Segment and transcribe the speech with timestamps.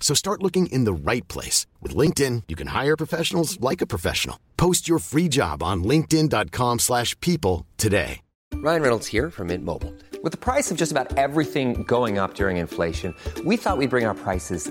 [0.00, 1.66] So start looking in the right place.
[1.80, 4.40] With LinkedIn, you can hire professionals like a professional.
[4.56, 8.22] Post your free job on linkedin.com slash people today.
[8.54, 9.94] Ryan Reynolds here from Mint Mobile.
[10.22, 14.04] With the price of just about everything going up during inflation, we thought we'd bring
[14.04, 14.70] our prices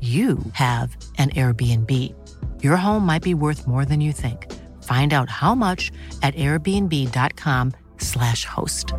[0.00, 2.14] you have an Airbnb.
[2.62, 4.46] Your home might be worth more than you think.
[4.84, 5.90] Find out how much
[6.22, 8.92] at airbnb.com/slash host.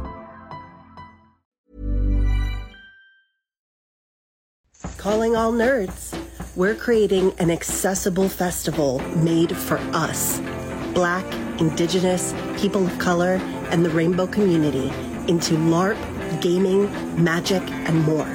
[4.98, 6.14] Calling all nerds.
[6.56, 10.42] We're creating an accessible festival made for us.
[10.94, 11.26] Black,
[11.60, 13.36] Indigenous, people of color,
[13.72, 14.90] and the rainbow community
[15.28, 15.98] into LARP,
[16.42, 16.92] gaming,
[17.24, 18.28] magic, and more.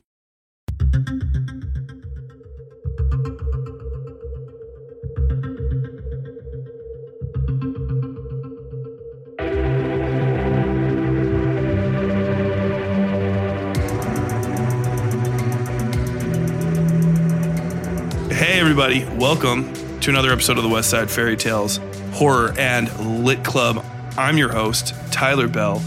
[18.73, 21.79] Everybody, welcome to another episode of the West Side Fairy Tales
[22.13, 23.85] Horror and Lit Club.
[24.17, 25.79] I'm your host, Tyler Bell.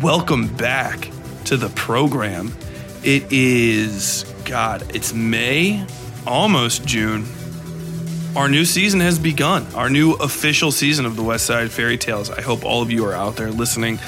[0.00, 1.10] Welcome back
[1.44, 2.54] to the program.
[3.04, 5.86] It is, God, it's May,
[6.26, 7.26] almost June.
[8.34, 12.30] Our new season has begun, our new official season of the West Side Fairy Tales.
[12.30, 13.98] I hope all of you are out there listening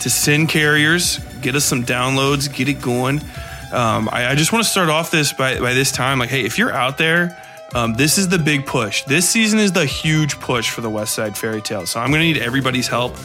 [0.00, 1.20] to Sin Carriers.
[1.42, 3.20] Get us some downloads, get it going.
[3.70, 6.44] Um, I, I, just want to start off this by, by this time like, hey,
[6.44, 7.40] if you're out there,
[7.74, 9.04] um, this is the big push.
[9.04, 11.86] This season is the huge push for the West Side Fairy Tale.
[11.86, 13.16] So I'm going to need everybody's help,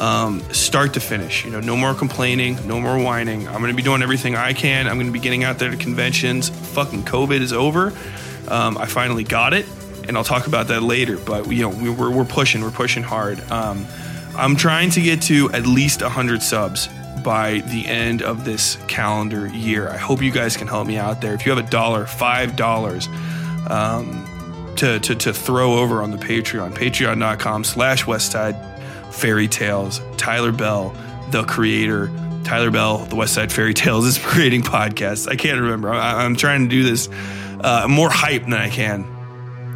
[0.00, 1.44] um, start to finish.
[1.44, 3.48] You know, no more complaining, no more whining.
[3.48, 4.86] I'm going to be doing everything I can.
[4.86, 6.50] I'm going to be getting out there to conventions.
[6.74, 7.92] Fucking COVID is over.
[8.48, 9.66] Um, I finally got it,
[10.06, 11.16] and I'll talk about that later.
[11.16, 13.40] But you know, we, we're, we're pushing, we're pushing hard.
[13.50, 13.86] Um,
[14.36, 16.88] I'm trying to get to at least 100 subs
[17.24, 19.88] by the end of this calendar year.
[19.88, 21.34] I hope you guys can help me out there.
[21.34, 23.08] If you have a dollar, five dollars,
[23.70, 30.00] um, to, to, to throw over on the Patreon, patreon.com slash Westside Fairy Tales.
[30.16, 30.94] Tyler Bell,
[31.30, 32.10] the creator,
[32.44, 35.28] Tyler Bell, the West Side Fairy Tales is creating podcasts.
[35.28, 35.90] I can't remember.
[35.90, 37.08] I, am trying to do this
[37.60, 39.04] uh, more hype than I can.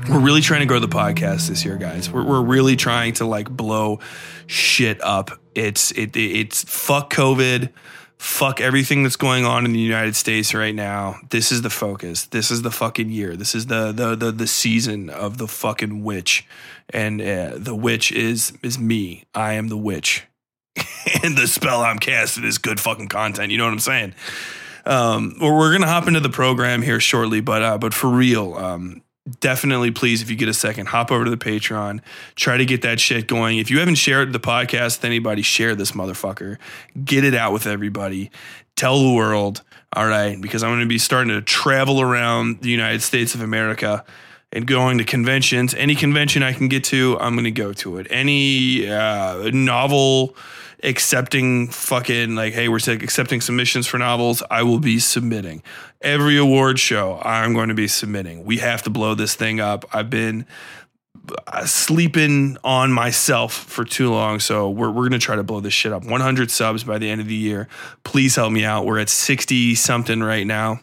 [0.08, 2.10] we're really trying to grow the podcast this year, guys.
[2.10, 4.00] We're, we're really trying to like blow
[4.46, 5.30] shit up.
[5.54, 7.72] It's it it's fuck COVID,
[8.20, 11.18] fuck everything that's going on in the United States right now.
[11.30, 12.26] This is the focus.
[12.26, 13.34] This is the fucking year.
[13.34, 16.46] This is the the the, the season of the fucking witch,
[16.90, 19.24] and uh, the witch is is me.
[19.34, 20.26] I am the witch,
[21.24, 23.52] and the spell I'm casting is good fucking content.
[23.52, 24.14] You know what I'm saying?
[24.84, 28.54] Um, we're, we're gonna hop into the program here shortly, but uh, but for real,
[28.54, 29.02] um,
[29.38, 32.00] definitely please if you get a second hop over to the patreon.
[32.34, 33.58] Try to get that shit going.
[33.58, 36.58] If you haven't shared the podcast with anybody share this motherfucker.
[37.04, 38.30] Get it out with everybody.
[38.76, 39.62] Tell the world
[39.92, 40.40] all right?
[40.40, 44.04] Because i'm going to be starting to travel around the united states of america
[44.52, 45.74] and going to conventions.
[45.74, 48.06] Any convention i can get to i'm going to go to it.
[48.10, 50.36] Any uh, novel
[50.82, 55.62] accepting fucking like hey we're accepting submissions for novels i will be submitting.
[56.00, 58.44] Every award show i'm going to be submitting.
[58.44, 59.84] We have to blow this thing up.
[59.92, 60.46] I've been
[61.46, 65.60] uh, sleeping on myself for too long so we're, we're going to try to blow
[65.60, 66.04] this shit up.
[66.04, 67.68] 100 subs by the end of the year.
[68.04, 68.86] Please help me out.
[68.86, 70.80] We're at 60 something right now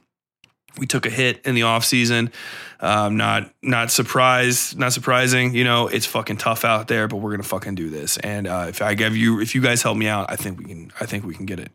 [0.77, 2.31] we took a hit in the off season
[2.79, 5.56] um, not not surprised, not surprising.
[5.56, 8.18] You know, it's fucking tough out there, but we're gonna fucking do this.
[8.18, 10.65] And uh, if I give you, if you guys help me out, I think we
[10.65, 10.91] can.
[11.00, 11.71] I think we can get it.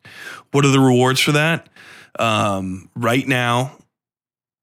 [0.52, 1.68] What are the rewards for that?
[2.18, 3.76] Um, right now,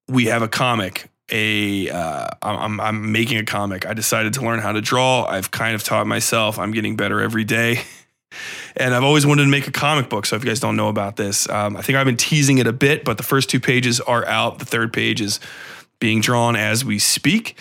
[0.07, 1.09] we have a comic.
[1.31, 3.85] A uh, I'm I'm making a comic.
[3.85, 5.25] I decided to learn how to draw.
[5.25, 6.57] I've kind of taught myself.
[6.57, 7.81] I'm getting better every day.
[8.75, 10.25] and I've always wanted to make a comic book.
[10.25, 12.67] So if you guys don't know about this, um, I think I've been teasing it
[12.67, 14.59] a bit, but the first two pages are out.
[14.59, 15.39] The third page is
[15.99, 17.57] being drawn as we speak.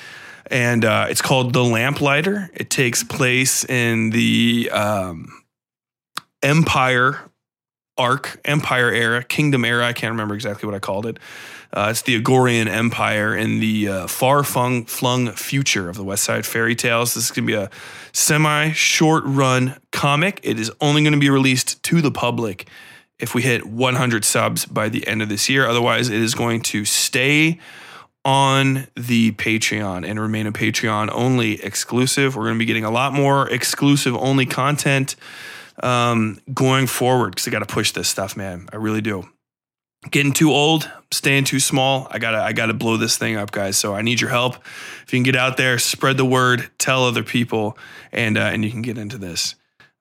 [0.51, 2.51] And uh, it's called The Lamplighter.
[2.55, 5.43] It takes place in the um,
[6.43, 7.28] Empire
[7.99, 9.87] arc, Empire era, Kingdom era.
[9.87, 11.19] I can't remember exactly what I called it.
[11.73, 16.25] Uh, it's the Agorian Empire in the uh, far flung, flung future of the West
[16.25, 17.15] Side Fairy Tales.
[17.15, 17.71] This is going to be a
[18.13, 20.41] semi short run comic.
[20.43, 22.69] It is only going to be released to the public
[23.19, 25.67] if we hit 100 subs by the end of this year.
[25.67, 27.59] Otherwise, it is going to stay
[28.25, 32.37] on the Patreon and remain a Patreon only exclusive.
[32.37, 35.17] We're going to be getting a lot more exclusive only content
[35.83, 38.69] um, going forward because I got to push this stuff, man.
[38.73, 39.29] I really do.
[40.11, 42.07] Getting too old, staying too small.
[42.11, 43.77] I gotta, I gotta blow this thing up, guys.
[43.77, 44.57] So I need your help.
[45.03, 47.77] If you can get out there, spread the word, tell other people,
[48.13, 49.57] and uh, and you can get into this.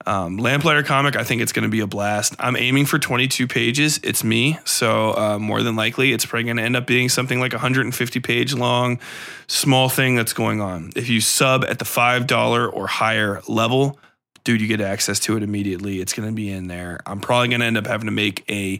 [0.05, 2.35] Um, Lamplighter comic, I think it's going to be a blast.
[2.39, 3.99] I'm aiming for 22 pages.
[4.03, 7.41] It's me, so uh, more than likely, it's probably going to end up being something
[7.41, 8.99] like 150 page long,
[9.47, 10.91] small thing that's going on.
[10.95, 13.99] If you sub at the five dollar or higher level,
[14.47, 15.99] dude, you get access to it immediately.
[15.99, 17.01] It's going to be in there.
[17.05, 18.79] I'm probably going to end up having to make a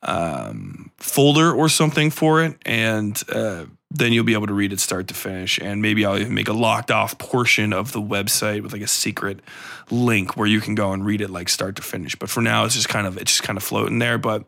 [0.00, 4.78] um, folder or something for it, and uh, then you'll be able to read it
[4.78, 5.58] start to finish.
[5.58, 8.86] And maybe I'll even make a locked off portion of the website with like a
[8.86, 9.40] secret
[9.90, 12.14] link where you can go and read it like start to finish.
[12.14, 14.18] But for now, it's just kind of it's just kind of floating there.
[14.18, 14.44] But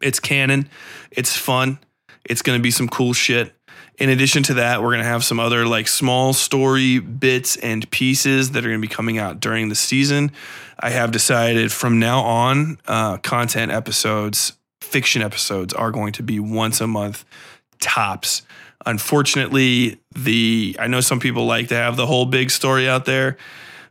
[0.00, 0.70] it's canon.
[1.10, 1.80] It's fun.
[2.24, 3.52] It's going to be some cool shit.
[3.98, 7.90] In addition to that, we're going to have some other like small story bits and
[7.90, 10.32] pieces that are going to be coming out during the season.
[10.78, 14.52] I have decided from now on, uh, content episodes,
[14.82, 17.24] fiction episodes are going to be once a month
[17.80, 18.42] tops.
[18.84, 23.38] Unfortunately, the I know some people like to have the whole big story out there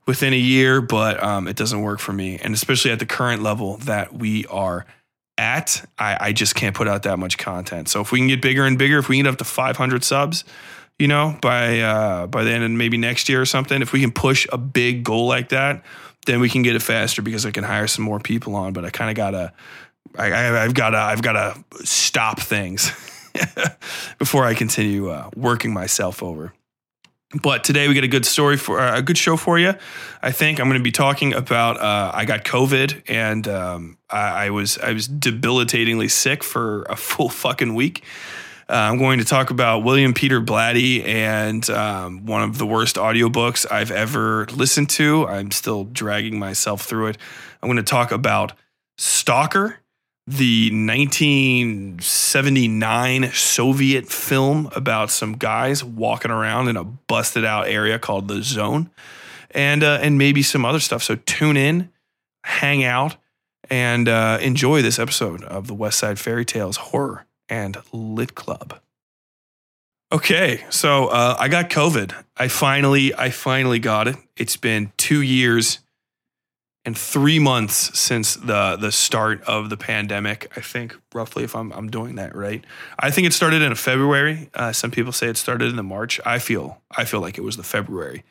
[0.06, 2.38] within a year, but um, it doesn't work for me.
[2.38, 4.86] And especially at the current level that we are
[5.38, 7.90] at, I, I just can't put out that much content.
[7.90, 10.04] So if we can get bigger and bigger, if we can get up to 500
[10.04, 10.44] subs,
[10.98, 14.00] you know, by uh, by the end of maybe next year or something, if we
[14.00, 15.84] can push a big goal like that,
[16.26, 18.72] then we can get it faster because I can hire some more people on.
[18.72, 19.52] But I kind of gotta,
[20.18, 22.92] I, have gotta, I've gotta stop things.
[24.18, 26.54] before I continue uh, working myself over.
[27.34, 29.74] But today we got a good story for uh, a good show for you.
[30.22, 34.46] I think I'm going to be talking about uh, I got COVID and um, I,
[34.46, 38.04] I, was I was debilitatingly sick for a full fucking week.
[38.70, 42.96] Uh, I'm going to talk about William Peter Blatty and um, one of the worst
[42.96, 45.28] audiobooks I've ever listened to.
[45.28, 47.18] I'm still dragging myself through it.
[47.62, 48.54] I'm going to talk about
[48.98, 49.80] Stalker
[50.28, 58.28] the 1979 Soviet film about some guys walking around in a busted out area called
[58.28, 58.90] the Zone,
[59.52, 61.04] and uh, and maybe some other stuff.
[61.04, 61.92] So tune in,
[62.44, 63.18] hang out,
[63.70, 68.80] and uh, enjoy this episode of the West Side Fairy Tales Horror and Lit Club.
[70.12, 72.16] Okay, so uh, I got COVID.
[72.38, 74.16] I finally, I finally got it.
[74.38, 75.80] It's been two years
[76.86, 80.52] and three months since the the start of the pandemic.
[80.56, 82.64] I think roughly, if I'm I'm doing that right.
[83.00, 84.50] I think it started in February.
[84.54, 86.22] Uh, some people say it started in the March.
[86.26, 88.24] I feel I feel like it was the February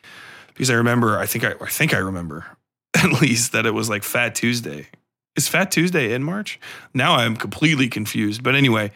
[0.53, 1.19] because I remember.
[1.19, 2.45] I think I I think I remember
[2.95, 4.87] at least that it was like Fat Tuesday.
[5.35, 6.59] Is Fat Tuesday in March?
[6.93, 8.41] Now I'm completely confused.
[8.41, 8.91] But anyway,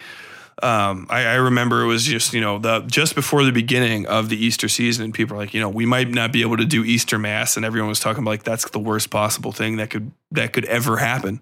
[0.61, 4.29] um, I, I, remember it was just you know the just before the beginning of
[4.29, 6.65] the Easter season, and people are like, you know, we might not be able to
[6.65, 9.89] do Easter Mass, and everyone was talking about like that's the worst possible thing that
[9.89, 11.41] could that could ever happen.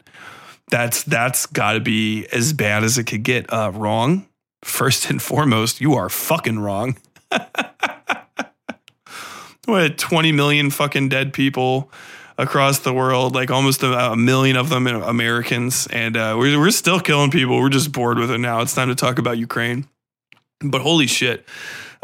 [0.70, 3.52] That's that's got to be as bad as it could get.
[3.52, 4.28] Uh, wrong.
[4.64, 6.98] First and foremost, you are fucking wrong.
[9.66, 11.92] what twenty million fucking dead people
[12.38, 17.00] across the world, like almost a, million of them Americans, and uh, we're we're still
[17.00, 17.60] killing people.
[17.60, 18.62] We're just bored with it now.
[18.62, 19.88] It's time to talk about Ukraine.
[20.60, 21.46] But holy shit,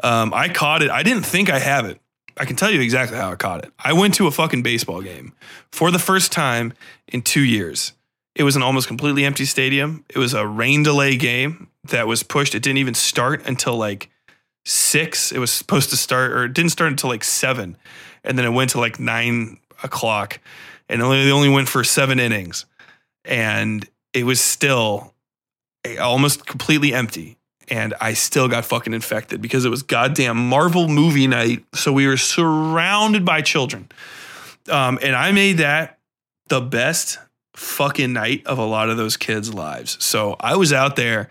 [0.04, 0.92] um, I caught it.
[0.92, 2.00] I didn't think I have it.
[2.38, 3.72] I can tell you exactly how I caught it.
[3.80, 5.34] I went to a fucking baseball game
[5.72, 6.74] for the first time
[7.08, 7.94] in two years.
[8.36, 10.06] It was an almost completely empty stadium.
[10.10, 12.56] It was a rain delay game that was pushed.
[12.56, 14.10] It didn't even start until like
[14.66, 15.32] six.
[15.32, 17.78] It was supposed to start, or it didn't start until like seven,
[18.24, 20.40] and then it went to like nine o'clock,
[20.90, 22.66] and only, they only went for seven innings,
[23.26, 25.14] and it was still
[26.00, 27.38] almost completely empty.
[27.70, 31.64] And I still got fucking infected because it was goddamn Marvel movie night.
[31.74, 33.88] So we were surrounded by children.
[34.70, 35.98] Um, and I made that
[36.50, 37.20] the best
[37.56, 40.04] fucking night of a lot of those kids' lives.
[40.04, 41.30] So I was out there.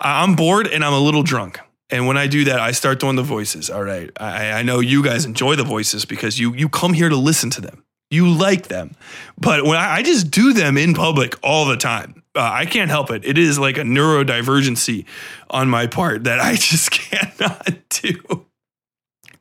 [0.00, 1.60] I'm bored and I'm a little drunk.
[1.90, 3.70] And when I do that, I start doing the voices.
[3.70, 4.10] All right.
[4.18, 7.50] I, I know you guys enjoy the voices because you you come here to listen
[7.50, 7.84] to them.
[8.10, 8.94] You like them.
[9.38, 12.90] But when I, I just do them in public all the time, uh, I can't
[12.90, 13.24] help it.
[13.24, 15.04] It is like a neurodivergency
[15.50, 18.46] on my part that I just cannot do.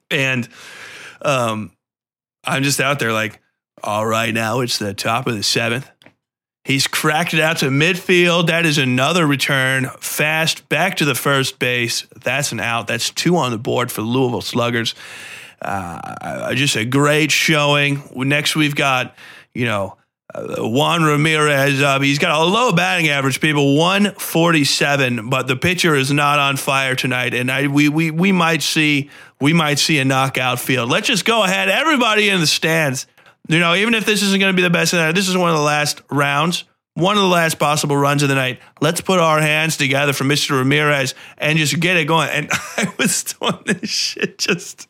[0.10, 0.48] And
[1.22, 1.72] um,
[2.44, 3.42] I'm just out there like,
[3.84, 5.90] all right, now it's the top of the seventh.
[6.68, 8.48] He's cracked it out to midfield.
[8.48, 9.90] That is another return.
[10.02, 12.06] Fast back to the first base.
[12.22, 12.88] That's an out.
[12.88, 14.94] That's two on the board for Louisville Sluggers.
[15.62, 18.04] Uh, just a great showing.
[18.14, 19.16] Next, we've got,
[19.54, 19.96] you know,
[20.36, 21.80] uh, Juan Ramirez.
[22.02, 26.96] He's got a low batting average, people, 147, but the pitcher is not on fire
[26.96, 27.34] tonight.
[27.34, 29.10] And I, we, we, we might see
[29.40, 30.90] we might see a knockout field.
[30.90, 31.70] Let's just go ahead.
[31.70, 33.08] Everybody in the stands
[33.48, 35.28] you know, even if this isn't going to be the best of the night, this
[35.28, 36.64] is one of the last rounds,
[36.94, 38.60] one of the last possible runs of the night.
[38.82, 40.58] Let's put our hands together for Mr.
[40.58, 42.30] Ramirez and just get it going.
[42.30, 44.88] And I was doing this shit just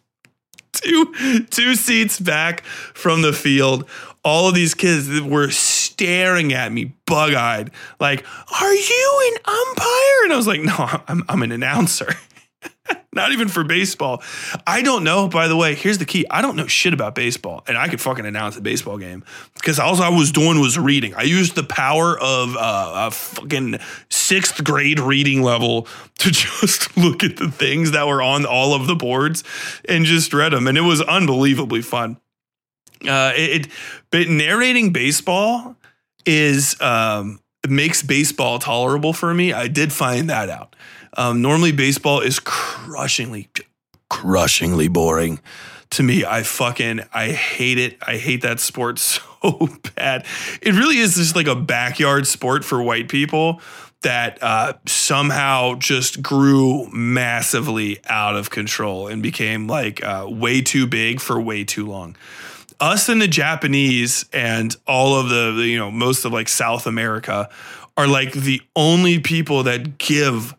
[0.74, 3.90] two two seats back from the field.
[4.24, 8.26] All of these kids were staring at me, bug eyed, like,
[8.62, 12.14] "Are you an umpire?" And I was like, "No, I'm I'm an announcer."
[13.18, 14.22] Not even for baseball.
[14.66, 16.26] I don't know, by the way, here's the key.
[16.30, 19.80] I don't know shit about baseball, and I could fucking announce a baseball game because
[19.80, 21.16] all I was doing was reading.
[21.16, 25.88] I used the power of uh, a fucking sixth grade reading level
[26.20, 29.44] to just look at the things that were on all of the boards
[29.90, 30.68] and just read them.
[30.68, 32.18] And it was unbelievably fun.
[33.04, 33.72] Uh, it, it
[34.12, 35.76] but narrating baseball
[36.26, 39.54] is um, makes baseball tolerable for me.
[39.54, 40.76] I did find that out.
[41.18, 43.50] Um, normally, baseball is crushingly,
[44.10, 45.40] crushingly boring
[45.92, 46.24] to me.
[46.24, 47.98] I fucking I hate it.
[48.06, 50.26] I hate that sport so bad.
[50.62, 53.62] It really is just like a backyard sport for white people
[54.02, 60.86] that uh, somehow just grew massively out of control and became like uh, way too
[60.86, 62.16] big for way too long.
[62.80, 66.86] Us and the Japanese and all of the, the you know most of like South
[66.86, 67.50] America
[67.96, 70.54] are like the only people that give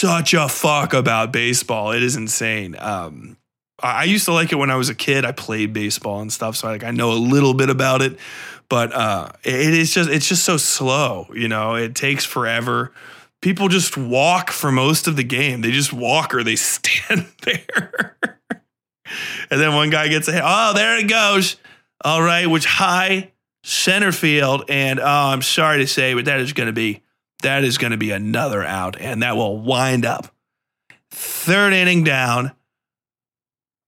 [0.00, 1.92] such a fuck about baseball.
[1.92, 2.74] It is insane.
[2.78, 3.36] Um,
[3.82, 5.26] I used to like it when I was a kid.
[5.26, 8.18] I played baseball and stuff, so I, like I know a little bit about it.
[8.70, 11.28] But uh, it is just it's just so slow.
[11.34, 12.92] You know, it takes forever.
[13.42, 15.60] People just walk for most of the game.
[15.60, 18.16] They just walk or they stand there.
[19.50, 20.42] and then one guy gets a hit.
[20.44, 21.56] Oh, there it goes.
[22.02, 23.32] All right, which high
[23.64, 24.64] center field.
[24.70, 27.02] And oh, I'm sorry to say, but that is going to be
[27.42, 30.34] that is going to be another out, and that will wind up.
[31.10, 32.52] Third inning down,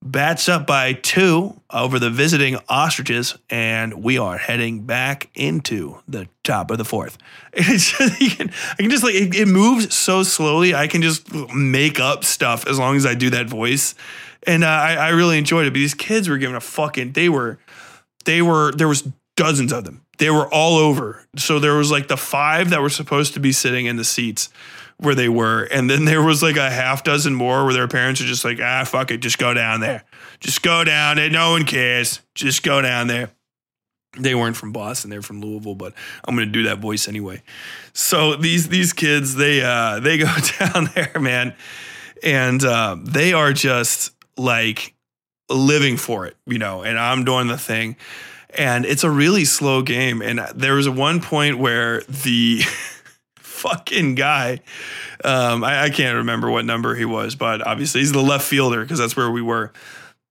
[0.02, 6.28] bats up by two over the visiting ostriches, and we are heading back into the
[6.42, 7.18] top of the fourth.
[7.54, 10.74] It's just, can, I can just like it, it, moves so slowly.
[10.74, 13.94] I can just make up stuff as long as I do that voice,
[14.46, 15.70] and uh, I, I really enjoyed it.
[15.70, 17.12] But these kids were giving a fucking.
[17.12, 17.58] They were,
[18.24, 18.72] they were.
[18.72, 19.06] There was
[19.36, 21.26] dozens of them they were all over.
[21.36, 24.50] So there was like the five that were supposed to be sitting in the seats
[24.98, 25.64] where they were.
[25.64, 28.60] And then there was like a half dozen more where their parents are just like,
[28.62, 30.04] ah, fuck it, just go down there.
[30.38, 31.28] Just go down there.
[31.28, 32.20] No one cares.
[32.36, 33.30] Just go down there.
[34.16, 37.42] They weren't from Boston; they're from Louisville, but I'm going to do that voice anyway.
[37.94, 41.54] So these these kids, they uh, they go down there, man,
[42.22, 44.94] and uh, they are just like
[45.48, 46.82] living for it, you know.
[46.82, 47.96] And I'm doing the thing,
[48.56, 50.22] and it's a really slow game.
[50.22, 52.60] And there was one point where the
[53.36, 54.60] fucking guy,
[55.24, 58.82] um, I, I can't remember what number he was, but obviously he's the left fielder
[58.82, 59.72] because that's where we were.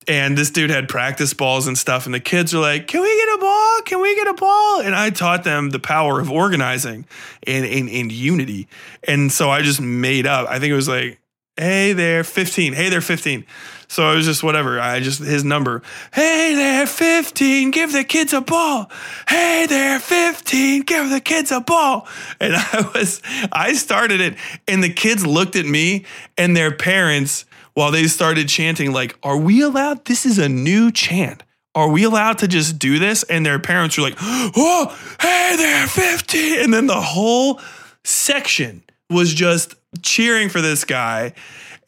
[0.08, 3.16] And this dude had practice balls and stuff, and the kids are like, "Can we
[3.20, 3.82] get a ball?
[3.84, 7.06] Can we get a ball?" And I taught them the power of organizing
[7.46, 8.68] and and, and unity.
[9.04, 10.50] And so I just made up.
[10.50, 11.20] I think it was like,
[11.56, 12.74] "Hey there, 15.
[12.74, 13.46] Hey there, 15."
[13.92, 14.80] So it was just whatever.
[14.80, 15.82] I just his number.
[16.14, 17.72] Hey there, 15.
[17.72, 18.90] Give the kids a ball.
[19.28, 20.84] Hey there, 15.
[20.84, 22.08] Give the kids a ball.
[22.40, 23.22] And I was
[23.52, 26.06] I started it, and the kids looked at me
[26.38, 27.44] and their parents
[27.74, 30.06] while they started chanting, like, Are we allowed?
[30.06, 31.44] This is a new chant.
[31.76, 33.24] Are we allowed to just do this?
[33.24, 36.62] And their parents were like, Oh, hey there, 50.
[36.62, 37.60] And then the whole
[38.06, 41.34] section was just cheering for this guy.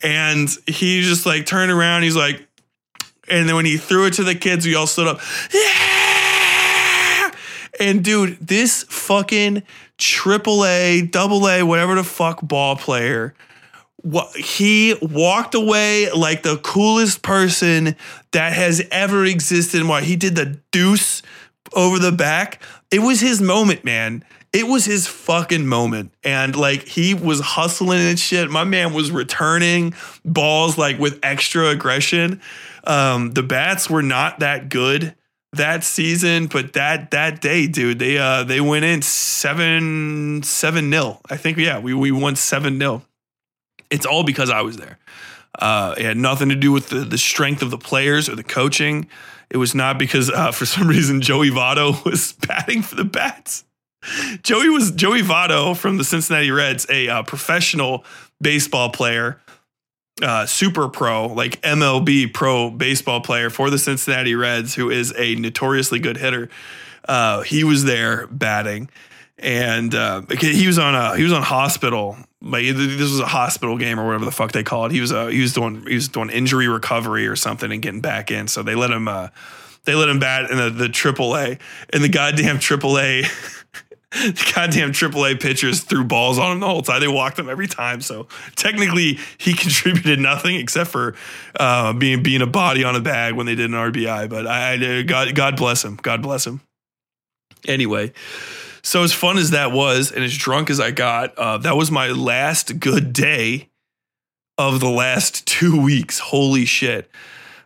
[0.02, 2.04] And he just like turned around.
[2.04, 2.48] He's like,
[3.30, 5.22] and then when he threw it to the kids, we all stood up.
[5.54, 7.32] Yeah!
[7.80, 9.64] And dude, this fucking
[9.98, 13.34] triple A, double A, whatever the fuck ball player
[14.04, 17.96] what he walked away like the coolest person
[18.32, 19.84] that has ever existed.
[19.88, 21.22] Why he did the deuce
[21.74, 22.62] over the back.
[22.92, 24.24] It was his moment, man.
[24.53, 26.13] It was his fucking moment.
[26.24, 28.50] And like he was hustling and shit.
[28.50, 32.41] My man was returning balls like with extra aggression.
[32.86, 35.15] Um, the bats were not that good
[35.53, 41.22] that season, but that that day, dude, they uh they went in seven seven nil.
[41.29, 43.03] I think yeah, we we won seven nil
[43.93, 44.98] it's all because I was there.
[45.57, 48.43] Uh, it had nothing to do with the, the strength of the players or the
[48.43, 49.07] coaching.
[49.51, 53.63] It was not because uh, for some reason Joey Votto was batting for the bats.
[54.43, 58.05] Joey was Joey Votto from the Cincinnati Reds, a uh, professional
[58.41, 59.41] baseball player,
[60.22, 65.36] uh, super pro, like MLB pro baseball player for the Cincinnati Reds, who is a
[65.36, 66.50] notoriously good hitter.
[67.07, 68.89] Uh, he was there batting,
[69.38, 73.77] and uh, he was on a he was on hospital like this was a hospital
[73.77, 74.92] game or whatever the fuck they call it.
[74.92, 78.01] He was uh, he was doing he was doing injury recovery or something and getting
[78.01, 78.48] back in.
[78.48, 79.29] So they let him uh,
[79.85, 81.59] they let him bat in the, the AAA
[81.92, 83.63] and the goddamn AAA.
[84.54, 87.02] goddamn AAA pitchers threw balls on him the whole time.
[87.02, 88.02] They walked him every time.
[88.02, 91.16] So technically, he contributed nothing except for
[91.60, 94.30] uh, being being a body on a bag when they did an RBI.
[94.30, 95.98] But I, I God God bless him.
[96.02, 96.62] God bless him.
[97.68, 98.12] Anyway,
[98.84, 101.90] so as fun as that was, and as drunk as I got, uh, that was
[101.90, 103.70] my last good day
[104.58, 106.20] of the last two weeks.
[106.20, 107.10] Holy shit!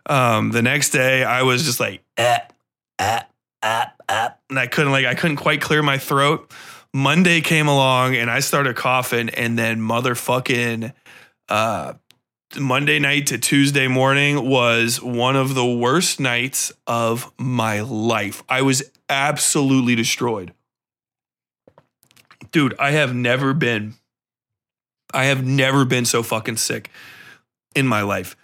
[0.06, 2.40] Um, the next day, I was just like, ah,
[2.98, 3.26] ah,
[3.62, 6.52] ah, ah, and I couldn't like I couldn't quite clear my throat.
[6.94, 10.92] Monday came along, and I started coughing, and then motherfucking.
[11.48, 11.94] Uh,
[12.58, 18.42] Monday night to Tuesday morning was one of the worst nights of my life.
[18.48, 20.54] I was absolutely destroyed
[22.52, 23.94] dude, I have never been,
[25.12, 26.90] I have never been so fucking sick
[27.74, 28.36] in my life.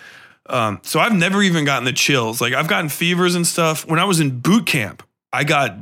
[0.47, 2.41] Um, so I've never even gotten the chills.
[2.41, 3.87] Like I've gotten fevers and stuff.
[3.87, 5.03] When I was in boot camp,
[5.35, 5.77] I got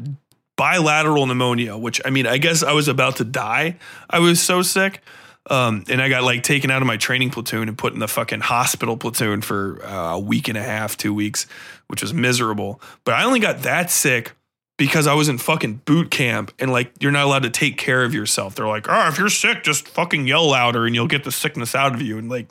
[0.57, 3.77] bilateral pneumonia, which I mean, I guess I was about to die.
[4.09, 5.03] I was so sick.
[5.51, 8.09] Um, and I got like taken out of my training platoon and put in the
[8.09, 11.47] fucking hospital platoon for uh, a week and a half, two weeks,
[11.89, 12.81] which was miserable.
[13.05, 14.33] But I only got that sick
[14.79, 18.05] because I was in fucking boot camp and like you're not allowed to take care
[18.05, 18.55] of yourself.
[18.55, 21.75] They're like, oh, if you're sick, just fucking yell louder and you'll get the sickness
[21.75, 22.19] out of you.
[22.19, 22.49] And like,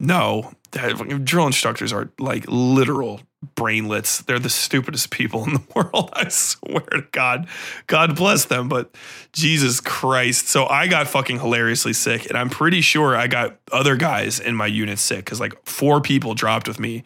[0.00, 3.20] no, that, drill instructors are like literal
[3.54, 4.22] brainlets.
[4.22, 6.10] They're the stupidest people in the world.
[6.12, 7.48] I swear to God.
[7.86, 8.68] God bless them.
[8.68, 8.94] But
[9.32, 10.48] Jesus Christ.
[10.48, 12.28] So I got fucking hilariously sick.
[12.28, 16.00] And I'm pretty sure I got other guys in my unit sick because like four
[16.00, 17.04] people dropped with me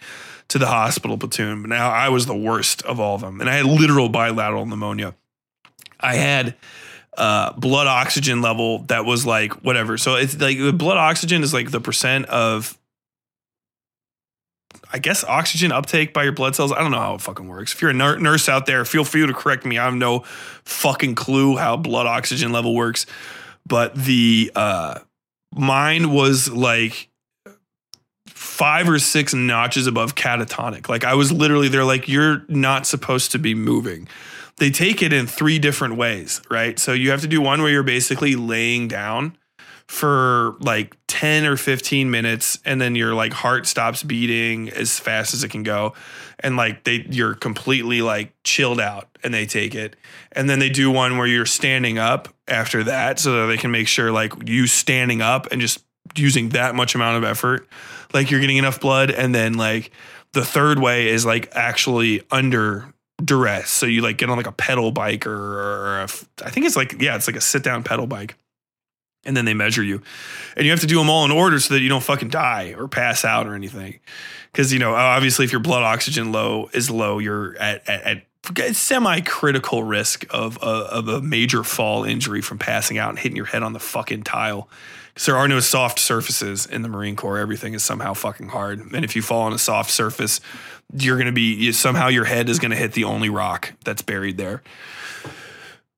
[0.49, 1.63] to the hospital platoon.
[1.63, 3.41] But now I was the worst of all of them.
[3.41, 5.15] And I had literal bilateral pneumonia.
[6.01, 6.57] I had
[7.17, 9.99] uh, blood oxygen level that was like whatever.
[9.99, 12.79] So it's like the blood oxygen is like the percent of
[14.93, 16.71] I guess oxygen uptake by your blood cells.
[16.71, 17.73] I don't know how it fucking works.
[17.73, 19.79] If you're a nurse out there, feel free to correct me.
[19.79, 20.21] I have no
[20.65, 23.07] fucking clue how blood oxygen level works.
[23.67, 24.99] But the uh
[25.55, 27.09] mine was like
[28.27, 30.89] five or six notches above catatonic.
[30.89, 34.09] Like I was literally they're like, you're not supposed to be moving.
[34.59, 36.79] They take it in three different ways, right?
[36.79, 39.37] So you have to do one where you're basically laying down
[39.93, 45.35] for like 10 or 15 minutes and then your like heart stops beating as fast
[45.35, 45.93] as it can go.
[46.41, 49.95] And like they you're completely like chilled out and they take it.
[50.33, 53.71] And then they do one where you're standing up after that so that they can
[53.71, 55.85] make sure like you standing up and just
[56.17, 57.69] using that much amount of effort
[58.15, 59.11] like you're getting enough blood.
[59.11, 59.93] And then like
[60.33, 63.69] the third way is like actually under duress.
[63.69, 66.05] So you like get on like a pedal bike or, or a,
[66.43, 68.37] I think it's like yeah it's like a sit down pedal bike
[69.25, 70.03] and then they measure you.
[70.57, 72.75] And you have to do them all in order so that you don't fucking die
[72.77, 74.01] or pass out or anything.
[74.51, 78.25] Because you know obviously if your blood oxygen low is low you're at, at,
[78.59, 83.37] at semi-critical risk of a, of a major fall injury from passing out and hitting
[83.37, 84.69] your head on the fucking tile.
[85.15, 87.39] Because there are no soft surfaces in the marine corps.
[87.39, 88.81] Everything is somehow fucking hard.
[88.81, 90.41] And if you fall on a soft surface
[90.95, 93.73] you're going to be you, somehow your head is going to hit the only rock
[93.85, 94.63] that's buried there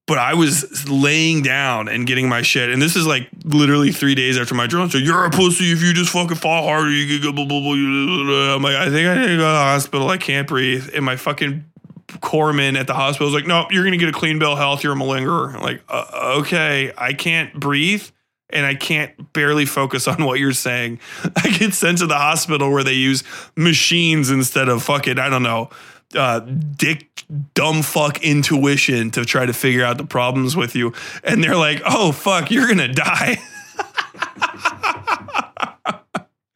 [0.07, 2.69] but I was laying down and getting my shit.
[2.71, 4.89] And this is like literally three days after my drill.
[4.91, 6.91] So you're a pussy if you just fucking fall harder.
[6.91, 9.49] You get blah, blah, blah, I'm like, I think I need to go to the
[9.49, 10.09] hospital.
[10.09, 10.91] I can't breathe.
[10.95, 11.65] And my fucking
[12.07, 14.85] corpsman at the hospital was like, nope, you're going to get a clean bill health.
[14.85, 15.55] You're a malingerer.
[15.55, 18.07] I'm like, uh, okay, I can't breathe.
[18.51, 21.01] And I can't barely focus on what you're saying.
[21.37, 23.25] I get sent to the hospital where they use
[23.57, 25.71] machines instead of fucking, I don't know,
[26.15, 27.25] uh, dick
[27.55, 31.83] dumb fuck intuition to try to figure out the problems with you, and they're like,
[31.85, 33.39] "Oh fuck, you're gonna die."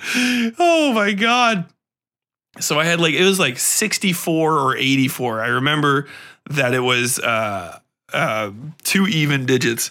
[0.59, 1.67] oh my god.
[2.61, 5.41] So I had like it was like 64 or 84.
[5.41, 6.09] I remember
[6.51, 7.79] that it was uh
[8.13, 8.51] uh
[8.83, 9.91] two even digits.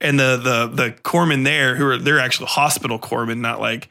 [0.00, 3.88] And the the the corpsmen there who are they're actually hospital corpsmen, not like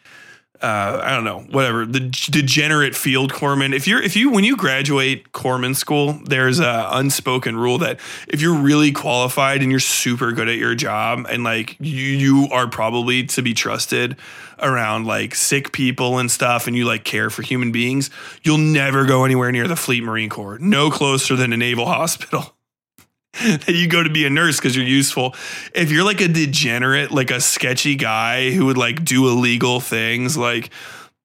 [0.61, 3.75] uh, I don't know, whatever the degenerate field corpsman.
[3.75, 8.41] If you're if you when you graduate corpsman school, there's a unspoken rule that if
[8.41, 12.67] you're really qualified and you're super good at your job and like you you are
[12.67, 14.17] probably to be trusted
[14.59, 18.09] around like sick people and stuff and you like care for human beings,
[18.43, 20.57] you'll never go anywhere near the Fleet Marine Corps.
[20.59, 22.56] No closer than a naval hospital.
[23.43, 25.35] That you go to be a nurse because you're useful.
[25.73, 30.37] If you're like a degenerate, like a sketchy guy who would like do illegal things,
[30.37, 30.69] like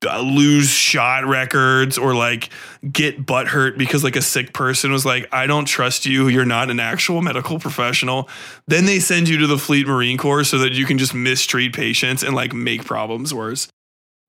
[0.04, 2.50] uh, lose shot records or like
[2.90, 6.28] get butt hurt because like a sick person was like, I don't trust you.
[6.28, 8.28] You're not an actual medical professional.
[8.66, 11.72] Then they send you to the Fleet Marine Corps so that you can just mistreat
[11.72, 13.68] patients and like make problems worse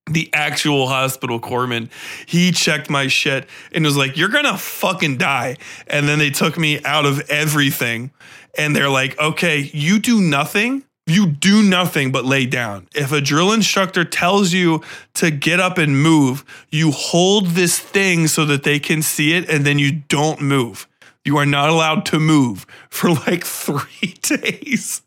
[0.10, 1.90] the actual hospital corpsman,
[2.26, 5.58] he checked my shit and was like, You're gonna fucking die.
[5.88, 8.12] And then they took me out of everything.
[8.58, 10.84] And they're like, Okay, you do nothing.
[11.06, 12.88] You do nothing but lay down.
[12.96, 14.82] If a drill instructor tells you
[15.16, 19.50] to get up and move, you hold this thing so that they can see it
[19.50, 20.88] and then you don't move.
[21.26, 25.02] You are not allowed to move for like three days.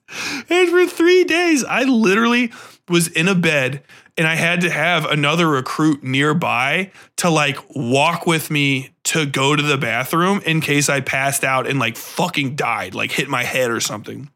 [0.48, 2.52] And for three days, I literally
[2.88, 3.82] was in a bed
[4.18, 9.54] and I had to have another recruit nearby to like walk with me to go
[9.54, 13.44] to the bathroom in case I passed out and like fucking died, like hit my
[13.44, 14.30] head or something.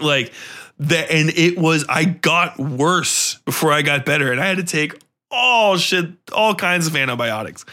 [0.00, 0.32] Like
[0.78, 4.64] that, and it was, I got worse before I got better, and I had to
[4.64, 4.98] take
[5.30, 7.64] all shit, all kinds of antibiotics.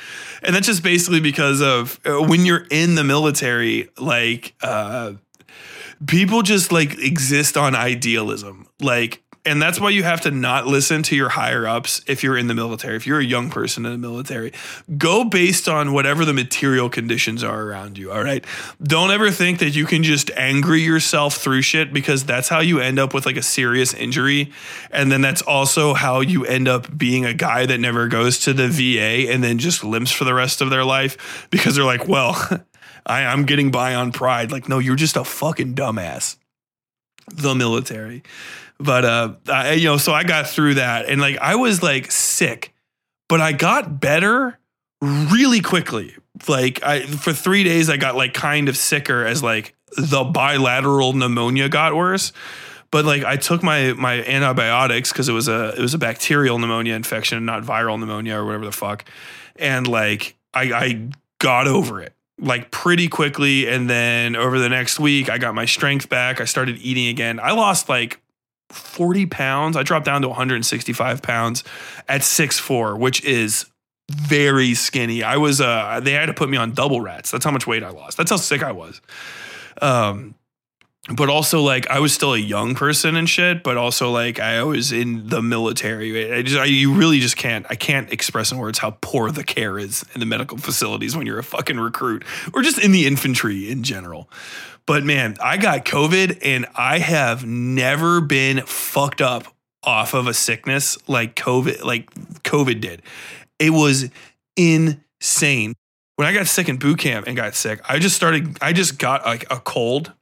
[0.44, 5.14] And that's just basically because of uh, when you're in the military, like, uh,
[6.06, 8.68] people just like exist on idealism.
[8.82, 12.38] Like, and that's why you have to not listen to your higher ups if you're
[12.38, 12.96] in the military.
[12.98, 14.52] If you're a young person in the military,
[14.98, 18.12] go based on whatever the material conditions are around you.
[18.12, 18.46] All right.
[18.84, 22.80] Don't ever think that you can just angry yourself through shit because that's how you
[22.80, 24.52] end up with like a serious injury.
[24.92, 28.54] And then that's also how you end up being a guy that never goes to
[28.54, 32.08] the VA and then just limps for the rest of their life because they're like,
[32.08, 32.34] well,
[33.06, 34.52] I, I'm getting by on pride.
[34.52, 36.36] Like, no, you're just a fucking dumbass.
[37.34, 38.24] The military.
[38.80, 42.12] But uh, I, you know, so I got through that, and like I was like
[42.12, 42.74] sick,
[43.28, 44.60] but I got better
[45.02, 46.16] really quickly.
[46.48, 51.14] Like I for three days, I got like kind of sicker as like the bilateral
[51.14, 52.34] pneumonia got worse.
[52.92, 56.60] But like I took my my antibiotics because it was a it was a bacterial
[56.60, 59.06] pneumonia infection, not viral pneumonia or whatever the fuck.
[59.56, 61.10] And like I, I
[61.40, 63.68] got over it like pretty quickly.
[63.68, 66.40] And then over the next week, I got my strength back.
[66.40, 67.40] I started eating again.
[67.40, 68.22] I lost like
[68.70, 69.78] 40 pounds.
[69.78, 71.64] I dropped down to 165 pounds
[72.08, 73.66] at 6'4, which is
[74.10, 75.24] very skinny.
[75.24, 77.30] I was uh they had to put me on double rats.
[77.30, 78.18] That's how much weight I lost.
[78.18, 79.02] That's how sick I was.
[79.82, 80.36] Um
[81.10, 84.64] but also like I was still a young person and shit, but also like I
[84.64, 86.34] was in the military.
[86.34, 89.44] I just I, you really just can't I can't express in words how poor the
[89.44, 93.06] care is in the medical facilities when you're a fucking recruit or just in the
[93.06, 94.30] infantry in general.
[94.88, 99.44] But man, I got COVID and I have never been fucked up
[99.84, 102.12] off of a sickness like COVID, like
[102.44, 103.04] COVID did.
[103.60, 104.10] It was
[104.56, 105.74] insane.
[106.16, 108.98] When I got sick in boot camp and got sick, I just started, I just
[108.98, 110.14] got like a cold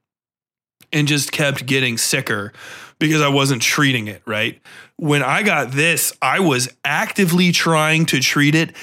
[0.91, 2.51] and just kept getting sicker
[2.99, 4.61] because I wasn't treating it, right?
[4.97, 8.73] When I got this, I was actively trying to treat it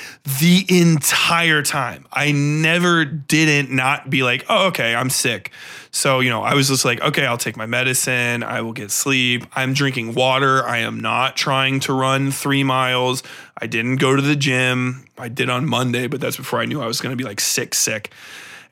[0.41, 2.07] the entire time.
[2.13, 5.51] I never didn't not be like, oh, okay, I'm sick.
[5.91, 8.43] So, you know, I was just like, okay, I'll take my medicine.
[8.43, 9.45] I will get sleep.
[9.55, 10.67] I'm drinking water.
[10.67, 13.23] I am not trying to run three miles.
[13.57, 15.07] I didn't go to the gym.
[15.17, 17.41] I did on Monday, but that's before I knew I was going to be like
[17.41, 18.13] sick, sick.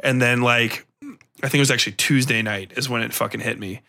[0.01, 0.87] And then, like,
[1.43, 3.81] I think it was actually Tuesday night is when it fucking hit me.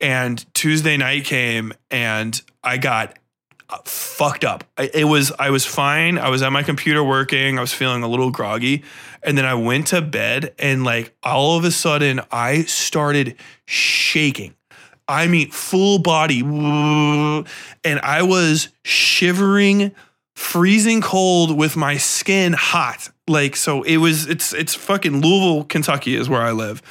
[0.00, 3.18] And Tuesday night came and I got
[3.84, 4.64] fucked up.
[4.78, 6.18] It was I was fine.
[6.18, 7.58] I was at my computer working.
[7.58, 8.82] I was feeling a little groggy.
[9.22, 13.36] And then I went to bed and like all of a sudden I started
[13.66, 14.54] shaking.
[15.06, 17.46] I mean full body and
[18.00, 19.92] I was shivering,
[20.34, 23.10] freezing cold with my skin hot.
[23.28, 26.82] Like so it was it's it's fucking Louisville, Kentucky is where I live.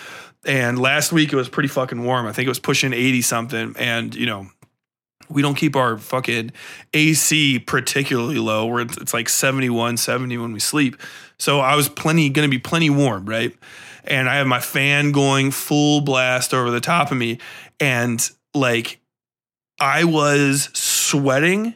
[0.45, 2.25] And last week it was pretty fucking warm.
[2.25, 3.75] I think it was pushing 80 something.
[3.78, 4.47] And, you know,
[5.30, 6.52] we don't keep our fucking
[6.93, 8.65] AC particularly low.
[8.65, 10.97] Where it's, like 71, 70 when we sleep.
[11.38, 13.56] So I was plenty going to be plenty warm, right?
[14.06, 17.38] And I have my fan going full blast over the top of me.
[17.80, 18.99] And like
[19.80, 21.75] I was sweating,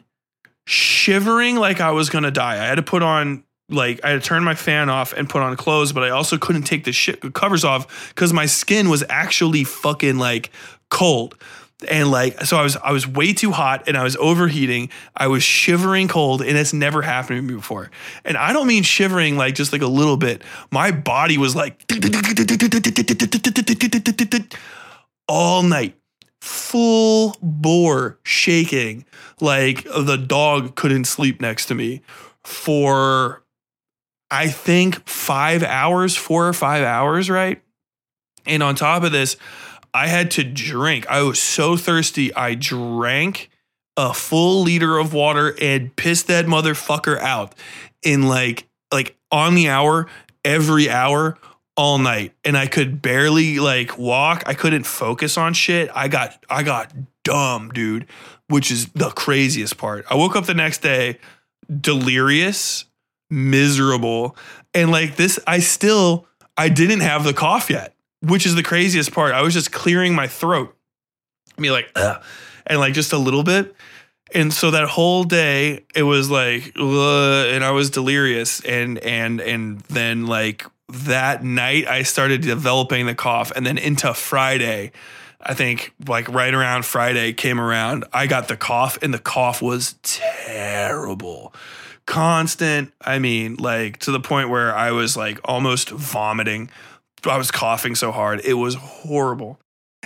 [0.66, 2.54] shivering like I was going to die.
[2.54, 5.42] I had to put on like I had to turn my fan off and put
[5.42, 9.04] on clothes, but I also couldn't take the shit covers off because my skin was
[9.08, 10.50] actually fucking like
[10.90, 11.36] cold.
[11.88, 14.90] And like so I was I was way too hot and I was overheating.
[15.16, 17.90] I was shivering cold and it's never happened to me before.
[18.24, 20.42] And I don't mean shivering like just like a little bit.
[20.70, 21.84] My body was like
[25.28, 25.98] all night.
[26.40, 29.06] Full bore shaking
[29.40, 32.02] like the dog couldn't sleep next to me
[32.44, 33.43] for
[34.34, 37.62] I think five hours, four or five hours, right?
[38.44, 39.36] And on top of this,
[39.94, 41.06] I had to drink.
[41.06, 42.34] I was so thirsty.
[42.34, 43.48] I drank
[43.96, 47.54] a full liter of water and pissed that motherfucker out
[48.02, 50.08] in like like on the hour,
[50.44, 51.38] every hour,
[51.76, 52.34] all night.
[52.44, 54.42] And I could barely like walk.
[54.46, 55.90] I couldn't focus on shit.
[55.94, 56.92] I got I got
[57.22, 58.06] dumb, dude,
[58.48, 60.06] which is the craziest part.
[60.10, 61.20] I woke up the next day
[61.80, 62.86] delirious
[63.34, 64.36] miserable.
[64.72, 69.12] And like this, I still, I didn't have the cough yet, which is the craziest
[69.12, 69.34] part.
[69.34, 70.74] I was just clearing my throat.
[71.58, 72.22] Me like, Ugh.
[72.66, 73.74] and like just a little bit.
[74.32, 78.60] And so that whole day, it was like, and I was delirious.
[78.60, 83.52] And, and, and then like that night, I started developing the cough.
[83.54, 84.92] And then into Friday,
[85.40, 89.60] I think like right around Friday came around, I got the cough, and the cough
[89.60, 91.54] was terrible
[92.06, 92.92] constant.
[93.00, 96.70] I mean, like to the point where I was like almost vomiting.
[97.24, 98.42] I was coughing so hard.
[98.44, 99.58] It was horrible.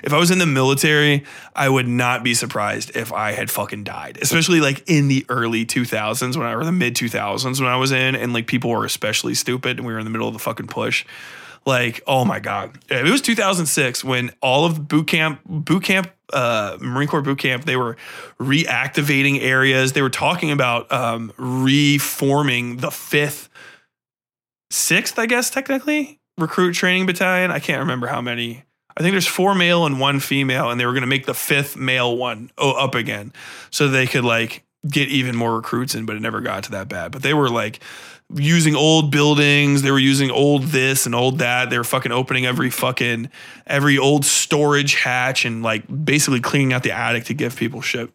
[0.02, 3.84] If I was in the military, I would not be surprised if I had fucking
[3.84, 7.76] died, especially like in the early 2000s when I or the mid 2000s when I
[7.76, 10.34] was in and like people were especially stupid and we were in the middle of
[10.34, 11.04] the fucking push.
[11.66, 12.78] Like, oh my god.
[12.88, 17.64] It was 2006 when all of boot camp boot camp uh, Marine Corps boot camp,
[17.64, 17.96] they were
[18.40, 19.92] reactivating areas.
[19.92, 23.48] They were talking about um, reforming the fifth,
[24.70, 27.50] sixth, I guess, technically, recruit training battalion.
[27.50, 28.64] I can't remember how many.
[28.96, 31.34] I think there's four male and one female, and they were going to make the
[31.34, 33.32] fifth male one up again
[33.70, 36.88] so they could like get even more recruits in, but it never got to that
[36.88, 37.12] bad.
[37.12, 37.80] But they were like
[38.34, 39.82] using old buildings.
[39.82, 41.70] They were using old this and old that.
[41.70, 43.30] They were fucking opening every fucking
[43.66, 48.10] every old storage hatch and like basically cleaning out the attic to give people shit.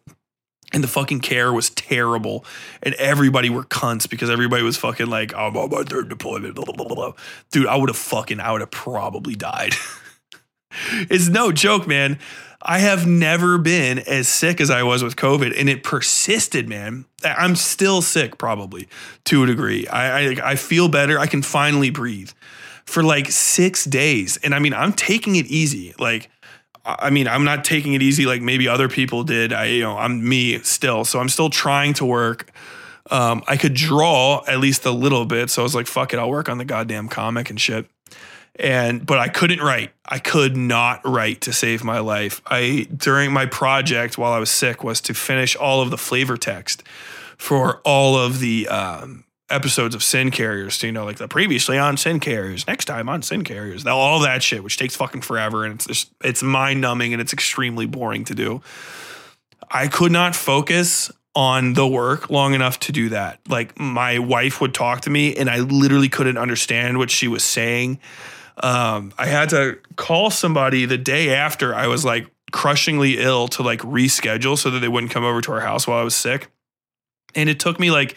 [0.72, 2.44] And the fucking care was terrible.
[2.82, 6.56] And everybody were cunts because everybody was fucking like, I'm on my third deployment.
[6.56, 7.12] Blah, blah, blah,
[7.52, 9.74] Dude, I would have fucking, I would have probably died.
[11.10, 12.18] it's no joke, man.
[12.64, 17.04] I have never been as sick as I was with COVID, and it persisted, man.
[17.22, 18.88] I'm still sick, probably
[19.24, 19.86] to a degree.
[19.88, 21.18] I, I, I feel better.
[21.18, 22.30] I can finally breathe
[22.86, 25.94] for like six days, and I mean, I'm taking it easy.
[25.98, 26.30] Like,
[26.86, 29.52] I mean, I'm not taking it easy like maybe other people did.
[29.52, 32.50] I, you know, I'm me still, so I'm still trying to work.
[33.10, 36.18] Um, I could draw at least a little bit, so I was like, "Fuck it,
[36.18, 37.86] I'll work on the goddamn comic and shit."
[38.56, 39.92] And but I couldn't write.
[40.04, 42.40] I could not write to save my life.
[42.46, 46.36] I during my project while I was sick was to finish all of the flavor
[46.36, 46.82] text
[47.36, 50.82] for all of the um, episodes of Sin Carriers.
[50.82, 54.42] You know, like the previously on Sin Carriers, next time on Sin Carriers, all that
[54.42, 58.24] shit, which takes fucking forever and it's just it's mind numbing and it's extremely boring
[58.24, 58.62] to do.
[59.70, 63.40] I could not focus on the work long enough to do that.
[63.48, 67.42] Like my wife would talk to me and I literally couldn't understand what she was
[67.42, 67.98] saying.
[68.62, 73.62] Um, I had to call somebody the day after I was like crushingly ill to
[73.62, 76.50] like reschedule so that they wouldn't come over to our house while I was sick.
[77.34, 78.16] And it took me like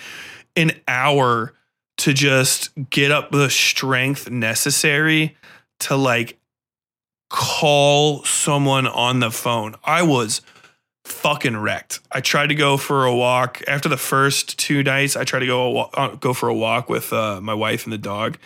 [0.55, 1.53] an hour
[1.97, 5.35] to just get up the strength necessary
[5.79, 6.37] to like
[7.29, 9.75] call someone on the phone.
[9.83, 10.41] I was
[11.07, 11.99] fucking wrecked.
[12.11, 15.15] I tried to go for a walk after the first two nights.
[15.15, 17.97] I tried to go uh, go for a walk with uh, my wife and the
[17.97, 18.37] dog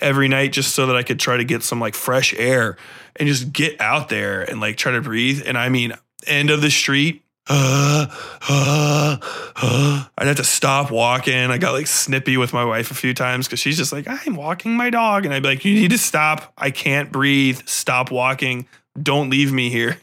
[0.00, 2.76] every night just so that I could try to get some like fresh air
[3.16, 5.42] and just get out there and like try to breathe.
[5.46, 5.92] And I mean,
[6.26, 7.24] end of the street.
[7.50, 8.06] Uh,
[8.48, 9.16] uh,
[9.56, 11.34] uh, I'd have to stop walking.
[11.34, 14.36] I got like snippy with my wife a few times because she's just like, I'm
[14.36, 15.24] walking my dog.
[15.24, 16.52] And I'd be like, You need to stop.
[16.58, 17.62] I can't breathe.
[17.64, 18.66] Stop walking.
[19.00, 19.98] Don't leave me here.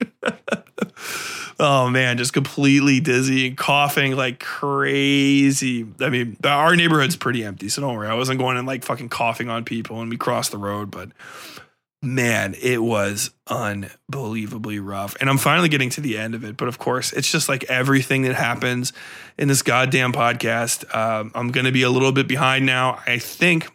[1.60, 5.86] oh man, just completely dizzy and coughing like crazy.
[6.00, 8.08] I mean, our neighborhood's pretty empty, so don't worry.
[8.08, 11.10] I wasn't going and like fucking coughing on people when we crossed the road, but
[12.02, 15.16] man, it was unbelievably rough.
[15.20, 16.56] And I'm finally getting to the end of it.
[16.56, 18.92] But of course, it's just like everything that happens
[19.36, 20.94] in this goddamn podcast.
[20.94, 23.00] Um, I'm going to be a little bit behind now.
[23.06, 23.68] I think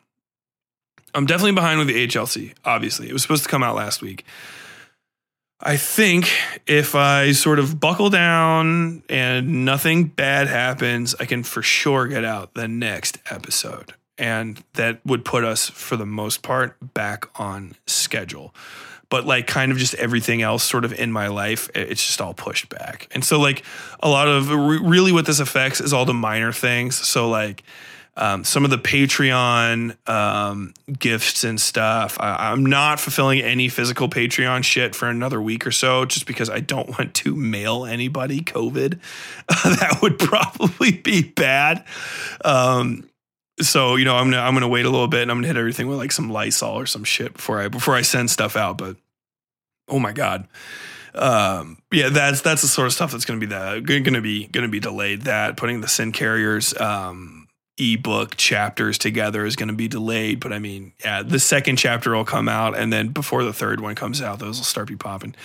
[1.13, 3.09] I'm definitely behind with the HLC, obviously.
[3.09, 4.25] It was supposed to come out last week.
[5.65, 6.29] I think
[6.67, 12.25] if I sort of buckle down and nothing bad happens, I can for sure get
[12.25, 13.93] out the next episode.
[14.17, 18.53] And that would put us, for the most part, back on schedule.
[19.07, 22.33] But like kind of just everything else sort of in my life, it's just all
[22.33, 23.07] pushed back.
[23.11, 23.63] And so, like,
[24.01, 26.95] a lot of really what this affects is all the minor things.
[26.95, 27.63] So, like,
[28.15, 32.17] um, some of the Patreon um, gifts and stuff.
[32.19, 36.49] I, am not fulfilling any physical Patreon shit for another week or so, just because
[36.49, 38.99] I don't want to mail anybody COVID.
[39.47, 41.85] that would probably be bad.
[42.45, 43.09] Um,
[43.61, 45.57] so you know, I'm gonna I'm gonna wait a little bit and I'm gonna hit
[45.57, 48.77] everything with like some Lysol or some shit before I before I send stuff out.
[48.77, 48.95] But
[49.87, 50.47] oh my god
[51.15, 54.21] um, yeah, that's that's the sort of stuff that's going to be that going to
[54.21, 55.23] be going to be delayed.
[55.23, 57.42] That putting the sin carriers um,
[57.77, 60.39] ebook chapters together is going to be delayed.
[60.39, 63.79] But I mean, yeah, the second chapter will come out, and then before the third
[63.79, 65.35] one comes out, those will start be popping.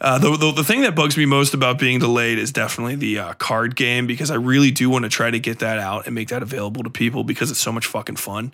[0.00, 3.18] Uh, the, the, the thing that bugs me most about being delayed is definitely the
[3.18, 6.14] uh, card game because I really do want to try to get that out and
[6.14, 8.52] make that available to people because it's so much fucking fun.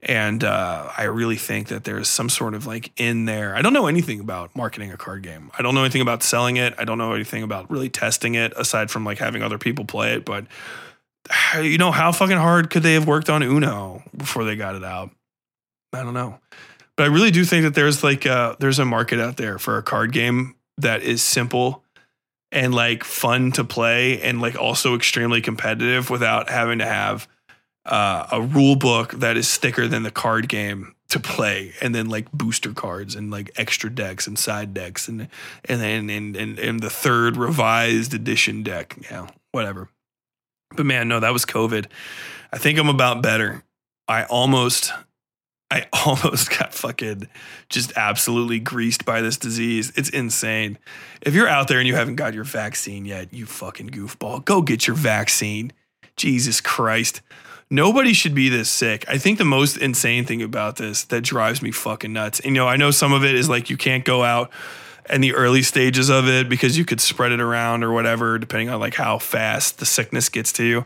[0.00, 3.56] And uh, I really think that there's some sort of like in there.
[3.56, 5.50] I don't know anything about marketing a card game.
[5.58, 6.72] I don't know anything about selling it.
[6.78, 10.14] I don't know anything about really testing it aside from like having other people play
[10.14, 10.24] it.
[10.24, 10.46] But
[11.62, 14.84] you know, how fucking hard could they have worked on Uno before they got it
[14.84, 15.10] out?
[15.92, 16.38] I don't know.
[16.96, 19.78] But I really do think that there's like a, there's a market out there for
[19.78, 21.84] a card game that is simple
[22.50, 27.28] and like fun to play and like also extremely competitive without having to have
[27.86, 32.08] uh, a rule book that is thicker than the card game to play and then
[32.08, 35.28] like booster cards and like extra decks and side decks and
[35.64, 39.88] and then and, and, and the third revised edition deck yeah whatever
[40.76, 41.86] but man, no, that was COVID.
[42.52, 43.62] I think I'm about better.
[44.06, 44.92] I almost,
[45.70, 47.28] I almost got fucking
[47.68, 49.92] just absolutely greased by this disease.
[49.96, 50.78] It's insane.
[51.22, 54.62] If you're out there and you haven't got your vaccine yet, you fucking goofball, go
[54.62, 55.72] get your vaccine.
[56.16, 57.22] Jesus Christ.
[57.70, 59.04] Nobody should be this sick.
[59.08, 62.40] I think the most insane thing about this that drives me fucking nuts.
[62.40, 64.50] And, you know, I know some of it is like you can't go out
[65.10, 68.68] in the early stages of it because you could spread it around or whatever, depending
[68.68, 70.84] on like how fast the sickness gets to you.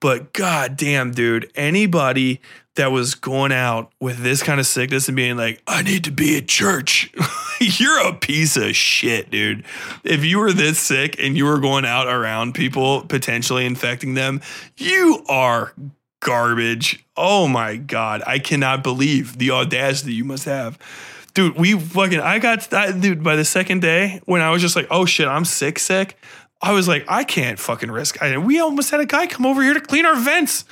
[0.00, 2.40] But god damn, dude, anybody
[2.74, 6.10] that was going out with this kind of sickness and being like, I need to
[6.10, 7.12] be at church,
[7.60, 9.64] you're a piece of shit, dude.
[10.02, 14.40] If you were this sick and you were going out around people potentially infecting them,
[14.76, 15.72] you are
[16.20, 17.04] garbage.
[17.16, 18.22] Oh my God.
[18.26, 20.78] I cannot believe the audacity you must have
[21.34, 24.76] dude, we fucking, I got, that, dude, by the second day when I was just
[24.76, 26.16] like, oh shit, I'm sick, sick.
[26.60, 28.22] I was like, I can't fucking risk.
[28.22, 30.64] I, we almost had a guy come over here to clean our vents.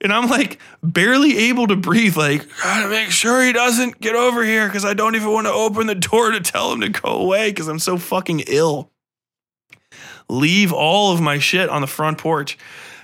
[0.00, 4.44] And I'm like barely able to breathe, like, gotta make sure he doesn't get over
[4.44, 7.08] here because I don't even want to open the door to tell him to go
[7.08, 8.92] away because I'm so fucking ill.
[10.28, 12.56] Leave all of my shit on the front porch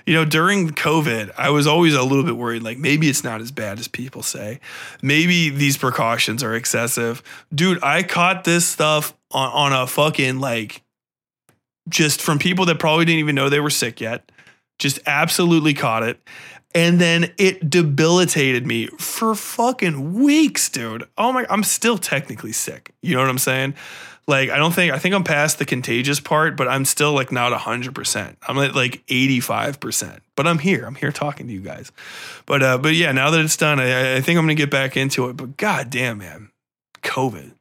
[0.05, 3.41] you know, during COVID, I was always a little bit worried like maybe it's not
[3.41, 4.59] as bad as people say.
[5.01, 7.23] Maybe these precautions are excessive.
[7.53, 10.83] Dude, I caught this stuff on, on a fucking like
[11.89, 14.31] just from people that probably didn't even know they were sick yet.
[14.77, 16.19] Just absolutely caught it.
[16.75, 21.05] And then it debilitated me for fucking weeks, dude.
[21.17, 22.93] Oh my, I'm still technically sick.
[23.01, 23.75] You know what I'm saying?
[24.27, 27.31] Like, I don't think, I think I'm past the contagious part, but I'm still like
[27.31, 28.35] not 100%.
[28.47, 30.85] I'm at like 85%, but I'm here.
[30.85, 31.91] I'm here talking to you guys.
[32.47, 34.97] But, uh, but yeah, now that it's done, I, I think I'm to get back
[34.97, 35.37] into it.
[35.37, 36.49] But god damn, man,
[37.03, 37.51] COVID.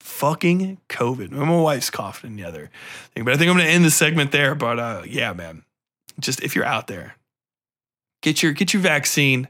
[0.00, 1.30] Fucking COVID.
[1.30, 2.70] My wife's coughing the other
[3.14, 4.54] thing, but I think I'm to end the segment there.
[4.54, 5.62] But uh, yeah, man,
[6.18, 7.14] just if you're out there,
[8.22, 9.48] get your get your vaccine.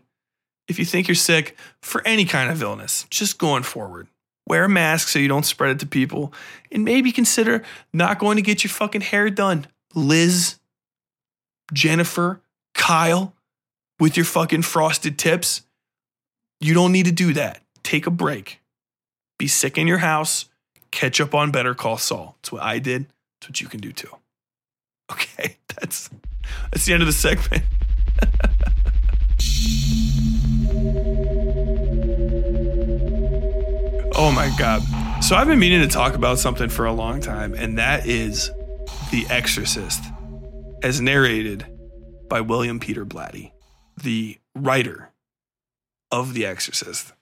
[0.66, 4.08] If you think you're sick for any kind of illness, just going forward.
[4.48, 6.32] Wear a mask so you don't spread it to people.
[6.72, 9.66] And maybe consider not going to get your fucking hair done.
[9.94, 10.56] Liz,
[11.72, 12.40] Jennifer,
[12.74, 13.34] Kyle,
[14.00, 15.62] with your fucking frosted tips.
[16.60, 17.62] You don't need to do that.
[17.82, 18.60] Take a break.
[19.38, 20.46] Be sick in your house.
[20.90, 22.36] Catch up on Better Call Saul.
[22.38, 23.06] That's what I did.
[23.40, 24.10] That's what you can do too.
[25.10, 26.10] Okay, that's
[26.70, 27.62] that's the end of the segment.
[34.18, 34.82] oh my God.
[35.22, 38.50] So I've been meaning to talk about something for a long time, and that is
[39.10, 40.02] The Exorcist,
[40.82, 41.64] as narrated
[42.28, 43.52] by William Peter Blatty,
[44.02, 45.10] the writer
[46.10, 47.12] of The Exorcist.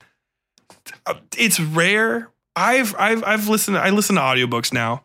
[1.37, 2.31] It's rare.
[2.57, 5.05] I've I've I've listened I listen to audiobooks now.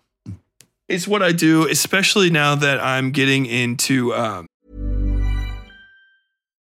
[0.88, 4.48] It's what I do, especially now that I'm getting into um,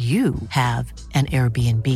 [0.00, 1.86] you have an Airbnb.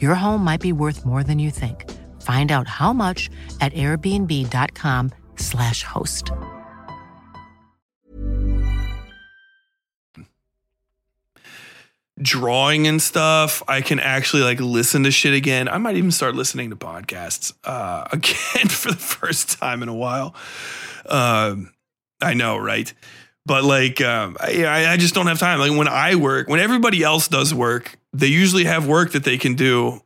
[0.00, 1.90] Your home might be worth more than you think.
[2.22, 3.28] Find out how much
[3.60, 6.30] at airbnb.com/slash host.
[12.22, 15.68] drawing and stuff, I can actually like listen to shit again.
[15.68, 19.94] I might even start listening to podcasts uh, again for the first time in a
[19.94, 20.34] while.
[21.06, 21.72] Um,
[22.20, 22.92] I know, right?
[23.44, 25.58] But like, um, I, I just don't have time.
[25.58, 29.36] Like when I work, when everybody else does work, they usually have work that they
[29.36, 30.00] can do,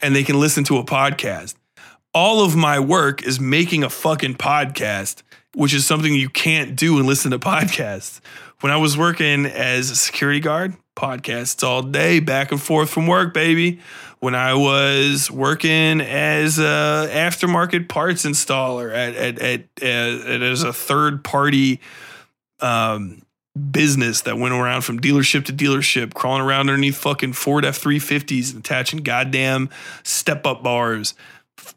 [0.00, 1.54] and they can listen to a podcast.
[2.14, 5.22] All of my work is making a fucking podcast,
[5.54, 8.20] which is something you can't do and listen to podcasts.
[8.60, 13.06] When I was working as a security guard podcasts all day, back and forth from
[13.06, 13.80] work, baby.
[14.18, 20.62] When I was working as a aftermarket parts installer at at at, at, at as
[20.62, 21.80] a third party
[22.60, 23.22] um,
[23.70, 27.98] business that went around from dealership to dealership, crawling around underneath fucking Ford F three
[27.98, 29.70] fifties and attaching goddamn
[30.02, 31.14] step up bars.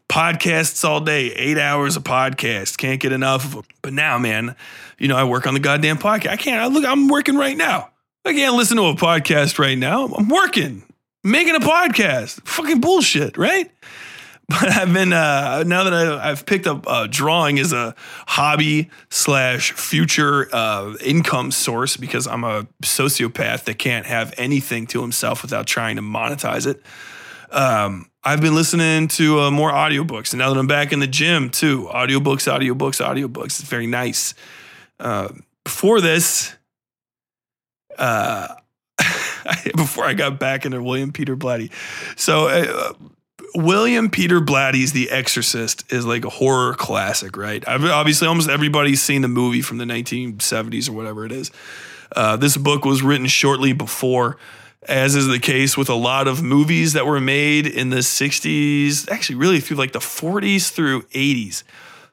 [0.08, 2.76] Podcasts all day, eight hours of podcast.
[2.76, 3.64] Can't get enough of them.
[3.80, 4.56] But now, man,
[4.98, 6.30] you know I work on the goddamn podcast.
[6.30, 6.60] I can't.
[6.60, 7.90] I look, I'm working right now.
[8.24, 10.06] I can't listen to a podcast right now.
[10.08, 10.82] I'm working,
[11.24, 12.46] making a podcast.
[12.46, 13.70] Fucking bullshit, right?
[14.50, 17.94] But I've been uh, now that I, have picked up uh, drawing as a
[18.26, 25.02] hobby slash future uh, income source because I'm a sociopath that can't have anything to
[25.02, 26.82] himself without trying to monetize it.
[27.52, 31.06] Um, I've been listening to uh, more audiobooks, and now that I'm back in the
[31.06, 33.60] gym too, audiobooks, audiobooks, audiobooks.
[33.60, 34.34] It's very nice.
[34.98, 35.28] Uh,
[35.64, 36.54] before this,
[37.98, 38.48] uh,
[39.76, 41.70] before I got back into William Peter Blatty,
[42.16, 42.92] so uh,
[43.54, 47.66] William Peter Blatty's The Exorcist is like a horror classic, right?
[47.66, 51.50] I've, obviously, almost everybody's seen the movie from the 1970s or whatever it is.
[52.14, 54.36] Uh, this book was written shortly before,
[54.88, 59.08] as is the case with a lot of movies that were made in the 60s,
[59.10, 61.62] actually, really through like the 40s through 80s.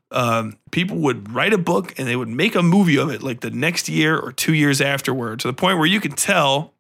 [0.10, 3.42] Um, people would write a book and they would make a movie of it like
[3.42, 6.74] the next year or two years afterward to the point where you can tell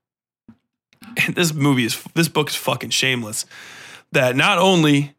[1.34, 3.46] this movie is this book is fucking shameless
[4.12, 5.16] that not only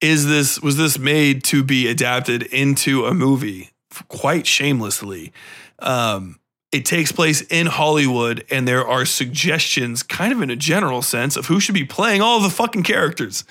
[0.00, 3.70] is this was this made to be adapted into a movie
[4.08, 5.32] quite shamelessly
[5.80, 6.38] um,
[6.70, 11.36] it takes place in hollywood and there are suggestions kind of in a general sense
[11.36, 13.44] of who should be playing all the fucking characters.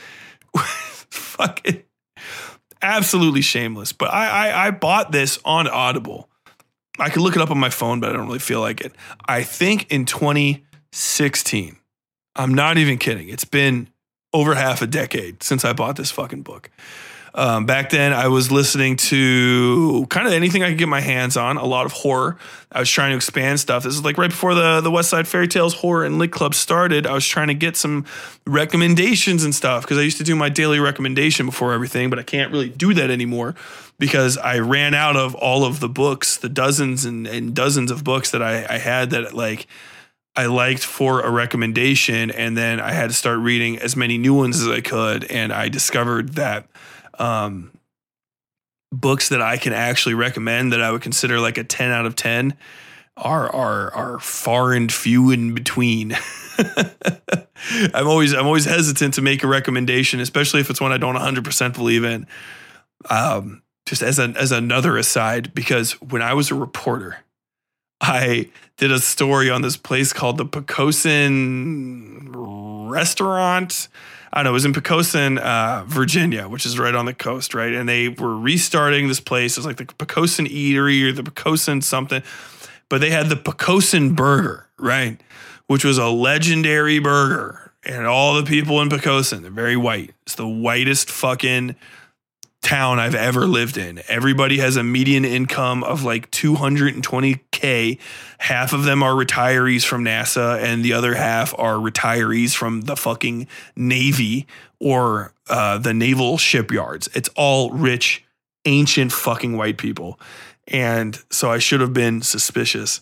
[1.09, 1.83] Fucking
[2.81, 3.93] absolutely shameless.
[3.93, 6.29] But I, I i bought this on audible.
[6.99, 8.93] I could look it up on my phone but i don't really feel like it.
[9.27, 11.77] I think in 2016
[12.35, 13.29] i'm not even kidding.
[13.29, 13.89] It's been
[14.33, 16.69] over half a decade since I bought this fucking book.
[17.37, 21.37] Um, back then, I was listening to kind of anything I could get my hands
[21.37, 22.39] on, a lot of horror.
[22.71, 23.83] I was trying to expand stuff.
[23.83, 26.55] This is like right before the, the West Side Fairy Tales Horror and Lit Club
[26.55, 27.05] started.
[27.05, 28.05] I was trying to get some
[28.47, 32.23] recommendations and stuff because I used to do my daily recommendation before everything, but I
[32.23, 33.53] can't really do that anymore
[33.99, 38.03] because I ran out of all of the books, the dozens and, and dozens of
[38.03, 39.67] books that I, I had that like–
[40.37, 44.35] I liked for a recommendation, and then I had to start reading as many new
[44.35, 46.67] ones as I could, and I discovered that
[47.17, 47.71] um,
[48.91, 52.15] books that I can actually recommend that I would consider like a ten out of
[52.15, 52.55] ten
[53.17, 56.15] are are are far and few in between.
[57.95, 61.15] I'm always I'm always hesitant to make a recommendation, especially if it's one I don't
[61.15, 62.27] 100 percent believe in.
[63.09, 67.17] Um, just as an as another aside, because when I was a reporter
[68.01, 72.29] I did a story on this place called the Poquoson
[72.89, 73.87] Restaurant.
[74.31, 77.53] I don't know, it was in Poquoson, uh, Virginia, which is right on the coast,
[77.53, 77.73] right?
[77.73, 79.57] And they were restarting this place.
[79.57, 82.21] It's like the Poquoson Eatery or the Poquoson something.
[82.89, 85.19] But they had the Poquoson Burger, right?
[85.65, 87.71] Which was a legendary burger.
[87.83, 90.13] And all the people in Poquoson, they're very white.
[90.23, 91.75] It's the whitest fucking
[92.61, 94.01] town I've ever lived in.
[94.07, 97.99] Everybody has a median income of like 220K.
[98.39, 102.95] Half of them are retirees from NASA, and the other half are retirees from the
[102.95, 104.47] fucking Navy
[104.79, 107.09] or uh, the naval shipyards.
[107.13, 108.23] It's all rich,
[108.65, 110.19] ancient fucking white people.
[110.67, 113.01] And so I should have been suspicious.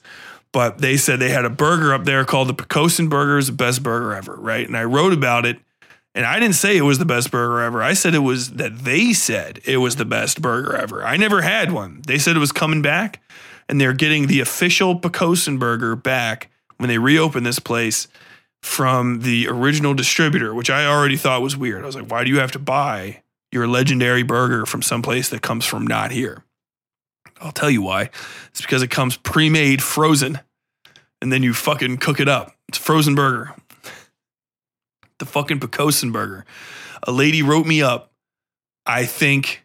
[0.51, 3.53] But they said they had a burger up there called the Poquoson Burger, is the
[3.53, 4.65] best burger ever, right?
[4.65, 5.59] And I wrote about it
[6.15, 7.83] and I didn't say it was the best burger ever.
[7.83, 11.03] I said it was that they said it was the best burger ever.
[11.03, 12.01] I never had one.
[12.07, 13.21] They said it was coming back,
[13.67, 18.07] and they're getting the official Poquoson burger back when they reopen this place
[18.63, 21.83] from the original distributor, which I already thought was weird.
[21.83, 25.41] I was like, why do you have to buy your legendary burger from someplace that
[25.41, 26.45] comes from not here?
[27.41, 28.09] I'll tell you why.
[28.47, 30.39] It's because it comes pre made, frozen,
[31.21, 32.55] and then you fucking cook it up.
[32.69, 33.53] It's frozen burger
[35.19, 36.45] the fucking Poquoson burger.
[37.03, 38.11] A lady wrote me up,
[38.85, 39.63] I think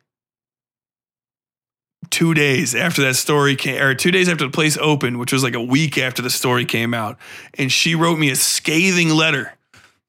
[2.11, 5.43] two days after that story came, or two days after the place opened, which was
[5.43, 7.19] like a week after the story came out.
[7.55, 9.55] And she wrote me a scathing letter,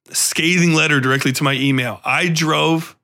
[0.10, 2.02] a scathing letter directly to my email.
[2.04, 2.96] I drove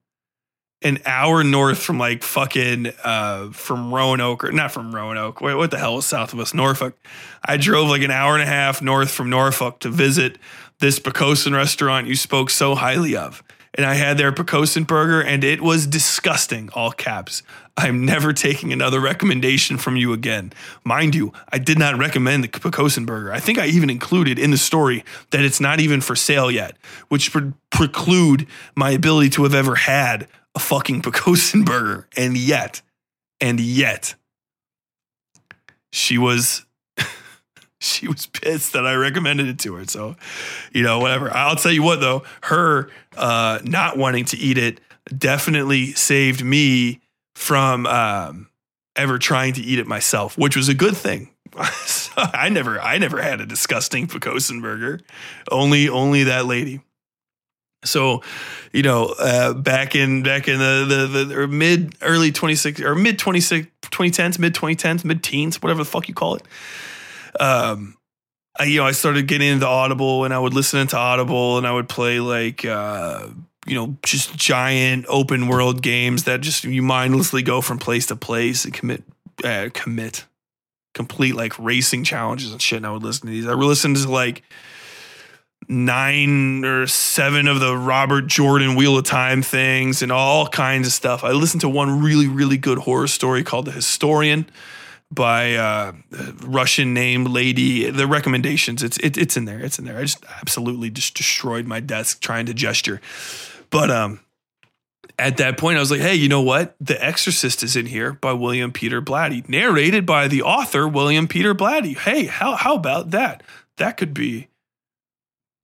[0.84, 5.42] an hour north from like fucking uh from Roanoke or not from Roanoke.
[5.42, 6.54] Wait, what the hell is south of us?
[6.54, 6.96] Norfolk.
[7.44, 10.38] I drove like an hour and a half north from Norfolk to visit
[10.80, 13.44] this Poquoson restaurant you spoke so highly of.
[13.74, 16.70] and I had their Picosin burger, and it was disgusting.
[16.74, 17.44] All caps.
[17.80, 20.52] I'm never taking another recommendation from you again.
[20.84, 23.32] Mind you, I did not recommend the Picosin burger.
[23.32, 26.76] I think I even included in the story that it's not even for sale yet,
[27.10, 32.08] which pre- preclude my ability to have ever had a fucking Picosin burger.
[32.18, 32.82] And yet,
[33.40, 34.16] and yet,
[35.92, 36.66] she was
[37.82, 39.86] she was pissed that I recommended it to her.
[39.86, 40.16] So,
[40.74, 41.34] you know, whatever.
[41.36, 44.80] I'll tell you what though, her uh, not wanting to eat it
[45.16, 47.02] definitely saved me
[47.36, 48.50] from um,
[48.96, 51.30] ever trying to eat it myself, which was a good thing.
[52.18, 55.00] I never, I never had a disgusting Picosin burger.
[55.52, 56.82] Only, only that lady.
[57.86, 58.22] So,
[58.74, 63.20] you know, uh, back in back in the the, the mid early 26 or mid
[63.20, 66.42] 26 2010s, mid 2010s, mid teens, whatever the fuck you call it.
[67.40, 67.98] Um,
[68.60, 71.68] I, you know, I started getting into Audible and I would listen into Audible and
[71.68, 73.28] I would play like uh,
[73.68, 78.16] you know, just giant open world games that just you mindlessly go from place to
[78.16, 79.04] place and commit
[79.44, 80.26] uh, commit
[80.94, 82.78] complete like racing challenges and shit.
[82.78, 83.46] And I would listen to these.
[83.46, 84.42] I would listen to like
[85.68, 90.94] nine or seven of the Robert Jordan Wheel of Time things and all kinds of
[90.94, 91.24] stuff.
[91.24, 94.50] I listened to one really, really good horror story called The Historian
[95.12, 95.94] by uh,
[96.42, 97.90] Russian named lady.
[97.90, 99.60] The recommendations, it's it, it's in there.
[99.60, 99.98] It's in there.
[99.98, 103.02] I just absolutely just destroyed my desk trying to gesture.
[103.70, 104.20] But um,
[105.20, 106.76] at that point, I was like, hey, you know what?
[106.80, 111.56] The Exorcist is in here by William Peter Blatty, narrated by the author William Peter
[111.56, 111.98] Blatty.
[111.98, 113.44] Hey, how how about that?
[113.78, 114.48] That could be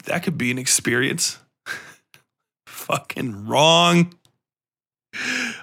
[0.06, 1.40] that could be an experience.
[2.68, 4.14] fucking wrong.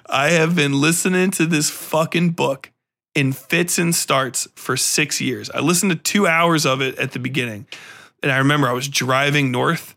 [0.09, 2.71] I have been listening to this fucking book
[3.15, 5.49] in fits and starts for six years.
[5.49, 7.67] I listened to two hours of it at the beginning.
[8.23, 9.95] And I remember I was driving north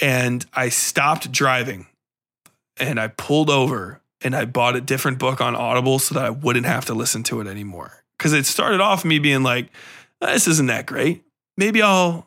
[0.00, 1.86] and I stopped driving
[2.78, 6.30] and I pulled over and I bought a different book on Audible so that I
[6.30, 8.02] wouldn't have to listen to it anymore.
[8.18, 9.68] Cause it started off me being like,
[10.20, 11.24] this isn't that great.
[11.56, 12.26] Maybe I'll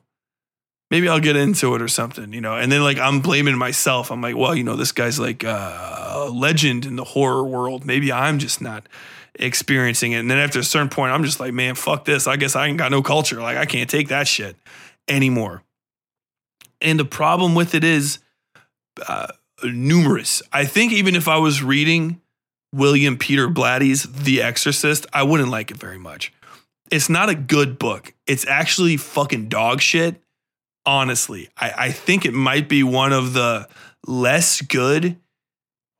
[0.89, 2.55] maybe I'll get into it or something, you know.
[2.55, 4.11] And then like I'm blaming myself.
[4.11, 7.85] I'm like, well, you know, this guy's like uh, a legend in the horror world.
[7.85, 8.87] Maybe I'm just not
[9.35, 10.19] experiencing it.
[10.19, 12.27] And then after a certain point, I'm just like, man, fuck this.
[12.27, 13.41] I guess I ain't got no culture.
[13.41, 14.55] Like I can't take that shit
[15.07, 15.63] anymore.
[16.81, 18.19] And the problem with it is
[19.07, 19.27] uh,
[19.63, 20.41] numerous.
[20.51, 22.21] I think even if I was reading
[22.73, 26.33] William Peter Blatty's The Exorcist, I wouldn't like it very much.
[26.91, 28.13] It's not a good book.
[28.27, 30.23] It's actually fucking dog shit
[30.85, 31.49] honestly.
[31.57, 33.67] I, I think it might be one of the
[34.05, 35.17] less good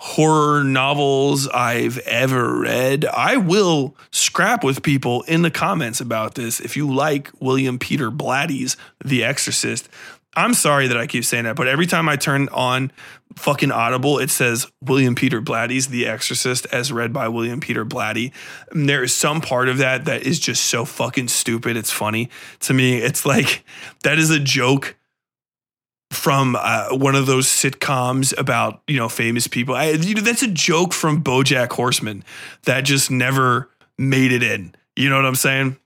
[0.04, 3.06] horror novels I've ever read.
[3.06, 8.12] I will scrap with people in the comments about this if you like William Peter
[8.12, 8.76] Blatty's
[9.06, 9.88] The Exorcist.
[10.36, 12.91] I'm sorry that I keep saying that, but every time I turn on
[13.38, 18.34] fucking Audible, it says William Peter Blatty's The Exorcist as read by William Peter Blatty.
[18.72, 21.78] And there is some part of that that is just so fucking stupid.
[21.78, 22.30] It's funny
[22.60, 22.97] to me.
[22.97, 23.64] It's like
[24.04, 24.97] that is a joke
[26.14, 29.76] from uh, one of those sitcoms about you know famous people.
[29.76, 32.24] I, you know, that's a joke from BoJack Horseman
[32.64, 34.76] that just never made it in.
[34.95, 35.78] You know what I'm saying?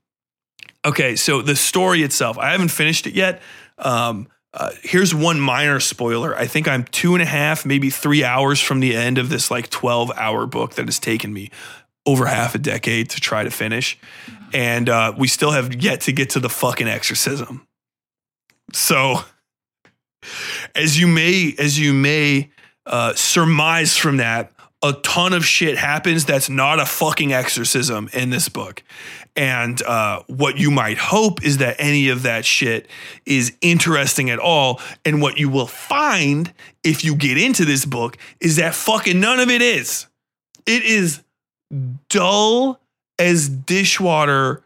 [0.86, 3.41] Okay, so the story itself, I haven't finished it yet.
[3.78, 6.36] Um, uh, here's one minor spoiler.
[6.36, 9.51] I think I'm two and a half, maybe three hours from the end of this
[9.51, 11.51] like 12 hour book that has taken me
[12.05, 13.99] over half a decade to try to finish.
[14.53, 17.67] And uh, we still have yet to get to the fucking exorcism.
[18.73, 19.19] So,
[20.75, 22.49] as you may, as you may
[22.86, 24.51] uh, surmise from that,
[24.84, 28.84] a ton of shit happens that's not a fucking exorcism in this book.
[29.36, 32.88] And uh, what you might hope is that any of that shit
[33.25, 34.82] is interesting at all.
[35.05, 36.53] And what you will find
[36.84, 40.07] if you get into this book is that fucking none of it is.
[40.65, 41.23] It is
[42.09, 42.80] dull
[43.19, 44.63] as dishwater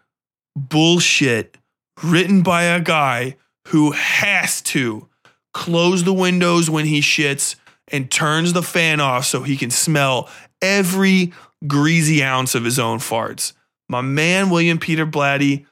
[0.55, 1.57] bullshit
[2.03, 3.37] written by a guy
[3.67, 5.07] who has to
[5.53, 7.55] close the windows when he shits
[7.89, 10.29] and turns the fan off so he can smell
[10.61, 11.33] every
[11.67, 13.53] greasy ounce of his own farts.
[13.89, 15.65] My man, William Peter Blatty,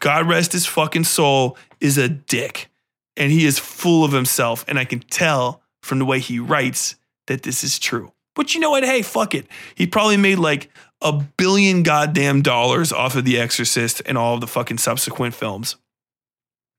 [0.00, 2.70] God rest his fucking soul, is a dick.
[3.16, 4.64] And he is full of himself.
[4.68, 8.12] And I can tell from the way he writes that this is true.
[8.34, 8.84] But you know what?
[8.84, 9.46] Hey, fuck it.
[9.74, 10.70] He probably made like
[11.00, 15.76] a billion goddamn dollars off of The Exorcist and all of the fucking subsequent films,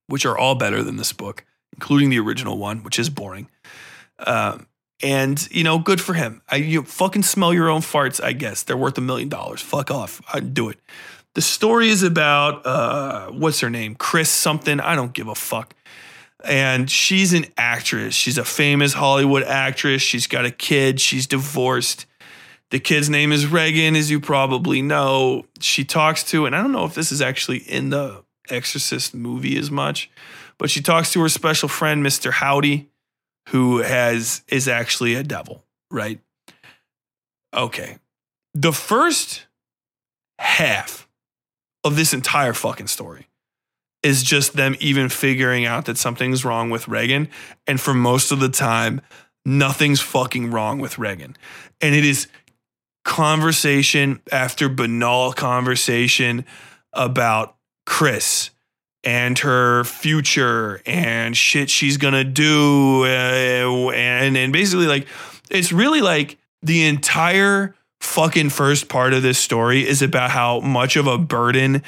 [0.07, 1.45] which are all better than this book,
[1.77, 3.49] including the original one, which is boring.
[4.19, 4.67] Um,
[5.03, 6.41] and you know, good for him.
[6.49, 8.21] I you fucking smell your own farts.
[8.23, 9.61] I guess they're worth a million dollars.
[9.61, 10.21] Fuck off.
[10.33, 10.79] I'd do it.
[11.35, 14.79] The story is about uh, what's her name, Chris something.
[14.79, 15.75] I don't give a fuck.
[16.45, 18.15] and she's an actress.
[18.15, 20.01] She's a famous Hollywood actress.
[20.01, 20.99] She's got a kid.
[21.01, 22.05] She's divorced.
[22.69, 25.45] The kid's name is Regan, as you probably know.
[25.59, 29.57] She talks to, and I don't know if this is actually in the Exorcist movie
[29.57, 30.09] as much,
[30.59, 32.31] but she talks to her special friend, Mr.
[32.31, 32.89] Howdy,
[33.49, 36.19] who has is actually a devil, right?
[37.53, 37.97] Okay.
[38.53, 39.45] The first
[40.39, 41.07] half
[41.83, 43.27] of this entire fucking story
[44.03, 47.29] is just them even figuring out that something's wrong with Regan.
[47.65, 49.01] And for most of the time,
[49.45, 51.35] nothing's fucking wrong with Regan.
[51.81, 52.27] And it is
[53.05, 56.45] conversation after banal conversation
[56.93, 57.55] about
[57.85, 58.49] Chris
[59.03, 63.03] and her future and shit she's gonna do.
[63.03, 65.07] Uh, and, and basically, like,
[65.49, 70.95] it's really like the entire fucking first part of this story is about how much
[70.95, 71.81] of a burden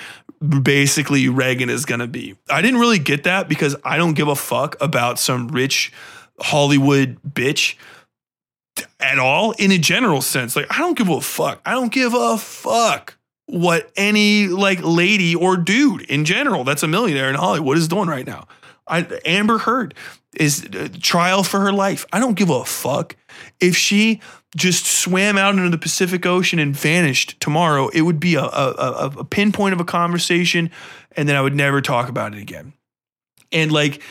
[0.63, 2.35] basically Regan is to be.
[2.49, 5.91] I didn't really get that because I don't give a fuck about some rich
[6.39, 7.75] Hollywood bitch
[8.99, 10.55] at all in a general sense.
[10.55, 11.61] Like I don't give a fuck.
[11.65, 13.17] I don't give a fuck
[13.49, 18.07] what any like lady or dude in general that's a millionaire in Hollywood is doing
[18.07, 18.47] right now.
[18.87, 19.95] I, Amber Heard
[20.35, 22.05] is uh, trial for her life.
[22.13, 23.15] I don't give a fuck
[23.59, 24.21] if she
[24.55, 29.11] just swam out into the Pacific Ocean and vanished tomorrow, it would be a, a,
[29.17, 30.71] a pinpoint of a conversation,
[31.15, 32.73] and then I would never talk about it again.
[33.51, 34.01] And like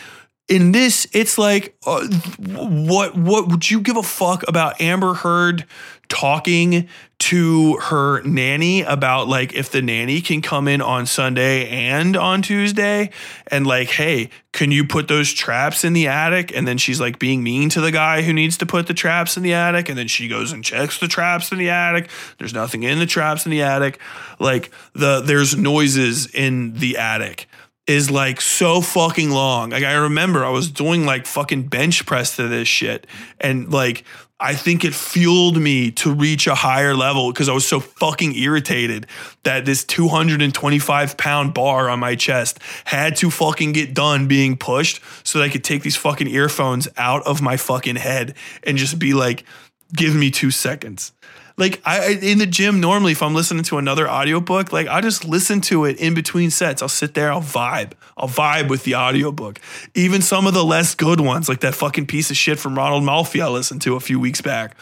[0.49, 2.07] in this, it's like, uh,
[2.39, 5.67] what what would you give a fuck about Amber Heard
[6.09, 6.89] talking
[7.19, 12.41] to her nanny about like if the nanny can come in on Sunday and on
[12.41, 13.11] Tuesday
[13.49, 16.57] and like, hey, can you put those traps in the attic?
[16.57, 19.37] And then she's like being mean to the guy who needs to put the traps
[19.37, 19.91] in the attic.
[19.91, 22.09] And then she goes and checks the traps in the attic.
[22.39, 24.01] There's nothing in the traps in the attic.
[24.39, 27.49] Like the there's noises in the attic
[27.89, 29.71] is like so fucking long.
[29.71, 33.07] Like I remember I was doing like fucking bench press to this shit
[33.41, 34.05] and like
[34.41, 38.37] I think it fueled me to reach a higher level because I was so fucking
[38.37, 39.09] irritated
[39.43, 45.01] that this 225 pound bar on my chest had to fucking get done being pushed
[45.25, 49.01] so that I could take these fucking earphones out of my fucking head and just
[49.01, 49.45] be like,
[49.93, 51.13] give me two seconds.
[51.59, 55.25] Like I in the gym normally if I'm listening to another audiobook, like I just
[55.25, 56.81] listen to it in between sets.
[56.81, 57.93] I'll sit there, I'll vibe.
[58.17, 59.61] I'll vibe with the audiobook.
[59.95, 63.03] Even some of the less good ones, like that fucking piece of shit from Ronald
[63.03, 64.77] Malfi I listened to a few weeks back.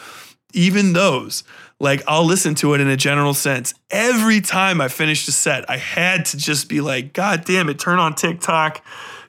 [0.53, 1.45] Even those,
[1.81, 3.73] like I'll listen to it in a general sense.
[3.91, 7.79] Every time I finished a set, I had to just be like, God damn it,
[7.79, 8.85] turn on TikTok,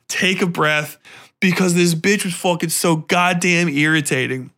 [0.09, 0.97] take a breath,
[1.39, 4.51] because this bitch was fucking so goddamn irritating.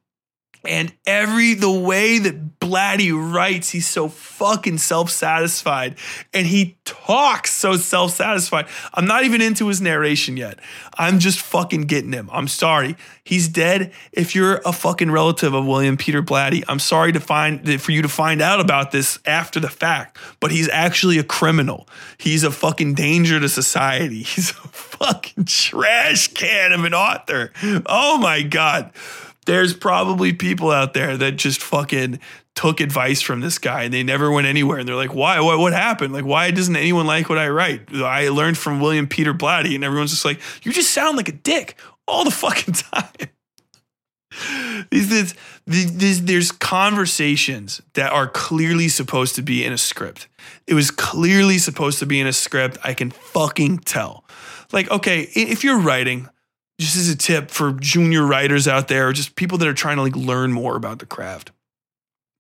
[0.65, 5.97] And every the way that Blatty writes, he's so fucking self-satisfied.
[6.33, 8.67] And he talks so self-satisfied.
[8.93, 10.59] I'm not even into his narration yet.
[10.97, 12.29] I'm just fucking getting him.
[12.33, 12.97] I'm sorry.
[13.23, 13.93] He's dead.
[14.11, 18.01] If you're a fucking relative of William Peter Blatty, I'm sorry to find for you
[18.01, 20.17] to find out about this after the fact.
[20.41, 21.87] But he's actually a criminal.
[22.17, 24.23] He's a fucking danger to society.
[24.29, 27.51] He's a fucking trash can of an author.
[27.85, 28.91] Oh my God
[29.45, 32.19] there's probably people out there that just fucking
[32.55, 34.79] took advice from this guy and they never went anywhere.
[34.79, 35.39] And they're like, why?
[35.39, 36.13] What, what happened?
[36.13, 37.93] Like, why doesn't anyone like what I write?
[37.93, 41.33] I learned from William Peter Blatty, and everyone's just like, you just sound like a
[41.33, 41.75] dick
[42.07, 43.29] all the fucking time.
[44.91, 45.35] these,
[45.65, 50.27] these, these, there's conversations that are clearly supposed to be in a script.
[50.67, 52.77] It was clearly supposed to be in a script.
[52.83, 54.25] I can fucking tell.
[54.71, 56.29] Like, okay, if you're writing,
[56.79, 59.97] just as a tip for junior writers out there, or just people that are trying
[59.97, 61.51] to like learn more about the craft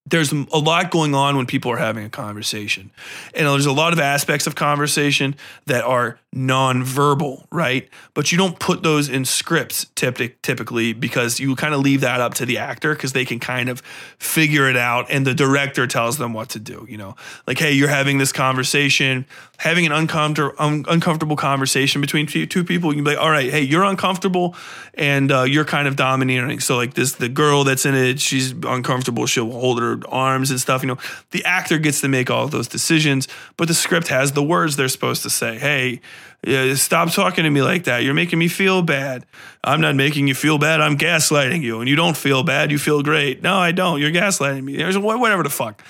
[0.09, 2.91] there's a lot going on when people are having a conversation.
[3.33, 5.35] And there's a lot of aspects of conversation
[5.65, 7.89] that are nonverbal, right?
[8.13, 12.35] But you don't put those in scripts typically because you kind of leave that up
[12.35, 13.81] to the actor because they can kind of
[14.19, 17.15] figure it out and the director tells them what to do, you know?
[17.47, 19.25] Like, hey, you're having this conversation,
[19.57, 22.91] having an uncomfortable, un- uncomfortable conversation between two people.
[22.91, 24.55] You can be like, all right, hey, you're uncomfortable
[24.93, 26.59] and uh, you're kind of dominating.
[26.59, 29.25] So, like, this, the girl that's in it, she's uncomfortable.
[29.25, 30.83] She'll hold her arms and stuff.
[30.83, 30.97] You know,
[31.31, 33.27] the actor gets to make all those decisions,
[33.57, 35.57] but the script has the words they're supposed to say.
[35.57, 36.01] Hey,
[36.45, 38.03] yeah, stop talking to me like that.
[38.03, 39.25] You're making me feel bad.
[39.63, 40.79] I'm not making you feel bad.
[40.79, 42.71] I'm gaslighting you, and you don't feel bad.
[42.71, 43.41] You feel great.
[43.41, 43.99] No, I don't.
[43.99, 44.77] You're gaslighting me.
[44.77, 45.83] There's whatever the fuck.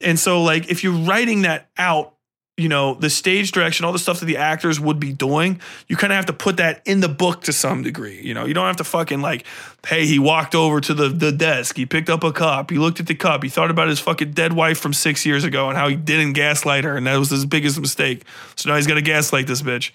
[0.00, 2.14] And so, like, if you're writing that out
[2.58, 5.96] you know, the stage direction, all the stuff that the actors would be doing, you
[5.96, 8.20] kind of have to put that in the book to some degree.
[8.20, 9.46] You know, you don't have to fucking like,
[9.86, 13.00] hey, he walked over to the, the desk, he picked up a cup, he looked
[13.00, 15.78] at the cup, he thought about his fucking dead wife from six years ago and
[15.78, 18.22] how he didn't gaslight her, and that was his biggest mistake.
[18.56, 19.92] So now he's got to gaslight this bitch.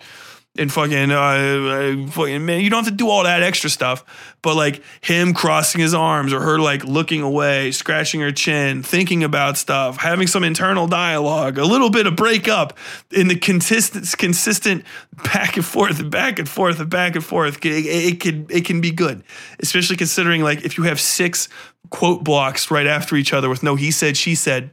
[0.59, 4.03] And fucking, uh, uh, fucking man, you don't have to do all that extra stuff.
[4.41, 9.23] But like him crossing his arms or her like looking away, scratching her chin, thinking
[9.23, 12.77] about stuff, having some internal dialogue, a little bit of breakup
[13.11, 14.83] in the consistent, consistent
[15.23, 17.63] back and forth, back and forth, back and forth.
[17.65, 19.23] It, it it can be good,
[19.59, 21.49] especially considering like if you have six
[21.89, 24.71] quote blocks right after each other with no he said she said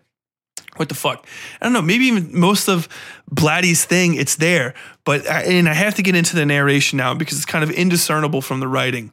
[0.76, 1.26] what the fuck?
[1.60, 1.82] I don't know.
[1.82, 2.88] Maybe even most of
[3.30, 4.74] Blatty's thing, it's there.
[5.04, 7.70] But I, and I have to get into the narration now because it's kind of
[7.70, 9.12] indiscernible from the writing.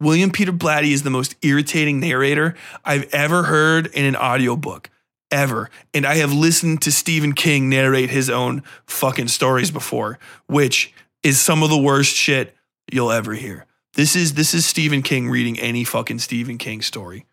[0.00, 4.90] William Peter Blatty is the most irritating narrator I've ever heard in an audiobook.
[5.30, 5.70] Ever.
[5.94, 11.40] And I have listened to Stephen King narrate his own fucking stories before, which is
[11.40, 12.54] some of the worst shit
[12.92, 13.64] you'll ever hear.
[13.94, 17.24] This is this is Stephen King reading any fucking Stephen King story.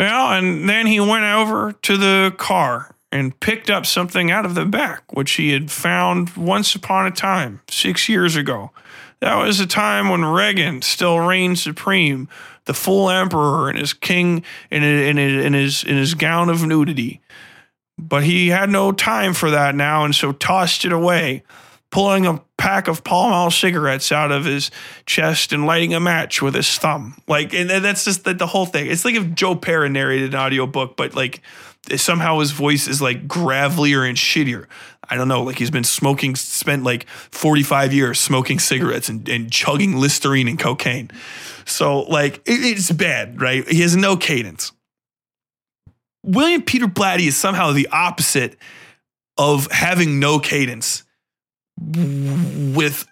[0.00, 4.54] Yeah, and then he went over to the car and picked up something out of
[4.54, 8.70] the back, which he had found once upon a time, six years ago.
[9.20, 12.30] That was a time when Regan still reigned supreme,
[12.64, 17.20] the full emperor and his king in, in, in, his, in his gown of nudity.
[17.98, 21.42] But he had no time for that now, and so tossed it away
[21.90, 24.70] pulling a pack of Pall Mall cigarettes out of his
[25.06, 27.16] chest and lighting a match with his thumb.
[27.26, 28.86] Like, and that's just the, the whole thing.
[28.86, 31.40] It's like if Joe Pera narrated an audiobook, but like
[31.96, 34.66] somehow his voice is like gravelier and shittier.
[35.08, 35.42] I don't know.
[35.42, 40.58] Like he's been smoking, spent like 45 years smoking cigarettes and, and chugging Listerine and
[40.58, 41.10] cocaine.
[41.64, 43.66] So, like, it, it's bad, right?
[43.66, 44.72] He has no cadence.
[46.22, 48.58] William Peter Blatty is somehow the opposite
[49.38, 51.04] of having no cadence
[51.80, 53.06] with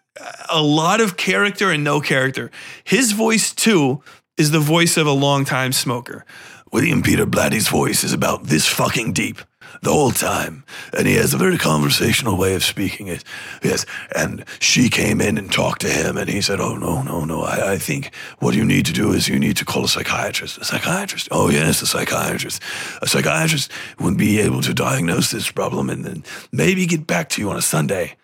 [0.51, 2.51] a lot of character and no character.
[2.85, 4.03] His voice, too,
[4.37, 6.25] is the voice of a longtime smoker.
[6.73, 9.39] William Peter Blatty's voice is about this fucking deep
[9.83, 10.64] the whole time.
[10.97, 13.25] And he has a very conversational way of speaking it.
[13.62, 13.87] Yes.
[14.14, 17.43] And she came in and talked to him, and he said, Oh, no, no, no.
[17.43, 20.59] I, I think what you need to do is you need to call a psychiatrist.
[20.59, 21.29] A psychiatrist?
[21.31, 22.62] Oh, yes, a psychiatrist.
[23.03, 27.41] A psychiatrist would be able to diagnose this problem and then maybe get back to
[27.41, 28.16] you on a Sunday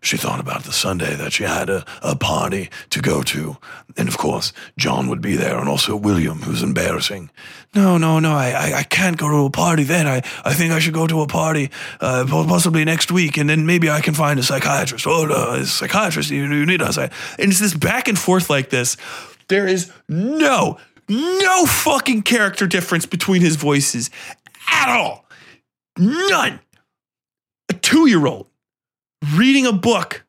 [0.00, 3.56] she thought about the Sunday that she had a, a party to go to.
[3.96, 7.30] And of course, John would be there and also William, who's embarrassing.
[7.74, 10.06] No, no, no, I, I, I can't go to a party then.
[10.06, 11.70] I, I think I should go to a party
[12.00, 15.06] uh, possibly next week and then maybe I can find a psychiatrist.
[15.06, 16.96] Oh, no, a psychiatrist, you, you need us.
[16.96, 18.96] And it's this back and forth like this.
[19.48, 20.78] There is no,
[21.08, 24.10] no fucking character difference between his voices
[24.70, 25.26] at all.
[25.98, 26.60] None.
[27.70, 28.48] A two year old
[29.36, 30.24] reading a book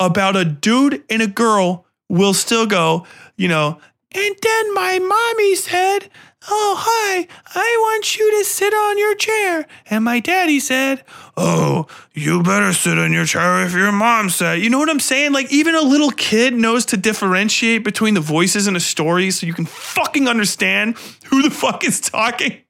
[0.00, 3.06] about a dude and a girl will still go,
[3.36, 3.78] you know,
[4.12, 6.10] and then my mommy said,
[6.50, 9.66] Oh, hi, I want you to sit on your chair.
[9.90, 11.04] And my daddy said,
[11.36, 14.60] Oh, you better sit on your chair if your mom said.
[14.60, 15.32] You know what I'm saying?
[15.32, 19.46] Like, even a little kid knows to differentiate between the voices in a story so
[19.46, 20.96] you can fucking understand
[21.26, 22.62] who the fuck is talking.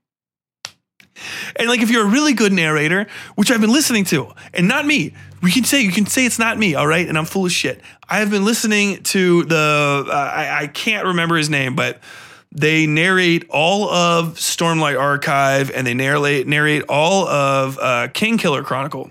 [1.57, 4.87] And like if you're a really good narrator, which I've been listening to, and not
[4.87, 7.09] me, we can say you can say it's not me, all right?
[7.09, 7.81] And I'm full of shit.
[8.09, 12.01] I have been listening to the uh, I, I can't remember his name, but
[12.51, 19.11] they narrate all of Stormlight Archive and they narrate narrate all of uh, Kingkiller Chronicle.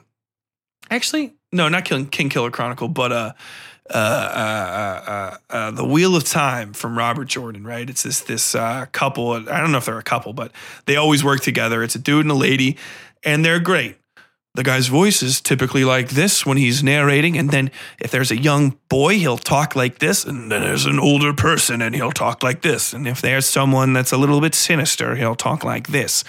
[0.89, 3.33] Actually, no, not King, Kingkiller Chronicle, but uh,
[3.93, 7.89] uh, uh, uh, the Wheel of Time from Robert Jordan, right?
[7.89, 8.53] It's this this
[8.91, 9.31] couple.
[9.31, 10.51] I don't know if they're a couple, but
[10.85, 11.83] they always work together.
[11.83, 12.77] It's a dude and a lady,
[13.23, 13.97] and they're great
[14.57, 17.37] the guy's voice is typically like this when he's narrating.
[17.37, 20.25] And then if there's a young boy, he'll talk like this.
[20.25, 22.91] And then there's an older person and he'll talk like this.
[22.91, 26.23] And if there's someone that's a little bit sinister, he'll talk like this.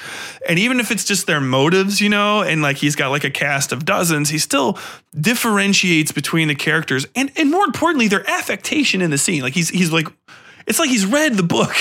[0.46, 3.30] And even if it's just their motives, you know, and like he's got like a
[3.30, 4.78] cast of dozens, he still
[5.18, 9.40] differentiates between the characters and, and more importantly, their affectation in the scene.
[9.40, 10.06] Like he's, he's like,
[10.66, 11.74] it's like he's read the book.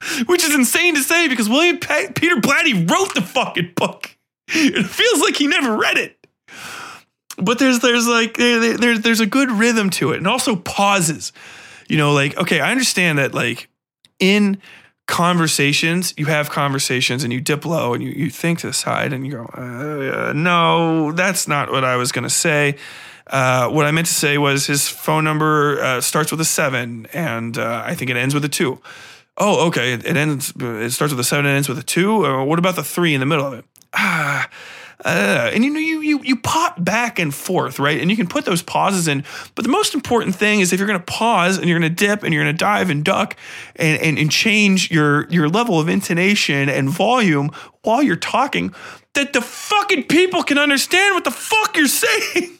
[0.26, 4.14] Which is insane to say because William Peter Blatty wrote the fucking book.
[4.48, 6.16] It feels like he never read it.
[7.36, 11.32] But there's there's like there, there's a good rhythm to it and also pauses.
[11.88, 13.68] You know, like okay, I understand that like
[14.18, 14.60] in
[15.06, 19.12] conversations, you have conversations and you dip low and you, you think to the side
[19.12, 22.76] and you go, uh, no, that's not what I was going to say.
[23.26, 27.06] Uh, what I meant to say was his phone number uh, starts with a seven
[27.12, 28.80] and uh, I think it ends with a two.
[29.36, 29.94] Oh, okay.
[29.94, 30.52] It, it, ends.
[30.58, 32.26] It starts with a seven and ends with a two.
[32.26, 33.64] Uh, what about the three in the middle of it?
[33.94, 34.48] Ah,
[35.04, 38.00] uh, and you know you you you pop back and forth, right?
[38.00, 39.24] And you can put those pauses in.
[39.54, 42.06] But the most important thing is if you're going to pause and you're going to
[42.06, 43.36] dip and you're going to dive and duck
[43.76, 47.50] and, and and change your your level of intonation and volume
[47.82, 48.74] while you're talking,
[49.14, 52.58] that the fucking people can understand what the fuck you're saying.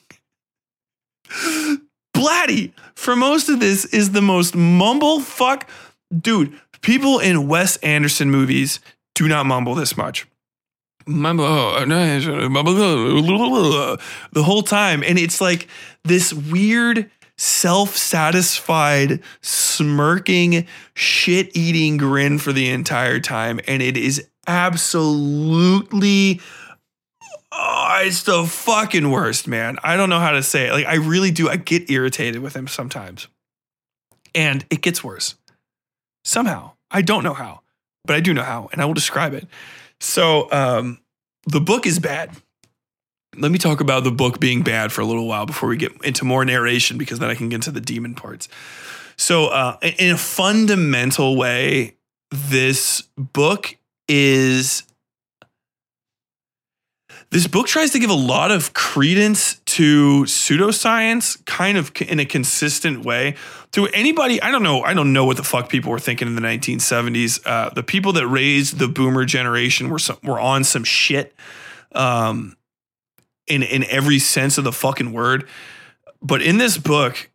[2.14, 5.68] Blatty, for most of this, is the most mumble fuck.
[6.16, 8.80] Dude, people in Wes Anderson movies
[9.14, 10.26] do not mumble this much.
[11.08, 11.86] Mumble, oh, uh,
[13.92, 13.96] uh,
[14.32, 15.02] the whole time.
[15.02, 15.68] And it's like
[16.04, 23.58] this weird, self satisfied, smirking, shit eating grin for the entire time.
[23.66, 26.40] And it is absolutely
[27.50, 29.78] Oh, it's the fucking worst, man.
[29.82, 30.72] I don't know how to say it.
[30.72, 31.48] Like, I really do.
[31.48, 33.26] I get irritated with him sometimes.
[34.34, 35.34] And it gets worse.
[36.24, 36.72] Somehow.
[36.90, 37.62] I don't know how,
[38.04, 39.46] but I do know how, and I will describe it.
[40.00, 41.00] So, um,
[41.46, 42.30] the book is bad.
[43.36, 45.92] Let me talk about the book being bad for a little while before we get
[46.04, 48.48] into more narration, because then I can get into the demon parts.
[49.16, 51.96] So, uh, in a fundamental way,
[52.30, 53.76] this book
[54.08, 54.84] is
[57.30, 62.24] this book tries to give a lot of credence to pseudoscience kind of in a
[62.24, 63.34] consistent way
[63.72, 66.34] to anybody i don't know i don't know what the fuck people were thinking in
[66.34, 70.84] the 1970s uh, the people that raised the boomer generation were some, were on some
[70.84, 71.34] shit
[71.92, 72.56] um,
[73.46, 75.48] in in every sense of the fucking word
[76.22, 77.30] but in this book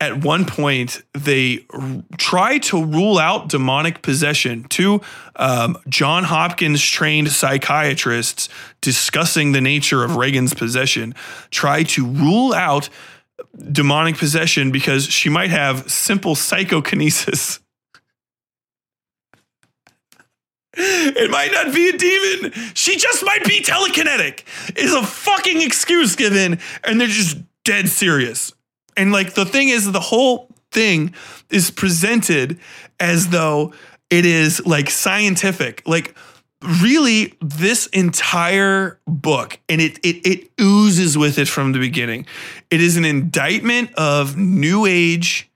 [0.00, 4.64] at one point they r- try to rule out demonic possession.
[4.64, 5.00] Two
[5.36, 8.48] um, John Hopkins trained psychiatrists
[8.80, 11.14] discussing the nature of Regan's possession
[11.50, 12.88] try to rule out
[13.72, 17.60] demonic possession because she might have simple psychokinesis.
[20.72, 22.52] It might not be a demon.
[22.74, 24.44] She just might be telekinetic.
[24.76, 28.52] Is a fucking excuse given, and they're just dead serious.
[28.96, 31.14] And like the thing is, the whole thing
[31.50, 32.58] is presented
[32.98, 33.72] as though
[34.10, 35.82] it is like scientific.
[35.86, 36.14] Like
[36.82, 42.26] really this entire book and it it it oozes with it from the beginning.
[42.70, 45.50] It is an indictment of new age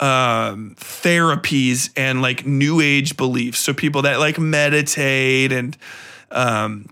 [0.00, 3.58] um therapies and like new age beliefs.
[3.58, 5.76] So people that like meditate and
[6.30, 6.88] um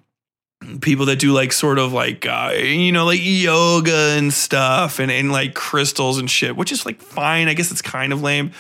[0.80, 5.10] people that do like sort of like uh, you know like yoga and stuff and
[5.10, 8.50] and like crystals and shit which is like fine i guess it's kind of lame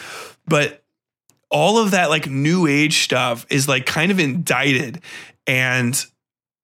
[0.46, 0.84] but
[1.50, 5.00] all of that like new age stuff is like kind of indicted
[5.46, 6.04] and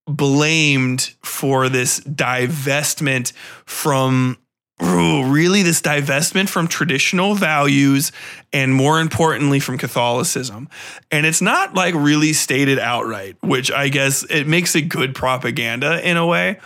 [0.07, 3.33] blamed for this divestment
[3.64, 4.37] from
[4.80, 8.11] really this divestment from traditional values
[8.53, 10.68] and more importantly from Catholicism.
[11.11, 16.07] And it's not like really stated outright, which I guess it makes it good propaganda
[16.09, 16.59] in a way.